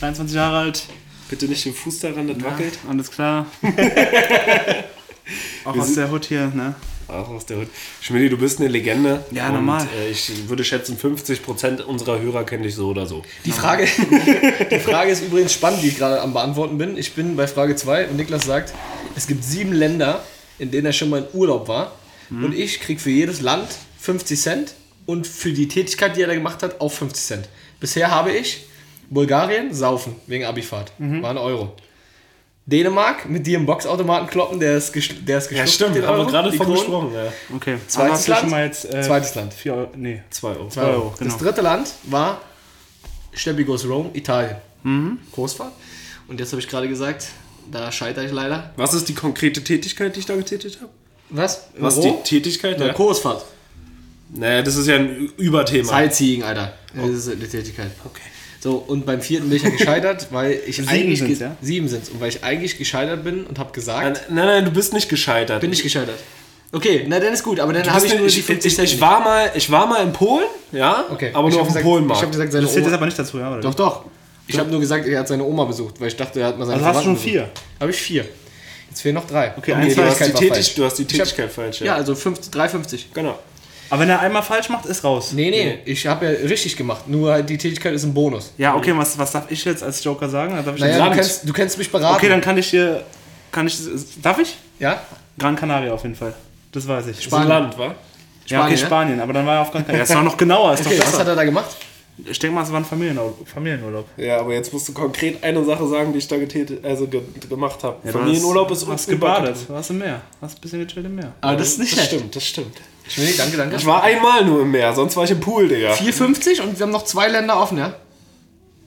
23 0.00 0.34
Jahre 0.36 0.58
alt. 0.58 0.82
Bitte 1.32 1.46
nicht 1.46 1.64
den 1.64 1.72
Fuß 1.72 2.00
daran, 2.00 2.28
das 2.28 2.44
wackelt. 2.44 2.78
Alles 2.86 3.10
klar. 3.10 3.46
Auch 5.64 5.74
aus 5.74 5.94
der 5.94 6.10
Hut 6.10 6.26
hier, 6.26 6.52
ne? 6.54 6.74
Auch 7.08 7.30
aus 7.30 7.46
der 7.46 7.56
Hut. 7.56 7.68
Schmidti, 8.02 8.28
du 8.28 8.36
bist 8.36 8.60
eine 8.60 8.68
Legende. 8.68 9.24
Ja, 9.30 9.48
und, 9.48 9.54
normal. 9.54 9.88
Äh, 9.98 10.10
ich 10.10 10.30
würde 10.50 10.62
schätzen, 10.62 10.98
50% 10.98 11.84
unserer 11.84 12.20
Hörer 12.20 12.44
kennen 12.44 12.64
dich 12.64 12.74
so 12.74 12.88
oder 12.88 13.06
so. 13.06 13.22
Die 13.46 13.50
Frage, 13.50 13.88
die 14.70 14.78
Frage 14.78 15.10
ist 15.10 15.24
übrigens 15.24 15.54
spannend, 15.54 15.82
die 15.82 15.88
ich 15.88 15.96
gerade 15.96 16.20
am 16.20 16.34
Beantworten 16.34 16.76
bin. 16.76 16.98
Ich 16.98 17.14
bin 17.14 17.34
bei 17.34 17.46
Frage 17.46 17.76
2 17.76 18.08
und 18.08 18.18
Niklas 18.18 18.44
sagt, 18.44 18.74
es 19.16 19.26
gibt 19.26 19.42
sieben 19.42 19.72
Länder, 19.72 20.22
in 20.58 20.70
denen 20.70 20.84
er 20.84 20.92
schon 20.92 21.08
mal 21.08 21.22
in 21.22 21.28
Urlaub 21.32 21.66
war. 21.66 21.96
Und 22.28 22.54
ich 22.54 22.80
krieg 22.80 23.00
für 23.00 23.08
jedes 23.08 23.40
Land 23.40 23.68
50 24.00 24.38
Cent 24.38 24.74
und 25.06 25.26
für 25.26 25.54
die 25.54 25.68
Tätigkeit, 25.68 26.14
die 26.14 26.20
er 26.20 26.26
da 26.26 26.34
gemacht 26.34 26.62
hat, 26.62 26.82
auch 26.82 26.92
50 26.92 27.24
Cent. 27.24 27.48
Bisher 27.80 28.10
habe 28.10 28.32
ich 28.32 28.66
Bulgarien, 29.12 29.72
saufen, 29.74 30.16
wegen 30.26 30.44
Abifahrt. 30.44 30.92
War 30.98 31.30
ein 31.30 31.38
Euro. 31.38 31.74
Dänemark, 32.64 33.28
mit 33.28 33.44
dir 33.46 33.56
im 33.58 33.66
Boxautomaten 33.66 34.28
kloppen, 34.28 34.60
der 34.60 34.76
ist, 34.76 34.94
geschl- 34.94 35.24
der 35.24 35.38
ist 35.38 35.50
Ja, 35.50 35.62
geschluckt, 35.64 35.70
stimmt, 35.70 35.96
den 35.96 36.06
haben 36.06 36.18
wir 36.18 36.26
gerade 36.26 36.52
von 36.52 36.70
gesprochen. 36.72 37.12
Ja. 37.12 37.32
Okay. 37.56 37.76
Zweites 37.88 38.28
Land? 38.28 38.40
schon 38.42 38.50
mal 38.50 38.64
jetzt, 38.64 38.84
äh, 38.94 39.02
Zweites 39.02 39.34
Land. 39.34 39.52
4 39.52 39.74
Euro, 39.74 39.88
nee. 39.96 40.22
2 40.30 40.48
Euro. 40.50 40.68
Zwei 40.68 40.82
Euro. 40.82 40.92
Euro, 40.92 41.14
genau. 41.18 41.30
Das 41.30 41.38
dritte 41.40 41.60
Land 41.60 41.92
war 42.04 42.40
Steppi 43.32 43.64
Goes 43.64 43.84
Rome, 43.88 44.10
Italien. 44.14 44.56
Mhm. 44.84 45.18
Großfahrt. 45.32 45.72
Und 46.28 46.38
jetzt 46.38 46.52
habe 46.52 46.60
ich 46.60 46.68
gerade 46.68 46.88
gesagt, 46.88 47.26
da 47.70 47.90
scheitere 47.90 48.26
ich 48.26 48.32
leider. 48.32 48.72
Was 48.76 48.94
ist 48.94 49.08
die 49.08 49.14
konkrete 49.14 49.62
Tätigkeit, 49.64 50.14
die 50.14 50.20
ich 50.20 50.26
da 50.26 50.36
getätigt 50.36 50.78
habe? 50.80 50.90
Was? 51.30 51.66
Was 51.78 51.96
Rom? 51.96 52.18
die 52.22 52.28
Tätigkeit? 52.28 52.76
Na, 52.78 52.86
Ja. 52.86 52.92
Großfahrt. 52.92 53.44
Naja, 54.34 54.62
das 54.62 54.76
ist 54.76 54.86
ja 54.86 54.96
ein 54.96 55.32
Überthema. 55.36 55.88
Sightseeing, 55.88 56.44
Alter. 56.44 56.72
Das 56.94 57.08
ist 57.10 57.28
eine 57.28 57.48
Tätigkeit. 57.48 57.90
Okay. 58.04 58.20
So, 58.62 58.76
und 58.76 59.04
beim 59.06 59.20
vierten 59.20 59.48
bin 59.48 59.56
ich 59.56 59.64
ja 59.64 59.70
gescheitert, 59.70 60.28
weil 60.30 60.60
ich 60.66 60.76
Sieben 60.76 60.88
eigentlich. 60.88 61.18
sind's, 61.18 61.40
ja? 61.40 61.56
Sieben 61.60 61.88
sind's. 61.88 62.10
Und 62.10 62.20
weil 62.20 62.28
ich 62.28 62.44
eigentlich 62.44 62.78
gescheitert 62.78 63.24
bin 63.24 63.44
und 63.44 63.58
habe 63.58 63.70
Nein, 63.70 63.72
gesagt, 63.74 64.30
nein, 64.30 64.46
nein, 64.46 64.64
du 64.64 64.70
bist 64.70 64.92
nicht 64.92 65.08
gescheitert. 65.08 65.60
bin 65.60 65.72
ich 65.72 65.82
gescheitert. 65.82 66.18
Okay, 66.70 67.04
na 67.08 67.18
dann 67.18 67.32
ist 67.34 67.42
gut, 67.42 67.58
aber 67.58 67.72
dann 67.72 67.92
habe 67.92 68.06
ich 68.06 68.16
nur 68.16 68.28
die 68.28 68.38
ich, 68.38 68.44
50 68.44 68.72
ich, 68.72 68.78
ich, 68.78 68.92
nicht. 68.92 69.00
war 69.00 69.20
mal, 69.20 69.50
ich 69.54 69.68
war 69.70 69.86
mal 69.88 70.02
in 70.04 70.12
Polen, 70.12 70.46
ja, 70.70 71.04
okay. 71.10 71.30
aber 71.34 71.48
ich 71.48 71.54
nur 71.54 71.64
auf 71.64 71.72
dem 71.72 71.82
Polenmarkt. 71.82 72.20
Ich 72.20 72.22
habe 72.22 72.32
gesagt, 72.32 72.52
seine 72.52 72.64
Das 72.64 72.72
zählt 72.72 72.84
jetzt 72.86 72.94
aber 72.94 73.04
nicht 73.04 73.18
dazu, 73.18 73.38
ja? 73.38 73.50
Oder? 73.52 73.60
Doch, 73.60 73.74
doch. 73.74 74.04
Ich 74.46 74.56
habe 74.58 74.70
nur 74.70 74.78
gesagt, 74.80 75.06
er 75.06 75.18
hat 75.18 75.28
seine 75.28 75.44
Oma 75.44 75.64
besucht, 75.64 76.00
weil 76.00 76.08
ich 76.08 76.16
dachte, 76.16 76.40
er 76.40 76.46
hat 76.46 76.58
mal 76.58 76.64
seine 76.64 76.76
Also 76.76 76.86
hast 76.86 77.00
du 77.00 77.04
schon 77.04 77.16
Verwandten 77.16 77.30
vier? 77.30 77.50
Habe 77.80 77.90
ich 77.90 78.00
vier. 78.00 78.24
Jetzt 78.88 79.02
fehlen 79.02 79.14
noch 79.16 79.26
drei. 79.26 79.52
Okay, 79.56 79.72
Und 79.72 79.78
eins, 79.80 79.94
du, 79.96 80.02
hast 80.04 80.18
die 80.20 80.24
Tätigkeit 80.24 80.38
Tätig, 80.40 80.54
falsch. 80.54 80.74
du 80.76 80.84
hast 80.84 80.98
die 80.98 81.02
Ich 81.02 81.08
hab- 81.08 81.18
Tätigkeit 81.26 81.52
falsch. 81.52 81.80
Ja, 81.80 81.94
also 81.96 82.14
50, 82.14 82.52
3,50. 82.54 82.98
genau. 83.12 83.38
Aber 83.92 84.00
wenn 84.00 84.08
er 84.08 84.20
einmal 84.20 84.42
falsch 84.42 84.70
macht, 84.70 84.86
ist 84.86 85.04
raus. 85.04 85.32
Nee, 85.32 85.50
nee, 85.50 85.78
ich 85.84 86.06
habe 86.06 86.24
ja 86.24 86.30
richtig 86.48 86.78
gemacht. 86.78 87.06
Nur 87.08 87.30
halt 87.30 87.50
die 87.50 87.58
Tätigkeit 87.58 87.92
ist 87.92 88.04
ein 88.04 88.14
Bonus. 88.14 88.54
Ja, 88.56 88.74
okay, 88.74 88.94
was, 88.96 89.18
was 89.18 89.32
darf 89.32 89.50
ich 89.50 89.62
jetzt 89.66 89.82
als 89.82 90.02
Joker 90.02 90.30
sagen? 90.30 90.56
Darf 90.64 90.74
ich 90.76 90.80
Naja, 90.80 90.96
jetzt- 90.96 91.10
du 91.10 91.14
kannst, 91.14 91.48
du 91.48 91.52
kannst 91.52 91.76
mich 91.78 91.92
beraten. 91.92 92.16
okay, 92.16 92.30
dann 92.30 92.40
kann 92.40 92.56
ich 92.56 92.68
hier. 92.70 93.02
Kann 93.50 93.66
ich. 93.66 93.76
Darf 94.22 94.38
ich? 94.38 94.56
Ja? 94.78 95.02
Gran 95.38 95.56
Canaria 95.56 95.92
auf 95.92 96.02
jeden 96.04 96.14
Fall. 96.14 96.32
Das 96.72 96.88
weiß 96.88 97.06
ich. 97.08 97.16
Das 97.16 97.26
ist 97.26 97.34
ein 97.34 97.46
Land, 97.48 97.76
wa? 97.78 97.94
ja, 98.46 98.60
okay, 98.64 98.76
Spanien? 98.76 98.78
Spanien, 98.78 99.20
aber 99.20 99.34
dann 99.34 99.44
war 99.44 99.56
er 99.56 99.60
auf 99.60 99.70
Gran 99.70 99.84
Canaria. 99.84 100.06
Das 100.06 100.14
war 100.16 100.22
noch 100.22 100.38
genauer, 100.38 100.72
ist 100.72 100.86
Okay, 100.86 100.96
doch 100.98 101.06
was 101.08 101.18
hat 101.18 101.28
er 101.28 101.36
da 101.36 101.44
gemacht? 101.44 101.76
Ich 102.24 102.38
denke 102.38 102.54
mal, 102.54 102.62
es 102.62 102.70
war 102.70 102.78
ein 102.78 102.84
Familienurlaub. 102.84 103.48
Familienurlaub. 103.48 104.06
Ja, 104.18 104.38
aber 104.40 104.52
jetzt 104.52 104.72
musst 104.72 104.86
du 104.88 104.92
konkret 104.92 105.42
eine 105.42 105.64
Sache 105.64 105.88
sagen, 105.88 106.12
die 106.12 106.18
ich 106.18 106.28
da 106.28 106.36
getätigt, 106.36 106.84
also 106.84 107.06
ge 107.06 107.22
gemacht 107.48 107.82
habe. 107.82 107.96
Ja, 108.04 108.12
du 108.12 108.18
Familienurlaub 108.18 108.70
hast- 108.70 108.82
ist 108.82 108.88
hast 108.88 109.08
übertrieben. 109.08 109.20
gebadet. 109.20 109.68
Warst 109.70 109.90
im 109.90 109.98
Meer. 109.98 110.20
Hast 110.40 110.58
ein 110.58 110.60
bisschen 110.60 110.86
gechillt 110.86 111.06
im 111.06 111.14
Meer. 111.16 111.32
Aber 111.40 111.56
das 111.56 111.68
ist 111.68 111.78
nicht 111.78 111.92
Das 111.92 111.98
schlecht. 112.06 112.12
stimmt, 112.14 112.36
das 112.36 112.44
stimmt. 112.46 112.76
Schmidt, 113.08 113.38
danke, 113.38 113.56
danke. 113.56 113.76
Ich 113.76 113.86
war 113.86 114.02
einmal 114.04 114.44
nur 114.44 114.62
im 114.62 114.70
Meer, 114.70 114.92
sonst 114.94 115.16
war 115.16 115.24
ich 115.24 115.30
im 115.32 115.40
Pool, 115.40 115.66
Digga. 115.68 115.94
4,50 115.94 116.60
und 116.62 116.78
wir 116.78 116.84
haben 116.86 116.92
noch 116.92 117.04
zwei 117.04 117.28
Länder 117.28 117.60
offen, 117.60 117.78
ja? 117.78 117.94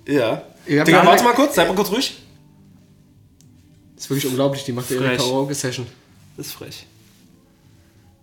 Ja. 0.08 0.44
Digga, 0.68 1.06
warte 1.06 1.24
mal 1.24 1.34
kurz, 1.34 1.56
seid 1.56 1.68
mal 1.68 1.76
kurz 1.76 1.92
ruhig. 1.92 2.16
Das 3.96 4.06
ist 4.06 4.10
wirklich 4.10 4.28
unglaublich, 4.28 4.64
die 4.64 4.72
macht 4.72 4.90
ihre. 4.92 5.16
Karaoke-Session. 5.18 5.86
Das 6.38 6.48
ist 6.48 6.54
frech. 6.54 6.86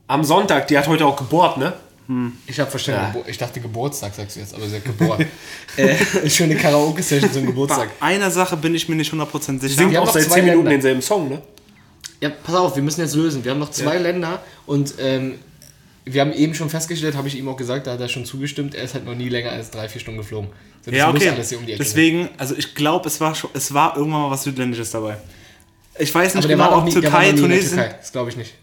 Am 0.07 0.23
Sonntag, 0.25 0.69
die 0.69 0.79
hat 0.79 0.87
heute 0.89 1.05
auch 1.07 1.17
gebohrt, 1.17 1.57
ne? 1.59 1.73
Ich 2.47 2.59
habe 2.59 2.71
verstanden, 2.71 3.19
Ja. 3.19 3.25
Ich 3.27 3.39
dachte 3.39 3.61
Geburtstag, 3.61 4.15
sagst 4.15 4.37
du 4.37 4.41
jetzt, 4.41 4.55
aber 4.55 4.67
sie 4.67 4.77
hat 4.77 4.85
geboren. 4.85 5.25
äh, 5.77 5.97
schöne 6.29 6.57
Karaoke-Session 6.57 7.33
zum 7.33 7.47
Geburtstag. 7.47 7.99
Bei 8.01 8.07
einer 8.07 8.31
Sache 8.31 8.57
bin 8.57 8.75
ich 8.75 8.89
mir 8.89 8.97
nicht 8.97 9.13
100% 9.13 9.61
sicher. 9.61 9.75
Singt 9.75 9.93
Wir 9.93 10.01
haben 10.01 10.09
auch 10.09 10.13
seit 10.13 10.25
zwei 10.25 10.37
10 10.37 10.45
Minuten 10.45 10.65
Länder. 10.65 10.71
denselben 10.71 11.03
Song, 11.03 11.29
ne? 11.29 11.43
Ja, 12.21 12.31
pass 12.31 12.55
auf, 12.55 12.77
wir 12.77 12.83
müssen 12.83 13.01
jetzt 13.01 13.15
lösen. 13.15 13.45
Wir 13.45 13.53
haben 13.53 13.59
noch 13.59 13.71
zwei 13.71 13.99
Länder 13.99 14.43
und 14.67 14.95
ähm, 14.99 15.39
wir 16.05 16.21
haben 16.21 16.33
eben 16.33 16.55
schon 16.55 16.69
festgestellt, 16.69 17.17
habe 17.17 17.29
ich 17.29 17.37
ihm 17.37 17.49
auch 17.49 17.57
gesagt, 17.57 17.87
da 17.87 17.93
hat 17.93 18.01
er 18.01 18.09
schon 18.09 18.25
zugestimmt, 18.25 18.75
er 18.75 18.85
ist 18.85 18.95
halt 18.95 19.05
noch 19.05 19.15
nie 19.15 19.29
länger 19.29 19.51
als 19.51 19.71
drei, 19.71 19.89
vier 19.89 20.01
Stunden 20.01 20.19
geflogen. 20.19 20.51
So, 20.85 20.91
das 20.91 20.99
ja, 20.99 21.11
muss 21.11 21.21
okay. 21.21 21.31
alles 21.31 21.49
hier 21.49 21.59
um 21.59 21.67
die 21.67 21.73
Ecke 21.73 21.85
sein. 21.85 21.93
Deswegen, 21.93 22.29
also 22.39 22.57
ich 22.57 22.75
glaube, 22.75 23.09
es 23.09 23.21
war 23.21 23.35
schon, 23.35 23.51
es 23.55 23.73
war 23.73 23.97
irgendwann 23.97 24.23
mal 24.23 24.31
was 24.31 24.43
Südländisches 24.43 24.91
dabei. 24.91 25.17
Ich 25.99 26.13
weiß 26.13 26.35
nicht 26.35 26.49
genau, 26.49 26.79
ob 26.79 26.85
nie, 26.85 26.93
Türkei, 26.93 27.33
Tunesien. 27.33 27.77
Türkei. 27.77 27.97
Das 27.99 28.11
glaube 28.11 28.31
ich 28.31 28.37
nicht. 28.37 28.55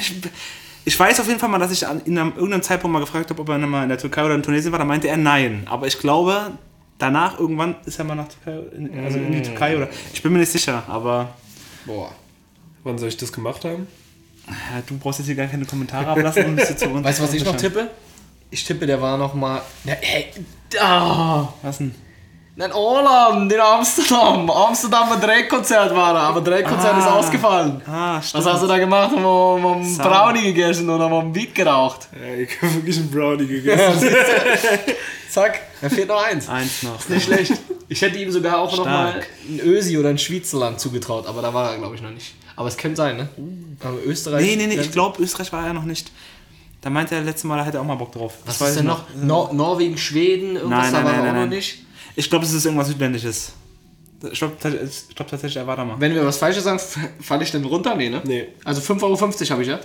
Ich, 0.00 0.12
ich 0.84 0.98
weiß 0.98 1.20
auf 1.20 1.26
jeden 1.26 1.38
Fall 1.38 1.48
mal, 1.48 1.58
dass 1.58 1.72
ich 1.72 1.86
an, 1.86 2.00
in 2.04 2.18
einem, 2.18 2.32
irgendeinem 2.32 2.62
Zeitpunkt 2.62 2.92
mal 2.92 3.00
gefragt 3.00 3.30
habe, 3.30 3.40
ob 3.40 3.48
er 3.48 3.58
mal 3.58 3.82
in 3.82 3.88
der 3.88 3.98
Türkei 3.98 4.24
oder 4.24 4.34
in 4.34 4.42
Tunesien 4.42 4.72
war. 4.72 4.78
Da 4.78 4.84
meinte 4.84 5.08
er 5.08 5.16
nein. 5.16 5.66
Aber 5.68 5.86
ich 5.86 5.98
glaube, 5.98 6.52
danach 6.98 7.38
irgendwann 7.38 7.76
ist 7.84 7.98
er 7.98 8.04
mal 8.04 8.14
nach 8.14 8.28
Türkei, 8.28 8.76
in, 8.76 9.04
also 9.04 9.18
in 9.18 9.32
die 9.32 9.42
Türkei 9.42 9.76
oder. 9.76 9.88
Ich 10.12 10.22
bin 10.22 10.32
mir 10.32 10.38
nicht 10.38 10.52
sicher, 10.52 10.82
aber 10.88 11.34
Boah. 11.86 12.12
Wann 12.82 12.98
soll 12.98 13.08
ich 13.08 13.16
das 13.16 13.32
gemacht 13.32 13.64
haben? 13.64 13.86
ja, 14.46 14.82
du 14.86 14.98
brauchst 14.98 15.20
jetzt 15.20 15.26
hier 15.26 15.36
gar 15.36 15.46
keine 15.46 15.64
Kommentare 15.64 16.06
ablassen 16.08 16.44
und 16.46 16.56
bist 16.56 16.78
zu 16.78 16.88
uns. 16.88 17.04
Weißt 17.04 17.18
du, 17.20 17.24
was 17.24 17.34
ich 17.34 17.44
noch 17.44 17.56
tippe? 17.56 17.90
Ich 18.50 18.64
tippe, 18.64 18.86
der 18.86 19.00
war 19.00 19.16
noch 19.16 19.34
mal. 19.34 19.62
Ja, 19.84 19.94
hey, 20.00 20.26
da! 20.70 21.52
Was 21.62 21.78
denn? 21.78 21.94
Nein, 22.60 22.74
Holland, 22.74 23.50
in 23.50 23.58
Amsterdam. 23.58 24.50
Amsterdam, 24.50 25.12
ein 25.12 25.20
Drehkonzert 25.20 25.94
war 25.96 26.12
da, 26.12 26.20
aber 26.28 26.42
Drehkonzert 26.42 26.98
ist 26.98 27.04
Ah. 27.06 27.14
ausgefallen. 27.14 27.80
Ah, 27.86 28.20
stimmt. 28.20 28.44
Was 28.44 28.52
hast 28.52 28.62
du 28.62 28.66
da 28.66 28.76
gemacht? 28.76 29.12
Haben 29.12 29.22
wir, 29.22 29.62
wir 29.62 29.70
haben 29.70 29.94
Sau. 29.94 30.02
Brownie 30.04 30.42
gegessen 30.42 30.90
oder 30.90 31.08
wir 31.08 31.16
haben 31.16 31.32
Beat 31.32 31.54
geraucht? 31.54 32.08
Ja, 32.12 32.34
ich 32.34 32.60
habe 32.60 32.74
wirklich 32.74 32.98
einen 32.98 33.10
Brownie 33.10 33.46
gegessen. 33.46 34.14
Zack, 35.30 35.60
da 35.80 35.88
fehlt 35.88 36.08
noch 36.08 36.22
eins. 36.22 36.48
Eins 36.50 36.82
noch. 36.82 37.08
Nicht 37.08 37.24
schlecht. 37.24 37.52
Ich 37.88 38.02
hätte 38.02 38.18
ihm 38.18 38.30
sogar 38.30 38.58
auch 38.58 38.76
noch 38.76 38.84
mal 38.84 39.10
Stark. 39.12 39.26
ein 39.48 39.60
Ösi 39.60 39.96
oder 39.96 40.10
ein 40.10 40.18
Schweizerland 40.18 40.78
zugetraut, 40.80 41.26
aber 41.26 41.40
da 41.40 41.54
war 41.54 41.72
er, 41.72 41.78
glaube 41.78 41.94
ich, 41.94 42.02
noch 42.02 42.10
nicht. 42.10 42.34
Aber 42.56 42.68
es 42.68 42.76
könnte 42.76 42.96
sein, 42.98 43.16
ne? 43.16 43.28
Aber 43.82 43.96
Österreich. 44.04 44.44
Nee, 44.44 44.56
nee, 44.56 44.66
nee, 44.66 44.80
ich 44.82 44.92
glaube, 44.92 45.22
Österreich 45.22 45.50
war 45.54 45.66
er 45.66 45.72
noch 45.72 45.84
nicht. 45.84 46.10
Da 46.82 46.90
meinte 46.90 47.14
er 47.14 47.22
letzte 47.22 47.46
Mal, 47.46 47.56
da 47.56 47.64
hätte 47.64 47.78
er 47.78 47.80
auch 47.80 47.86
mal 47.86 47.94
Bock 47.94 48.12
drauf. 48.12 48.34
Was 48.44 48.58
Das 48.58 48.60
weiß 48.60 48.68
ist 48.70 48.76
denn 48.80 48.84
ich 48.86 48.90
noch? 48.92 49.02
Nor 49.14 49.52
Norwegen, 49.54 49.96
Schweden, 49.96 50.56
irgendwas 50.56 50.90
Nein, 50.90 50.92
da 50.92 50.98
nein, 50.98 51.04
war 51.06 51.12
nein, 51.12 51.24
er 51.26 51.32
nein, 51.32 51.40
auch 51.42 51.44
noch 51.46 51.50
nicht. 51.56 51.78
Ich 52.20 52.28
glaube, 52.28 52.44
es 52.44 52.52
ist 52.52 52.66
irgendwas 52.66 52.88
Südländisches. 52.88 53.52
Ich 54.30 54.38
glaube 54.38 54.54
glaub 54.60 55.26
tatsächlich, 55.28 55.56
er 55.56 55.66
war 55.66 55.76
da 55.76 55.84
mal. 55.86 55.96
Wenn 55.98 56.14
wir 56.14 56.24
was 56.26 56.36
Falsches 56.36 56.64
sagen, 56.64 56.78
falle 57.22 57.42
ich 57.44 57.50
denn 57.50 57.64
runter? 57.64 57.94
Nee, 57.94 58.10
ne? 58.10 58.20
Nee. 58.24 58.48
Also 58.62 58.82
5,50 58.82 59.02
Euro 59.04 59.18
habe 59.50 59.62
ich, 59.62 59.68
ja? 59.68 59.80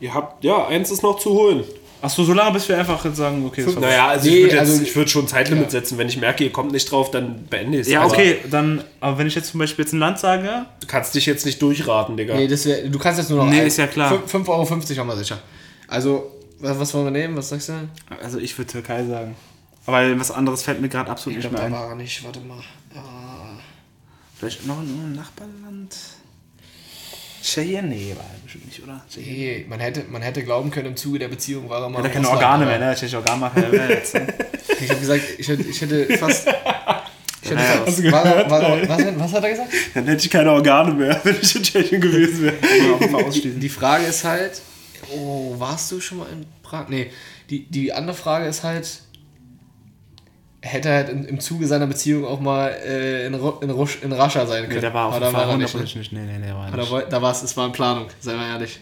Ihr 0.00 0.12
habt, 0.12 0.42
ja, 0.42 0.66
eins 0.66 0.90
ist 0.90 1.04
noch 1.04 1.20
zu 1.20 1.30
holen. 1.30 1.62
Achso, 2.02 2.24
so 2.24 2.32
lange, 2.32 2.52
bis 2.54 2.68
wir 2.68 2.76
einfach 2.76 3.04
jetzt 3.04 3.18
sagen, 3.18 3.44
okay, 3.46 3.62
das 3.64 3.74
war 3.76 3.82
Naja, 3.82 4.08
also 4.08 4.28
Nee, 4.28 4.36
ich 4.38 4.42
würde 4.44 4.58
also- 4.60 4.94
würd 4.96 5.10
schon 5.10 5.24
ein 5.26 5.28
Zeitlimit 5.28 5.70
setzen. 5.70 5.96
Wenn 5.96 6.08
ich 6.08 6.16
merke, 6.16 6.42
ihr 6.42 6.50
kommt 6.50 6.72
nicht 6.72 6.90
drauf, 6.90 7.12
dann 7.12 7.44
beende 7.44 7.76
ich 7.78 7.82
es. 7.86 7.92
Ja, 7.92 8.00
Aber 8.02 8.10
okay, 8.12 8.38
dann, 8.50 8.82
aber 8.98 9.18
wenn 9.18 9.28
ich 9.28 9.36
jetzt 9.36 9.50
zum 9.52 9.60
Beispiel 9.60 9.84
jetzt 9.84 9.92
ein 9.92 10.00
Land 10.00 10.18
sage, 10.18 10.66
Du 10.80 10.86
kannst 10.88 11.14
dich 11.14 11.26
jetzt 11.26 11.46
nicht 11.46 11.62
durchraten, 11.62 12.16
Digga. 12.16 12.34
Nee, 12.34 12.48
das 12.48 12.66
wär, 12.66 12.88
du 12.88 12.98
kannst 12.98 13.20
jetzt 13.20 13.28
nur 13.30 13.44
noch. 13.44 13.50
Nee, 13.50 13.60
ein- 13.60 13.66
ist 13.68 13.76
ja 13.76 13.86
klar. 13.86 14.12
fün- 14.26 14.44
5,50 14.44 14.48
Euro 14.48 14.68
haben 15.00 15.08
wir 15.08 15.16
sicher. 15.16 15.38
Also, 15.86 16.32
was, 16.58 16.80
was 16.80 16.92
wollen 16.94 17.04
wir 17.04 17.10
nehmen? 17.12 17.36
Was 17.36 17.50
sagst 17.50 17.68
du? 17.68 17.72
also 18.20 18.38
ich 18.38 18.58
würde 18.58 18.72
Türkei 18.72 19.04
sagen. 19.04 19.36
Aber 19.86 20.18
was 20.20 20.30
anderes 20.30 20.62
fällt 20.62 20.80
mir 20.80 20.88
gerade 20.88 21.10
absolut 21.10 21.38
Ich 21.38 21.44
nicht 21.44 21.50
glaube, 21.50 21.68
mehr 21.70 21.70
da 21.70 21.76
ein. 21.76 21.82
war 21.84 21.90
er 21.90 21.96
nicht. 21.96 22.24
Warte 22.24 22.40
mal. 22.40 22.62
Ah. 22.94 23.58
Vielleicht 24.38 24.66
noch 24.66 24.78
ein 24.78 25.14
Nachbarland? 25.14 25.94
Tschechien? 27.42 27.88
Nee, 27.88 28.14
war 28.16 28.24
er 28.24 28.38
bestimmt 28.42 28.66
nicht, 28.66 28.82
oder? 28.82 29.00
Tschechien. 29.08 29.34
Nee, 29.34 29.66
man 29.68 29.80
hätte, 29.80 30.04
man 30.10 30.20
hätte 30.22 30.44
glauben 30.44 30.70
können, 30.70 30.88
im 30.88 30.96
Zuge 30.96 31.18
der 31.18 31.28
Beziehung 31.28 31.68
war 31.70 31.82
er 31.82 31.88
mal. 31.88 31.98
Hat 31.98 32.04
er 32.04 32.08
in 32.08 32.12
keine 32.14 32.26
Russland, 32.28 32.44
Organe 32.44 32.66
mehr, 32.66 32.78
ne? 32.78 32.94
Tschechische 32.94 33.16
Organmacher. 33.16 33.74
ja, 33.74 33.88
jetzt, 33.88 34.14
ne? 34.14 34.26
Ich 34.82 34.88
habe 34.88 35.00
gesagt, 35.00 35.22
ich 35.38 35.48
hätte, 35.48 35.62
ich 35.62 35.80
hätte 35.80 36.18
fast. 36.18 36.48
Ich 37.42 37.50
hätte 37.50 37.62
Ja, 37.62 37.68
fast 37.86 38.12
war, 38.12 38.22
gehört? 38.22 38.50
war, 38.50 38.62
war, 38.62 38.88
was, 38.88 39.18
was 39.18 39.32
hat 39.32 39.44
er 39.44 39.50
gesagt? 39.50 39.72
Dann 39.94 40.04
hätte 40.06 40.24
ich 40.26 40.30
keine 40.30 40.52
Organe 40.52 40.92
mehr, 40.92 41.18
wenn 41.24 41.36
ich 41.40 41.56
in 41.56 41.62
Tschechien 41.62 41.98
gewesen 42.00 42.42
wäre. 42.42 43.30
Die 43.58 43.68
Frage 43.70 44.04
ist 44.04 44.24
halt, 44.24 44.60
oh, 45.10 45.54
warst 45.58 45.90
du 45.90 46.00
schon 46.00 46.18
mal 46.18 46.26
in 46.30 46.44
Prag? 46.62 46.88
Nee, 46.88 47.10
die, 47.48 47.64
die 47.64 47.94
andere 47.94 48.14
Frage 48.14 48.44
ist 48.46 48.62
halt, 48.62 48.86
hätte 50.62 50.88
er 50.90 50.96
halt 50.96 51.08
im, 51.28 51.40
Zuge 51.40 51.66
seiner 51.66 51.86
Beziehung 51.86 52.24
auch 52.26 52.40
mal 52.40 52.68
äh, 52.68 53.26
in, 53.26 53.34
Ru- 53.34 53.62
in, 53.62 53.70
Rusch, 53.70 53.98
in 54.02 54.12
Rascha 54.12 54.44
sein 54.46 54.62
können. 54.64 54.74
Nee, 54.74 54.80
der 54.80 54.92
war 54.94 55.06
auf 55.06 55.14
jeden 55.14 55.26
Fall 55.32 55.46
war 55.46 55.50
er 55.52 55.56
nicht. 55.56 55.74
Ne? 55.74 55.80
nicht. 55.82 56.12
Nee, 56.12 56.20
nee, 56.20 56.38
nee, 56.38 56.52
war 56.52 56.70
Da, 56.70 56.76
nicht. 56.76 56.90
woll- 56.90 57.06
da 57.08 57.22
war 57.22 57.32
es, 57.32 57.42
es 57.42 57.56
war 57.56 57.66
in 57.66 57.72
Planung, 57.72 58.08
seien 58.20 58.38
wir 58.38 58.46
ehrlich. 58.46 58.78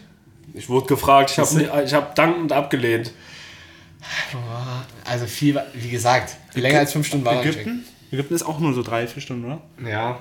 Ich 0.53 0.67
wurde 0.67 0.87
gefragt, 0.87 1.31
ich 1.31 1.39
habe 1.39 1.83
ich 1.85 1.93
hab 1.93 2.15
dankend 2.15 2.51
abgelehnt. 2.51 3.11
Also 5.05 5.25
viel, 5.25 5.61
wie 5.73 5.89
gesagt, 5.89 6.35
länger 6.53 6.79
als 6.79 6.91
fünf 6.91 7.07
Stunden 7.07 7.25
war 7.25 7.33
er 7.35 7.45
nicht. 7.45 7.55
Ägypten? 7.59 7.85
Ägypten 8.11 8.33
ist 8.33 8.43
auch 8.43 8.59
nur 8.59 8.73
so 8.73 8.81
drei, 8.81 9.05
vier 9.07 9.21
Stunden, 9.21 9.45
oder? 9.45 9.61
Ja. 9.87 10.19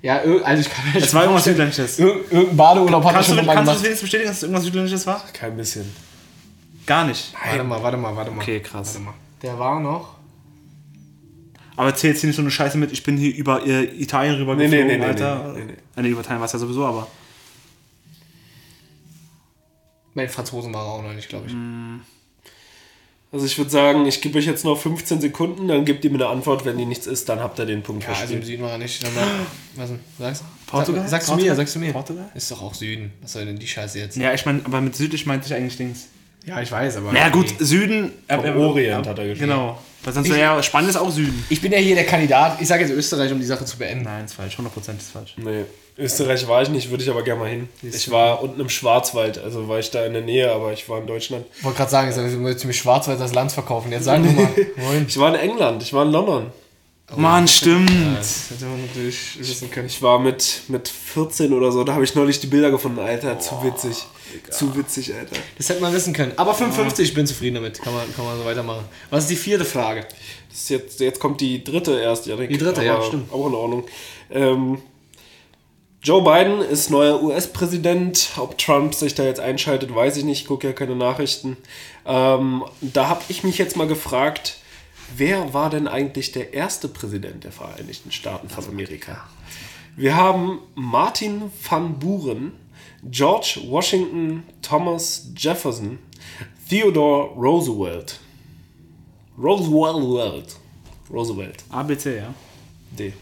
Ja, 0.00 0.20
also 0.44 0.60
ich 0.60 0.70
kann 0.70 0.84
mir 0.92 1.00
Es 1.00 1.12
war 1.14 1.22
irgendwas 1.22 1.44
Südländisches. 1.44 1.98
Ir 1.98 2.06
irgendein 2.06 2.56
Badeurlaub 2.56 3.02
hat 3.04 3.10
er 3.10 3.14
Kannst 3.14 3.30
du, 3.30 3.34
schon 3.34 3.46
mal 3.46 3.54
kannst 3.54 3.68
du 3.70 3.74
das 3.74 3.82
wenigstens 3.82 4.02
bestätigen, 4.02 4.28
dass 4.28 4.36
es 4.36 4.42
irgendwas 4.44 4.64
Südländisches 4.64 5.06
war? 5.06 5.24
Kein 5.32 5.56
bisschen. 5.56 5.92
Gar 6.86 7.04
nicht. 7.04 7.32
Warte 7.44 7.64
mal, 7.64 7.82
warte 7.82 7.96
mal, 7.96 8.14
warte 8.16 8.30
mal. 8.30 8.42
Okay, 8.42 8.60
krass. 8.60 8.94
Warte 8.94 9.00
mal. 9.06 9.14
Der 9.42 9.58
war 9.58 9.80
noch. 9.80 10.17
Aber 11.78 11.90
erzähl 11.90 12.10
jetzt 12.10 12.20
hier 12.20 12.26
nicht 12.26 12.36
so 12.36 12.42
eine 12.42 12.50
Scheiße 12.50 12.76
mit, 12.76 12.90
ich 12.92 13.04
bin 13.04 13.16
hier 13.16 13.32
über 13.36 13.64
äh, 13.64 13.84
Italien 13.84 14.34
rüber 14.34 14.56
Nee, 14.56 14.66
nee, 14.66 14.78
geflogen, 14.78 14.88
nee, 14.88 14.98
nee, 14.98 15.04
Alter. 15.04 15.52
nee, 15.54 15.60
nee, 15.60 15.64
nee. 15.66 16.00
Äh, 16.00 16.02
nee, 16.02 16.08
über 16.08 16.20
Italien 16.22 16.40
war 16.40 16.46
es 16.46 16.52
ja 16.52 16.58
sowieso, 16.58 16.84
aber. 16.84 17.06
Mein 20.14 20.28
Franzosen 20.28 20.74
war 20.74 20.84
er 20.84 20.92
auch 20.92 21.02
noch 21.02 21.12
nicht, 21.14 21.28
glaube 21.28 21.46
ich. 21.46 21.54
Also 23.30 23.46
ich 23.46 23.56
würde 23.58 23.70
sagen, 23.70 24.06
ich 24.06 24.20
gebe 24.22 24.38
euch 24.38 24.46
jetzt 24.46 24.64
noch 24.64 24.76
15 24.76 25.20
Sekunden, 25.20 25.68
dann 25.68 25.84
gebt 25.84 26.04
ihr 26.04 26.10
mir 26.10 26.16
eine 26.16 26.28
Antwort. 26.28 26.64
Wenn 26.64 26.78
die 26.78 26.84
nichts 26.86 27.06
ist, 27.06 27.28
dann 27.28 27.38
habt 27.40 27.58
ihr 27.60 27.66
den 27.66 27.82
Punkt 27.82 28.02
Ja, 28.02 28.08
also 28.08 28.22
im 28.22 28.26
verspielt. 28.26 28.44
Süden 28.46 28.62
war 28.64 28.72
er 28.72 28.78
nicht. 28.78 29.00
Sag 29.00 29.14
mal, 29.14 29.24
was 29.76 29.90
denn? 29.90 30.00
Sagst 30.18 30.44
Portugal? 30.66 31.02
Sag, 31.02 31.10
sagst 31.10 31.28
du 31.28 31.32
Portugal? 31.32 31.50
mir, 31.52 31.56
sagst 31.56 31.74
du 31.74 31.78
mir. 31.78 31.92
Portugal? 31.92 32.30
Ist 32.34 32.50
doch 32.50 32.62
auch 32.62 32.74
Süden. 32.74 33.12
Was 33.22 33.34
soll 33.34 33.44
denn 33.44 33.58
die 33.58 33.68
Scheiße 33.68 33.98
jetzt? 34.00 34.16
Ja, 34.16 34.32
ich 34.34 34.44
meine, 34.46 34.62
aber 34.64 34.80
mit 34.80 34.96
südlich 34.96 35.26
meinte 35.26 35.46
ich 35.46 35.54
eigentlich 35.54 35.76
Dings. 35.76 36.08
Ja, 36.48 36.62
ich 36.62 36.72
weiß, 36.72 36.96
aber. 36.96 37.14
Ja, 37.14 37.28
gut, 37.28 37.54
Süden. 37.58 38.12
Vom 38.28 38.56
Orient 38.56 39.06
hat 39.06 39.18
er 39.18 39.26
geschrieben. 39.26 39.50
Genau. 39.50 39.78
Weil 40.04 40.14
sonst 40.14 40.28
wäre 40.28 40.40
ja 40.40 40.62
Spanien 40.62 40.90
ist 40.90 40.96
auch 40.96 41.10
Süden. 41.10 41.44
Ich 41.50 41.60
bin 41.60 41.72
ja 41.72 41.78
hier 41.78 41.94
der 41.94 42.06
Kandidat. 42.06 42.60
Ich 42.60 42.68
sage 42.68 42.82
jetzt 42.84 42.92
Österreich, 42.92 43.30
um 43.32 43.38
die 43.38 43.44
Sache 43.46 43.64
zu 43.64 43.76
beenden. 43.76 44.04
Nein, 44.04 44.24
ist 44.24 44.34
falsch. 44.34 44.56
100% 44.56 44.96
ist 44.96 45.10
falsch. 45.12 45.34
Nee, 45.36 45.64
Österreich 45.98 46.46
war 46.46 46.62
ich 46.62 46.68
nicht, 46.68 46.90
würde 46.90 47.02
ich 47.02 47.10
aber 47.10 47.22
gerne 47.22 47.40
mal 47.40 47.50
hin. 47.50 47.68
Ich 47.82 48.10
war 48.10 48.40
unten 48.42 48.60
im 48.60 48.68
Schwarzwald, 48.68 49.36
also 49.38 49.68
war 49.68 49.80
ich 49.80 49.90
da 49.90 50.06
in 50.06 50.12
der 50.12 50.22
Nähe, 50.22 50.50
aber 50.52 50.72
ich 50.72 50.88
war 50.88 51.00
in 51.00 51.06
Deutschland. 51.06 51.44
Ich 51.58 51.64
wollte 51.64 51.78
gerade 51.78 51.90
sagen, 51.90 52.14
du 52.14 52.44
willst 52.44 52.64
mich 52.64 52.78
Schwarzwald 52.78 53.20
als 53.20 53.34
Land 53.34 53.50
verkaufen. 53.50 53.90
Jetzt 53.90 54.04
sag 54.04 54.22
doch 54.22 54.32
mal. 54.32 54.48
Moin. 54.76 55.06
Ich 55.08 55.18
war 55.18 55.34
in 55.34 55.40
England, 55.40 55.82
ich 55.82 55.92
war 55.92 56.04
in 56.06 56.12
London. 56.12 56.46
Mann, 57.16 57.48
stimmt. 57.48 57.90
Das 58.18 58.50
hätte 58.50 58.66
man 58.66 58.82
natürlich 58.86 59.38
wissen 59.38 59.70
können. 59.70 59.86
Ich 59.86 60.00
war 60.02 60.18
mit, 60.18 60.62
mit 60.68 60.88
14 60.88 61.52
oder 61.52 61.72
so, 61.72 61.82
da 61.82 61.94
habe 61.94 62.04
ich 62.04 62.14
neulich 62.14 62.38
die 62.38 62.46
Bilder 62.46 62.70
gefunden. 62.70 62.98
Alter, 62.98 63.38
zu 63.40 63.62
witzig. 63.64 64.04
Zu 64.50 64.76
witzig, 64.76 65.14
Alter. 65.14 65.36
Das 65.56 65.68
hätte 65.68 65.80
man 65.80 65.92
wissen 65.92 66.12
können. 66.12 66.32
Aber 66.36 66.54
55, 66.54 67.08
ich 67.08 67.14
bin 67.14 67.26
zufrieden 67.26 67.56
damit. 67.56 67.80
Kann 67.80 67.94
man, 67.94 68.14
kann 68.14 68.24
man 68.24 68.38
so 68.38 68.44
weitermachen. 68.44 68.84
Was 69.10 69.24
ist 69.24 69.30
die 69.30 69.36
vierte 69.36 69.64
Frage? 69.64 70.06
Das 70.48 70.58
ist 70.58 70.70
jetzt, 70.70 71.00
jetzt 71.00 71.20
kommt 71.20 71.40
die 71.40 71.62
dritte 71.62 71.98
erst, 71.98 72.26
Janik. 72.26 72.48
Die 72.48 72.58
dritte, 72.58 72.84
ja, 72.84 72.96
aber 72.96 73.04
stimmt. 73.04 73.32
Auch 73.32 73.46
in 73.46 73.54
Ordnung. 73.54 73.84
Ähm, 74.30 74.78
Joe 76.02 76.22
Biden 76.22 76.60
ist 76.60 76.90
neuer 76.90 77.22
US-Präsident. 77.22 78.30
Ob 78.36 78.56
Trump 78.56 78.94
sich 78.94 79.14
da 79.14 79.24
jetzt 79.24 79.40
einschaltet, 79.40 79.94
weiß 79.94 80.16
ich 80.16 80.24
nicht. 80.24 80.42
Ich 80.42 80.46
gucke 80.46 80.68
ja 80.68 80.72
keine 80.72 80.94
Nachrichten. 80.94 81.56
Ähm, 82.06 82.64
da 82.80 83.08
habe 83.08 83.22
ich 83.28 83.44
mich 83.44 83.58
jetzt 83.58 83.76
mal 83.76 83.88
gefragt, 83.88 84.58
wer 85.16 85.52
war 85.54 85.70
denn 85.70 85.88
eigentlich 85.88 86.32
der 86.32 86.54
erste 86.54 86.88
Präsident 86.88 87.44
der 87.44 87.52
Vereinigten 87.52 88.12
Staaten 88.12 88.48
von 88.48 88.64
Amerika? 88.68 89.28
Wir 89.96 90.16
haben 90.16 90.60
Martin 90.76 91.50
van 91.68 91.98
Buren, 91.98 92.52
George 93.10 93.60
Washington, 93.68 94.42
Thomas 94.62 95.28
Jefferson, 95.36 95.98
Theodore 96.68 97.28
Roosevelt. 97.36 98.18
Roosevelt. 99.40 100.56
Roosevelt. 101.10 101.64
ABC, 101.70 102.16
ja. 102.16 102.34
D. 102.90 103.12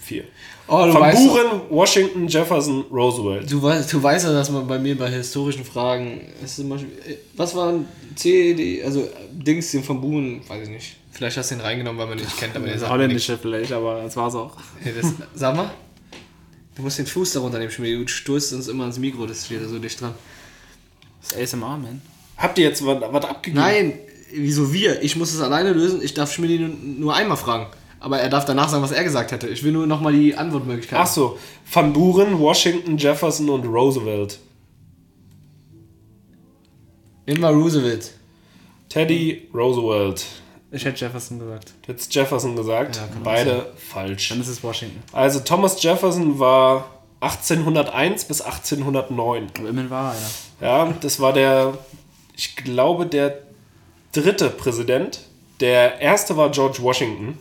Vier. 0.00 0.24
Oh, 0.68 0.86
du 0.86 0.94
Van 0.94 1.00
weißt, 1.02 1.26
Buren, 1.28 1.60
Washington, 1.70 2.26
Jefferson, 2.28 2.84
Roosevelt. 2.90 3.50
du, 3.50 3.62
weißt, 3.62 3.92
du 3.92 4.02
weißt 4.02 4.24
ja, 4.26 4.32
dass 4.32 4.50
man 4.50 4.66
bei 4.66 4.78
mir 4.78 4.96
bei 4.96 5.10
historischen 5.10 5.64
Fragen. 5.64 6.20
Ist 6.42 6.58
immer, 6.58 6.76
schw- 6.76 6.86
was 7.36 7.54
waren 7.54 7.86
C, 8.14 8.54
D, 8.54 8.82
also 8.82 9.08
Dings, 9.32 9.70
den 9.72 9.82
von 9.82 10.00
Buren, 10.00 10.40
weiß 10.48 10.64
ich 10.64 10.68
nicht. 10.74 10.96
Vielleicht 11.10 11.36
hast 11.36 11.50
du 11.50 11.56
ihn 11.56 11.60
reingenommen, 11.60 11.98
weil 12.00 12.06
man 12.08 12.18
ihn 12.18 12.24
nicht 12.24 12.36
kennt, 12.38 12.56
aber 12.56 12.66
der 12.66 12.78
sagt. 12.78 12.90
Holländische 12.92 13.36
vielleicht, 13.36 13.72
aber 13.72 14.02
das 14.02 14.16
war's 14.16 14.34
auch. 14.34 14.56
Hey, 14.80 14.92
das, 14.98 15.12
sag 15.34 15.56
mal. 15.56 15.70
Du 16.74 16.82
musst 16.82 16.98
den 16.98 17.06
Fuß 17.06 17.32
darunter 17.32 17.58
nehmen, 17.58 17.70
Schmiede. 17.70 17.98
Du 17.98 18.08
stoßt 18.08 18.54
uns 18.54 18.68
immer 18.68 18.84
ans 18.84 18.98
Mikro, 18.98 19.26
das 19.26 19.46
steht 19.46 19.62
da 19.62 19.68
so 19.68 19.78
dicht 19.78 20.00
dran. 20.00 20.14
Das 21.20 21.32
ist 21.32 21.54
ASMR, 21.54 21.76
man. 21.76 22.00
Habt 22.36 22.58
ihr 22.58 22.64
jetzt 22.64 22.84
was, 22.84 23.00
was 23.00 23.24
abgegeben? 23.24 23.60
Nein, 23.60 23.98
wieso 24.32 24.72
wir? 24.72 25.02
Ich 25.02 25.16
muss 25.16 25.32
es 25.32 25.40
alleine 25.40 25.72
lösen. 25.72 26.00
Ich 26.02 26.14
darf 26.14 26.32
Schmiede 26.32 26.64
nur, 26.64 26.76
nur 26.78 27.14
einmal 27.14 27.36
fragen. 27.36 27.66
Aber 28.00 28.18
er 28.18 28.28
darf 28.28 28.44
danach 28.44 28.68
sagen, 28.68 28.82
was 28.82 28.90
er 28.90 29.04
gesagt 29.04 29.30
hätte. 29.30 29.48
Ich 29.48 29.62
will 29.62 29.72
nur 29.72 29.86
nochmal 29.86 30.12
die 30.12 30.34
Antwortmöglichkeit. 30.34 30.98
Ach 30.98 31.06
so. 31.06 31.38
Van 31.70 31.92
Buren, 31.92 32.38
Washington, 32.38 32.96
Jefferson 32.96 33.48
und 33.48 33.64
Roosevelt. 33.64 34.40
Immer 37.26 37.50
Roosevelt. 37.50 38.12
Teddy 38.88 39.48
Roosevelt. 39.54 40.24
Ich 40.72 40.84
hätte 40.86 41.04
Jefferson 41.04 41.38
gesagt. 41.38 41.72
Jetzt 41.86 42.14
Jefferson 42.14 42.56
gesagt. 42.56 42.96
Ja, 42.96 43.02
Beide 43.22 43.72
falsch. 43.76 44.30
Dann 44.30 44.40
ist 44.40 44.48
es 44.48 44.62
Washington. 44.64 45.02
Also 45.12 45.40
Thomas 45.40 45.80
Jefferson 45.82 46.38
war 46.38 46.86
1801 47.20 48.24
bis 48.24 48.40
1809. 48.40 49.50
Aber 49.58 49.68
immerhin 49.68 49.90
war 49.90 50.12
einer. 50.12 50.20
Ja, 50.60 50.94
das 51.00 51.20
war 51.20 51.34
der, 51.34 51.74
ich 52.34 52.56
glaube, 52.56 53.06
der 53.06 53.38
dritte 54.12 54.48
Präsident. 54.48 55.20
Der 55.60 56.00
erste 56.00 56.36
war 56.36 56.50
George 56.50 56.78
Washington. 56.80 57.38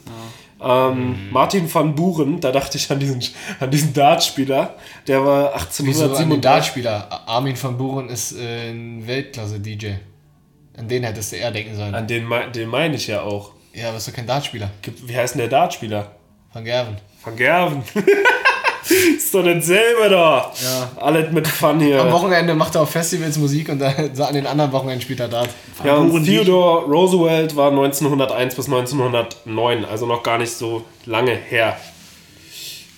Ähm, 0.64 1.32
Martin 1.32 1.74
van 1.74 1.96
Buren, 1.96 2.40
da 2.40 2.52
dachte 2.52 2.78
ich 2.78 2.92
an 2.92 3.00
diesen, 3.00 3.24
an 3.60 3.72
diesen 3.72 3.94
Dartspieler, 3.94 4.76
der 5.08 5.26
war 5.26 5.54
Wieso 5.56 6.04
an 6.04 6.10
den 6.20 6.34
1837. 6.34 6.42
Dartspieler? 6.42 7.28
Armin 7.28 7.56
van 7.64 7.78
Buren 7.78 8.10
ist 8.10 8.34
äh, 8.34 8.70
ein 8.70 9.08
Weltklasse-DJ. 9.08 9.94
An 10.78 10.88
den 10.88 11.04
hättest 11.04 11.32
du 11.32 11.36
eher 11.36 11.52
denken 11.52 11.76
sollen. 11.76 11.94
An 11.94 12.08
den, 12.08 12.30
den 12.54 12.70
meine 12.70 12.96
ich 12.96 13.08
ja 13.08 13.22
auch. 13.22 13.52
Ja, 13.74 13.90
aber 13.90 13.98
ist 13.98 14.08
doch 14.08 14.14
kein 14.14 14.28
Dartspieler. 14.28 14.70
Wie 15.06 15.16
heißt 15.16 15.36
denn 15.36 15.40
der 15.40 15.50
Dartspieler? 15.50 16.12
Van 16.54 16.66
Gerven. 16.66 16.98
Van 17.24 17.36
Gerven. 17.36 17.84
ist 19.16 19.34
doch 19.34 19.44
dasselbe 19.44 20.10
da. 20.10 20.52
Ja. 20.62 20.92
Alles 20.98 21.32
mit 21.32 21.48
Fun 21.48 21.80
hier. 21.80 22.02
Am 22.02 22.12
Wochenende 22.12 22.54
macht 22.54 22.76
er 22.76 22.82
auf 22.82 22.90
Festivals 22.90 23.38
Musik 23.38 23.70
und 23.70 23.80
dann, 23.80 23.94
an 24.20 24.34
den 24.34 24.46
anderen 24.46 24.72
Wochenenden 24.72 25.02
spielt 25.02 25.20
er 25.20 25.28
Dart. 25.28 25.50
Ja, 25.84 25.96
und 25.96 26.26
Theodore 26.26 26.86
Roosevelt 26.86 27.56
war 27.56 27.70
1901 27.72 28.56
bis 28.56 28.66
1909, 28.66 29.86
also 29.86 30.06
noch 30.06 30.24
gar 30.24 30.38
nicht 30.38 30.52
so 30.52 30.84
lange 31.06 31.36
her. 31.36 31.78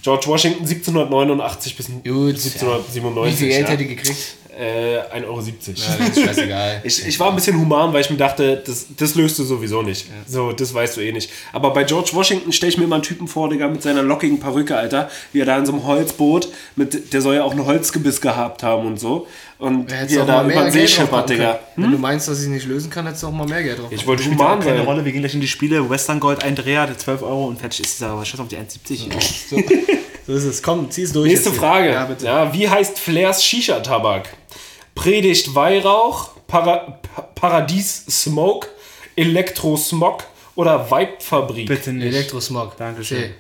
George 0.01 0.27
Washington 0.27 0.63
1789 0.63 1.77
bis 1.77 1.87
Gut, 1.87 2.05
1797. 2.05 3.31
Wie 3.31 3.37
viel 3.37 3.47
Geld 3.47 3.61
ja. 3.61 3.67
hätte 3.67 3.77
die 3.77 3.95
gekriegt? 3.95 4.37
Äh, 4.57 4.99
1,70 5.19 5.25
Euro. 5.25 5.41
Ja, 5.41 6.05
ist 6.05 6.19
scheißegal. 6.21 6.81
Ich, 6.83 7.07
ich 7.07 7.19
war 7.19 7.29
ein 7.29 7.35
bisschen 7.35 7.59
human, 7.59 7.91
weil 7.91 8.01
ich 8.01 8.09
mir 8.09 8.17
dachte, 8.17 8.61
das, 8.65 8.85
das 8.95 9.15
löst 9.15 9.39
du 9.39 9.43
sowieso 9.43 9.81
nicht. 9.81 10.05
So, 10.27 10.51
das 10.51 10.73
weißt 10.73 10.97
du 10.97 11.01
eh 11.01 11.11
nicht. 11.11 11.29
Aber 11.53 11.71
bei 11.73 11.83
George 11.83 12.11
Washington 12.13 12.51
stelle 12.51 12.71
ich 12.71 12.77
mir 12.77 12.83
immer 12.83 12.95
einen 12.95 13.03
Typen 13.03 13.27
vor, 13.27 13.49
Digga, 13.49 13.67
mit 13.67 13.81
seiner 13.81 14.03
lockigen 14.03 14.39
Perücke, 14.39 14.77
Alter, 14.77 15.09
wie 15.31 15.39
er 15.41 15.45
da 15.45 15.57
in 15.57 15.65
so 15.65 15.71
einem 15.73 15.85
Holzboot, 15.85 16.49
mit, 16.75 17.13
der 17.13 17.21
soll 17.21 17.35
ja 17.35 17.43
auch 17.43 17.53
ein 17.53 17.65
Holzgebiss 17.65 18.21
gehabt 18.21 18.61
haben 18.63 18.85
und 18.85 18.99
so. 18.99 19.27
Und 19.57 19.89
wie 20.09 20.15
er 20.17 20.25
da 20.25 20.43
mal 20.43 20.45
über 20.45 20.53
mehr 20.55 20.63
den 20.65 20.71
See 20.71 20.79
Geld 20.79 20.89
drauf 20.91 21.05
schippert, 21.05 21.29
Digga. 21.29 21.59
können. 21.75 21.85
Wenn 21.87 21.91
du 21.93 21.97
meinst, 21.97 22.27
dass 22.27 22.37
ich 22.39 22.43
es 22.45 22.49
nicht 22.49 22.67
lösen 22.67 22.89
kann, 22.89 23.05
hättest 23.05 23.23
du 23.23 23.27
auch 23.27 23.31
mal 23.31 23.47
mehr 23.47 23.63
Geld 23.63 23.79
drauf. 23.79 23.87
Ich 23.91 24.05
wollte 24.05 24.25
human 24.25 24.59
keine 24.59 24.77
sein. 24.77 24.85
Rolle, 24.85 25.05
wir 25.05 25.11
gehen 25.11 25.21
gleich 25.21 25.33
in 25.33 25.41
die 25.41 25.47
Spiele. 25.47 25.89
Western 25.89 26.19
Gold, 26.19 26.43
ein 26.43 26.55
Dreher, 26.55 26.85
der 26.85 26.97
12 26.97 27.21
Euro 27.23 27.47
und 27.47 27.59
fertig 27.59 27.79
ist 27.85 27.95
es 27.95 28.03
aber 28.03 28.23
scheiß 28.25 28.39
auf 28.41 28.47
die 28.49 28.57
1,70. 28.57 29.49
So, 29.49 29.57
so 30.27 30.33
ist 30.33 30.43
es. 30.43 30.61
Komm, 30.61 30.89
zieh 30.91 31.03
es 31.03 31.13
durch. 31.13 31.29
Nächste. 31.29 31.51
Frage. 31.51 31.87
Ja, 31.87 31.93
Ja, 31.93 32.05
bitte. 32.05 32.59
wie 32.59 32.67
heißt 32.69 32.99
Flairs 32.99 33.43
Shisha-Tabak? 33.43 34.27
Predigt 34.95 35.53
Weihrauch, 35.55 36.31
Para 36.47 36.99
Pa- 37.01 37.21
Paradies 37.35 38.05
Smoke, 38.09 38.67
Elektrosmog 39.15 40.23
oder 40.55 40.89
Weibfabrik? 40.89 41.67
Bitte 41.67 41.91
nicht. 41.93 42.05
Elektrosmog. 42.13 42.77
Dankeschön. 42.77 43.17
C. 43.17 43.33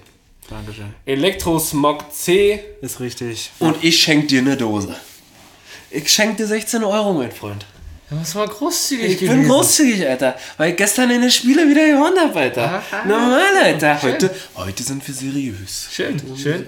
Dankeschön. 0.49 0.93
Elektrosmog 1.05 2.11
C 2.11 2.59
Ist 2.81 2.99
richtig. 2.99 3.51
und 3.59 3.83
ich 3.83 4.01
schenk 4.01 4.27
dir 4.29 4.41
eine 4.41 4.57
Dose. 4.57 4.95
Ich 5.91 6.11
schenk 6.11 6.37
dir 6.37 6.47
16 6.47 6.83
Euro, 6.83 7.13
mein 7.13 7.31
Freund. 7.31 7.65
Ja, 8.09 8.17
Das 8.17 8.35
war 8.35 8.47
großzügig 8.47 9.21
Ich 9.21 9.29
bin 9.29 9.47
großzügig, 9.47 10.07
Alter, 10.07 10.35
weil 10.57 10.71
ich 10.71 10.75
gestern 10.75 11.09
in 11.11 11.21
den 11.21 11.31
Spiele 11.31 11.69
wieder 11.69 11.85
gewonnen 11.87 12.19
habe, 12.19 12.39
Alter. 12.39 12.83
Normal, 13.07 13.55
Alter. 13.63 14.01
Heute, 14.01 14.35
heute 14.55 14.83
sind 14.83 15.07
wir 15.07 15.13
seriös. 15.13 15.87
Schön, 15.91 16.19
schön. 16.35 16.65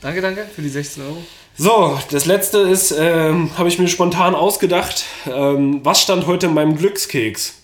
Danke, 0.00 0.20
danke 0.20 0.46
für 0.54 0.62
die 0.62 0.68
16 0.68 1.02
Euro. 1.02 1.22
So, 1.58 1.98
das 2.10 2.26
letzte 2.26 2.58
ist, 2.58 2.92
ähm, 2.98 3.50
habe 3.56 3.68
ich 3.68 3.78
mir 3.78 3.88
spontan 3.88 4.34
ausgedacht. 4.34 5.04
Ähm, 5.26 5.80
was 5.82 6.02
stand 6.02 6.26
heute 6.26 6.46
in 6.46 6.54
meinem 6.54 6.76
Glückskeks? 6.76 7.54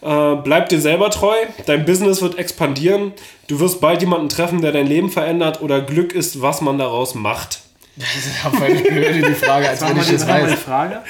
Äh, 0.00 0.36
bleib 0.36 0.68
dir 0.68 0.80
selber 0.80 1.10
treu, 1.10 1.34
dein 1.66 1.84
Business 1.84 2.22
wird 2.22 2.36
expandieren, 2.38 3.12
du 3.46 3.60
wirst 3.60 3.80
bald 3.80 4.00
jemanden 4.00 4.28
treffen, 4.28 4.60
der 4.60 4.72
dein 4.72 4.86
Leben 4.86 5.10
verändert 5.10 5.60
oder 5.60 5.80
Glück 5.80 6.12
ist, 6.12 6.40
was 6.42 6.60
man 6.60 6.78
daraus 6.78 7.14
macht. 7.14 7.60
Das 7.94 8.08
ist 8.16 8.42
ja 8.42 8.50
voll 8.50 8.74
blöd, 8.74 9.16
die 9.28 9.34
Frage, 9.34 9.68
als 9.68 9.82
wenn 9.82 9.98
ich 9.98 10.10
das 10.10 10.26
weiß. 10.26 10.54
Frage. 10.60 11.02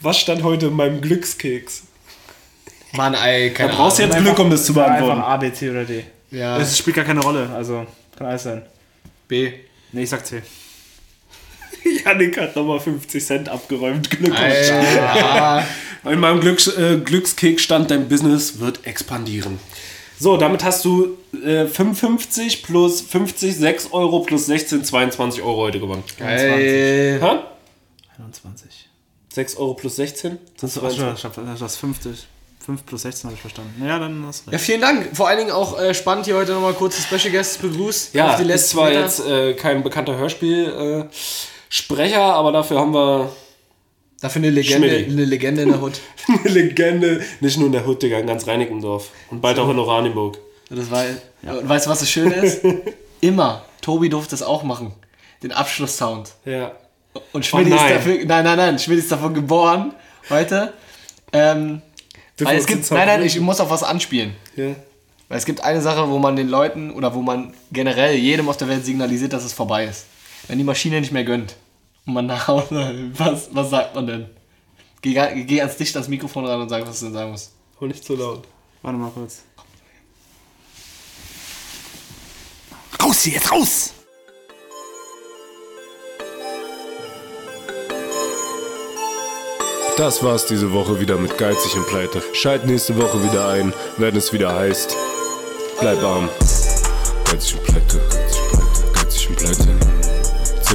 Was 0.00 0.18
stand 0.18 0.42
heute 0.42 0.68
in 0.68 0.72
meinem 0.74 1.02
Glückskeks? 1.02 1.82
Mann, 2.92 3.12
ey, 3.12 3.50
keine 3.52 3.68
Da 3.72 3.76
brauchst 3.76 3.98
du 3.98 4.04
Ahnung. 4.04 4.16
jetzt 4.16 4.24
Glück, 4.24 4.38
um 4.38 4.50
das 4.50 4.64
zu 4.64 4.72
Einfach 4.72 4.86
beantworten. 4.86 5.20
A, 5.20 5.36
B, 5.36 5.52
C 5.52 5.68
oder 5.70 5.84
D. 5.84 6.02
Ja, 6.30 6.56
Es 6.56 6.78
spielt 6.78 6.96
gar 6.96 7.04
keine 7.04 7.20
Rolle, 7.20 7.50
also 7.54 7.84
kann 8.16 8.26
alles 8.26 8.44
sein. 8.44 8.62
B. 9.28 9.52
Nee, 9.92 10.04
ich 10.04 10.08
sag 10.08 10.24
C. 10.24 10.40
Janik 12.04 12.38
hat 12.40 12.56
nochmal 12.56 12.80
50 12.80 13.24
Cent 13.24 13.48
abgeräumt. 13.48 14.10
Glückwunsch. 14.10 14.70
In 16.04 16.18
meinem 16.18 16.40
Glücks, 16.40 16.66
äh, 16.68 16.98
Glückskeks 17.04 17.62
stand, 17.62 17.90
dein 17.90 18.08
Business 18.08 18.58
wird 18.58 18.86
expandieren. 18.86 19.58
So, 20.18 20.36
damit 20.36 20.64
hast 20.64 20.84
du 20.84 21.16
äh, 21.44 21.66
55 21.66 22.62
plus 22.62 23.00
50, 23.02 23.56
6 23.56 23.92
Euro 23.92 24.20
plus 24.20 24.46
16, 24.46 24.84
22 24.84 25.42
Euro 25.42 25.56
heute 25.62 25.80
gewonnen. 25.80 26.02
Geil. 26.18 27.18
Ha? 27.22 27.44
21. 28.18 28.88
6 29.32 29.56
Euro 29.56 29.74
plus 29.74 29.96
16? 29.96 30.38
Das 30.60 30.76
ist 30.76 30.82
das 31.60 31.76
50. 31.76 32.26
5 32.66 32.84
plus 32.86 33.02
16 33.02 33.28
habe 33.28 33.34
ich 33.34 33.40
verstanden. 33.40 33.82
Ja, 33.86 33.98
dann 33.98 34.24
hast 34.26 34.46
du 34.46 34.50
Ja, 34.50 34.56
recht. 34.56 34.64
vielen 34.66 34.80
Dank. 34.82 35.10
Vor 35.16 35.28
allen 35.28 35.38
Dingen 35.38 35.50
auch 35.50 35.80
äh, 35.80 35.94
spannend, 35.94 36.26
hier 36.26 36.36
heute 36.36 36.52
nochmal 36.52 36.74
kurze 36.74 37.00
Special 37.00 37.30
Guests 37.32 37.56
begrüßt. 37.58 38.14
Ja, 38.14 38.30
Auf 38.30 38.36
die 38.36 38.42
ist 38.42 38.48
letzten 38.48 38.70
zwar 38.72 38.88
Meter. 38.90 39.00
jetzt 39.00 39.26
äh, 39.26 39.54
kein 39.54 39.82
bekannter 39.82 40.16
Hörspielsprecher, 40.18 41.00
äh, 41.00 41.08
Sprecher, 41.70 42.20
aber 42.20 42.52
dafür 42.52 42.78
haben 42.78 42.92
wir 42.92 43.30
Dafür 44.20 44.40
eine 44.42 44.50
Legende, 44.50 44.88
eine 44.88 45.24
Legende 45.24 45.62
in 45.62 45.70
der 45.70 45.80
Hood. 45.80 45.98
Eine 46.28 46.50
Legende. 46.50 47.22
Nicht 47.40 47.56
nur 47.56 47.66
in 47.66 47.72
der 47.72 47.86
Hut, 47.86 48.02
Digga, 48.02 48.18
in 48.18 48.26
ganz 48.26 48.46
Reinickendorf. 48.46 49.08
Und 49.30 49.40
bald 49.40 49.58
auch 49.58 49.70
in 49.70 49.78
Oranienburg. 49.78 50.36
Das 50.68 50.90
war, 50.90 51.04
Und 51.42 51.66
weißt 51.66 51.86
du, 51.86 51.90
was 51.90 52.00
das 52.00 52.10
Schöne 52.10 52.34
ist? 52.34 52.62
Immer. 53.22 53.64
Tobi 53.80 54.10
durfte 54.10 54.32
das 54.32 54.42
auch 54.42 54.62
machen. 54.62 54.92
Den 55.42 55.52
Abschlusssound. 55.52 56.32
Ja. 56.44 56.72
Und 57.32 57.46
Schmidt 57.46 57.68
Oh 57.70 57.74
ist 57.74 57.82
dafür, 57.82 58.16
nein, 58.26 58.44
nein, 58.44 58.56
nein, 58.58 58.78
Schmidt 58.78 58.98
ist 58.98 59.10
davon 59.10 59.32
geboren, 59.32 59.94
heute. 60.28 60.74
Ähm, 61.32 61.80
weil 62.38 62.58
es 62.58 62.66
gibt, 62.66 62.90
nein, 62.90 63.06
nein, 63.06 63.22
ich 63.24 63.40
muss 63.40 63.58
auf 63.58 63.70
was 63.70 63.82
anspielen. 63.82 64.34
ja. 64.54 64.74
Weil 65.28 65.38
es 65.38 65.44
gibt 65.46 65.62
eine 65.62 65.80
Sache, 65.80 66.08
wo 66.10 66.18
man 66.18 66.34
den 66.34 66.48
Leuten 66.48 66.90
oder 66.90 67.14
wo 67.14 67.22
man 67.22 67.54
generell 67.70 68.16
jedem 68.16 68.48
auf 68.48 68.56
der 68.56 68.68
Welt 68.68 68.84
signalisiert, 68.84 69.32
dass 69.32 69.44
es 69.44 69.52
vorbei 69.52 69.84
ist. 69.84 70.06
Wenn 70.50 70.58
die 70.58 70.64
Maschine 70.64 71.00
nicht 71.00 71.12
mehr 71.12 71.22
gönnt 71.22 71.54
und 72.06 72.14
man 72.14 72.26
nach 72.26 72.48
Hause, 72.48 73.12
was, 73.16 73.50
was 73.52 73.70
sagt 73.70 73.94
man 73.94 74.08
denn? 74.08 74.26
Geh, 75.00 75.14
geh 75.44 75.56
ganz 75.58 75.76
dicht 75.76 75.94
ans 75.94 76.08
Mikrofon 76.08 76.44
ran 76.44 76.60
und 76.60 76.68
sag, 76.68 76.84
was 76.88 76.98
du 76.98 77.04
denn 77.06 77.14
sagen 77.14 77.30
musst. 77.30 77.52
Und 77.78 77.86
nicht 77.86 78.02
zu 78.02 78.16
laut. 78.16 78.48
Warte 78.82 78.98
mal 78.98 79.12
kurz. 79.12 79.42
Raus 83.00 83.22
hier, 83.22 83.34
jetzt 83.34 83.52
raus! 83.52 83.92
Das 89.96 90.20
war's 90.24 90.46
diese 90.46 90.72
Woche 90.72 90.98
wieder 91.00 91.16
mit 91.16 91.38
Geizig 91.38 91.76
und 91.76 91.86
Pleite. 91.86 92.24
Schalt 92.32 92.66
nächste 92.66 92.96
Woche 92.96 93.22
wieder 93.22 93.50
ein, 93.50 93.72
wenn 93.98 94.16
es 94.16 94.32
wieder 94.32 94.52
heißt. 94.52 94.96
Bleib 95.78 96.02
arm. 96.02 96.28
Geizig 97.24 97.54
und 97.54 97.64
Pleite, 97.66 98.00
geizig 98.10 98.40
und 98.42 98.50
Pleite, 98.50 98.92
geizig 98.92 99.28
und 99.28 99.36
Pleite. 99.36 99.89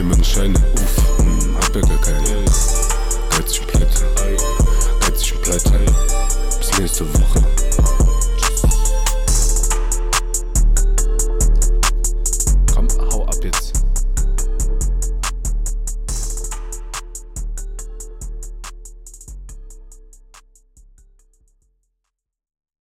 Meine 0.03 0.23
Scheine, 0.23 0.59
uff, 0.75 1.19
hm, 1.19 1.55
hab 1.55 1.73
ja 1.73 1.81
gar 1.81 2.01
keine. 2.01 2.45
Geizig 3.29 3.65
Pleite, 3.65 4.05
geizig 4.99 5.41
Pleite. 5.41 5.71
Bis 6.59 6.77
nächste 6.77 7.13
Woche. 7.13 7.54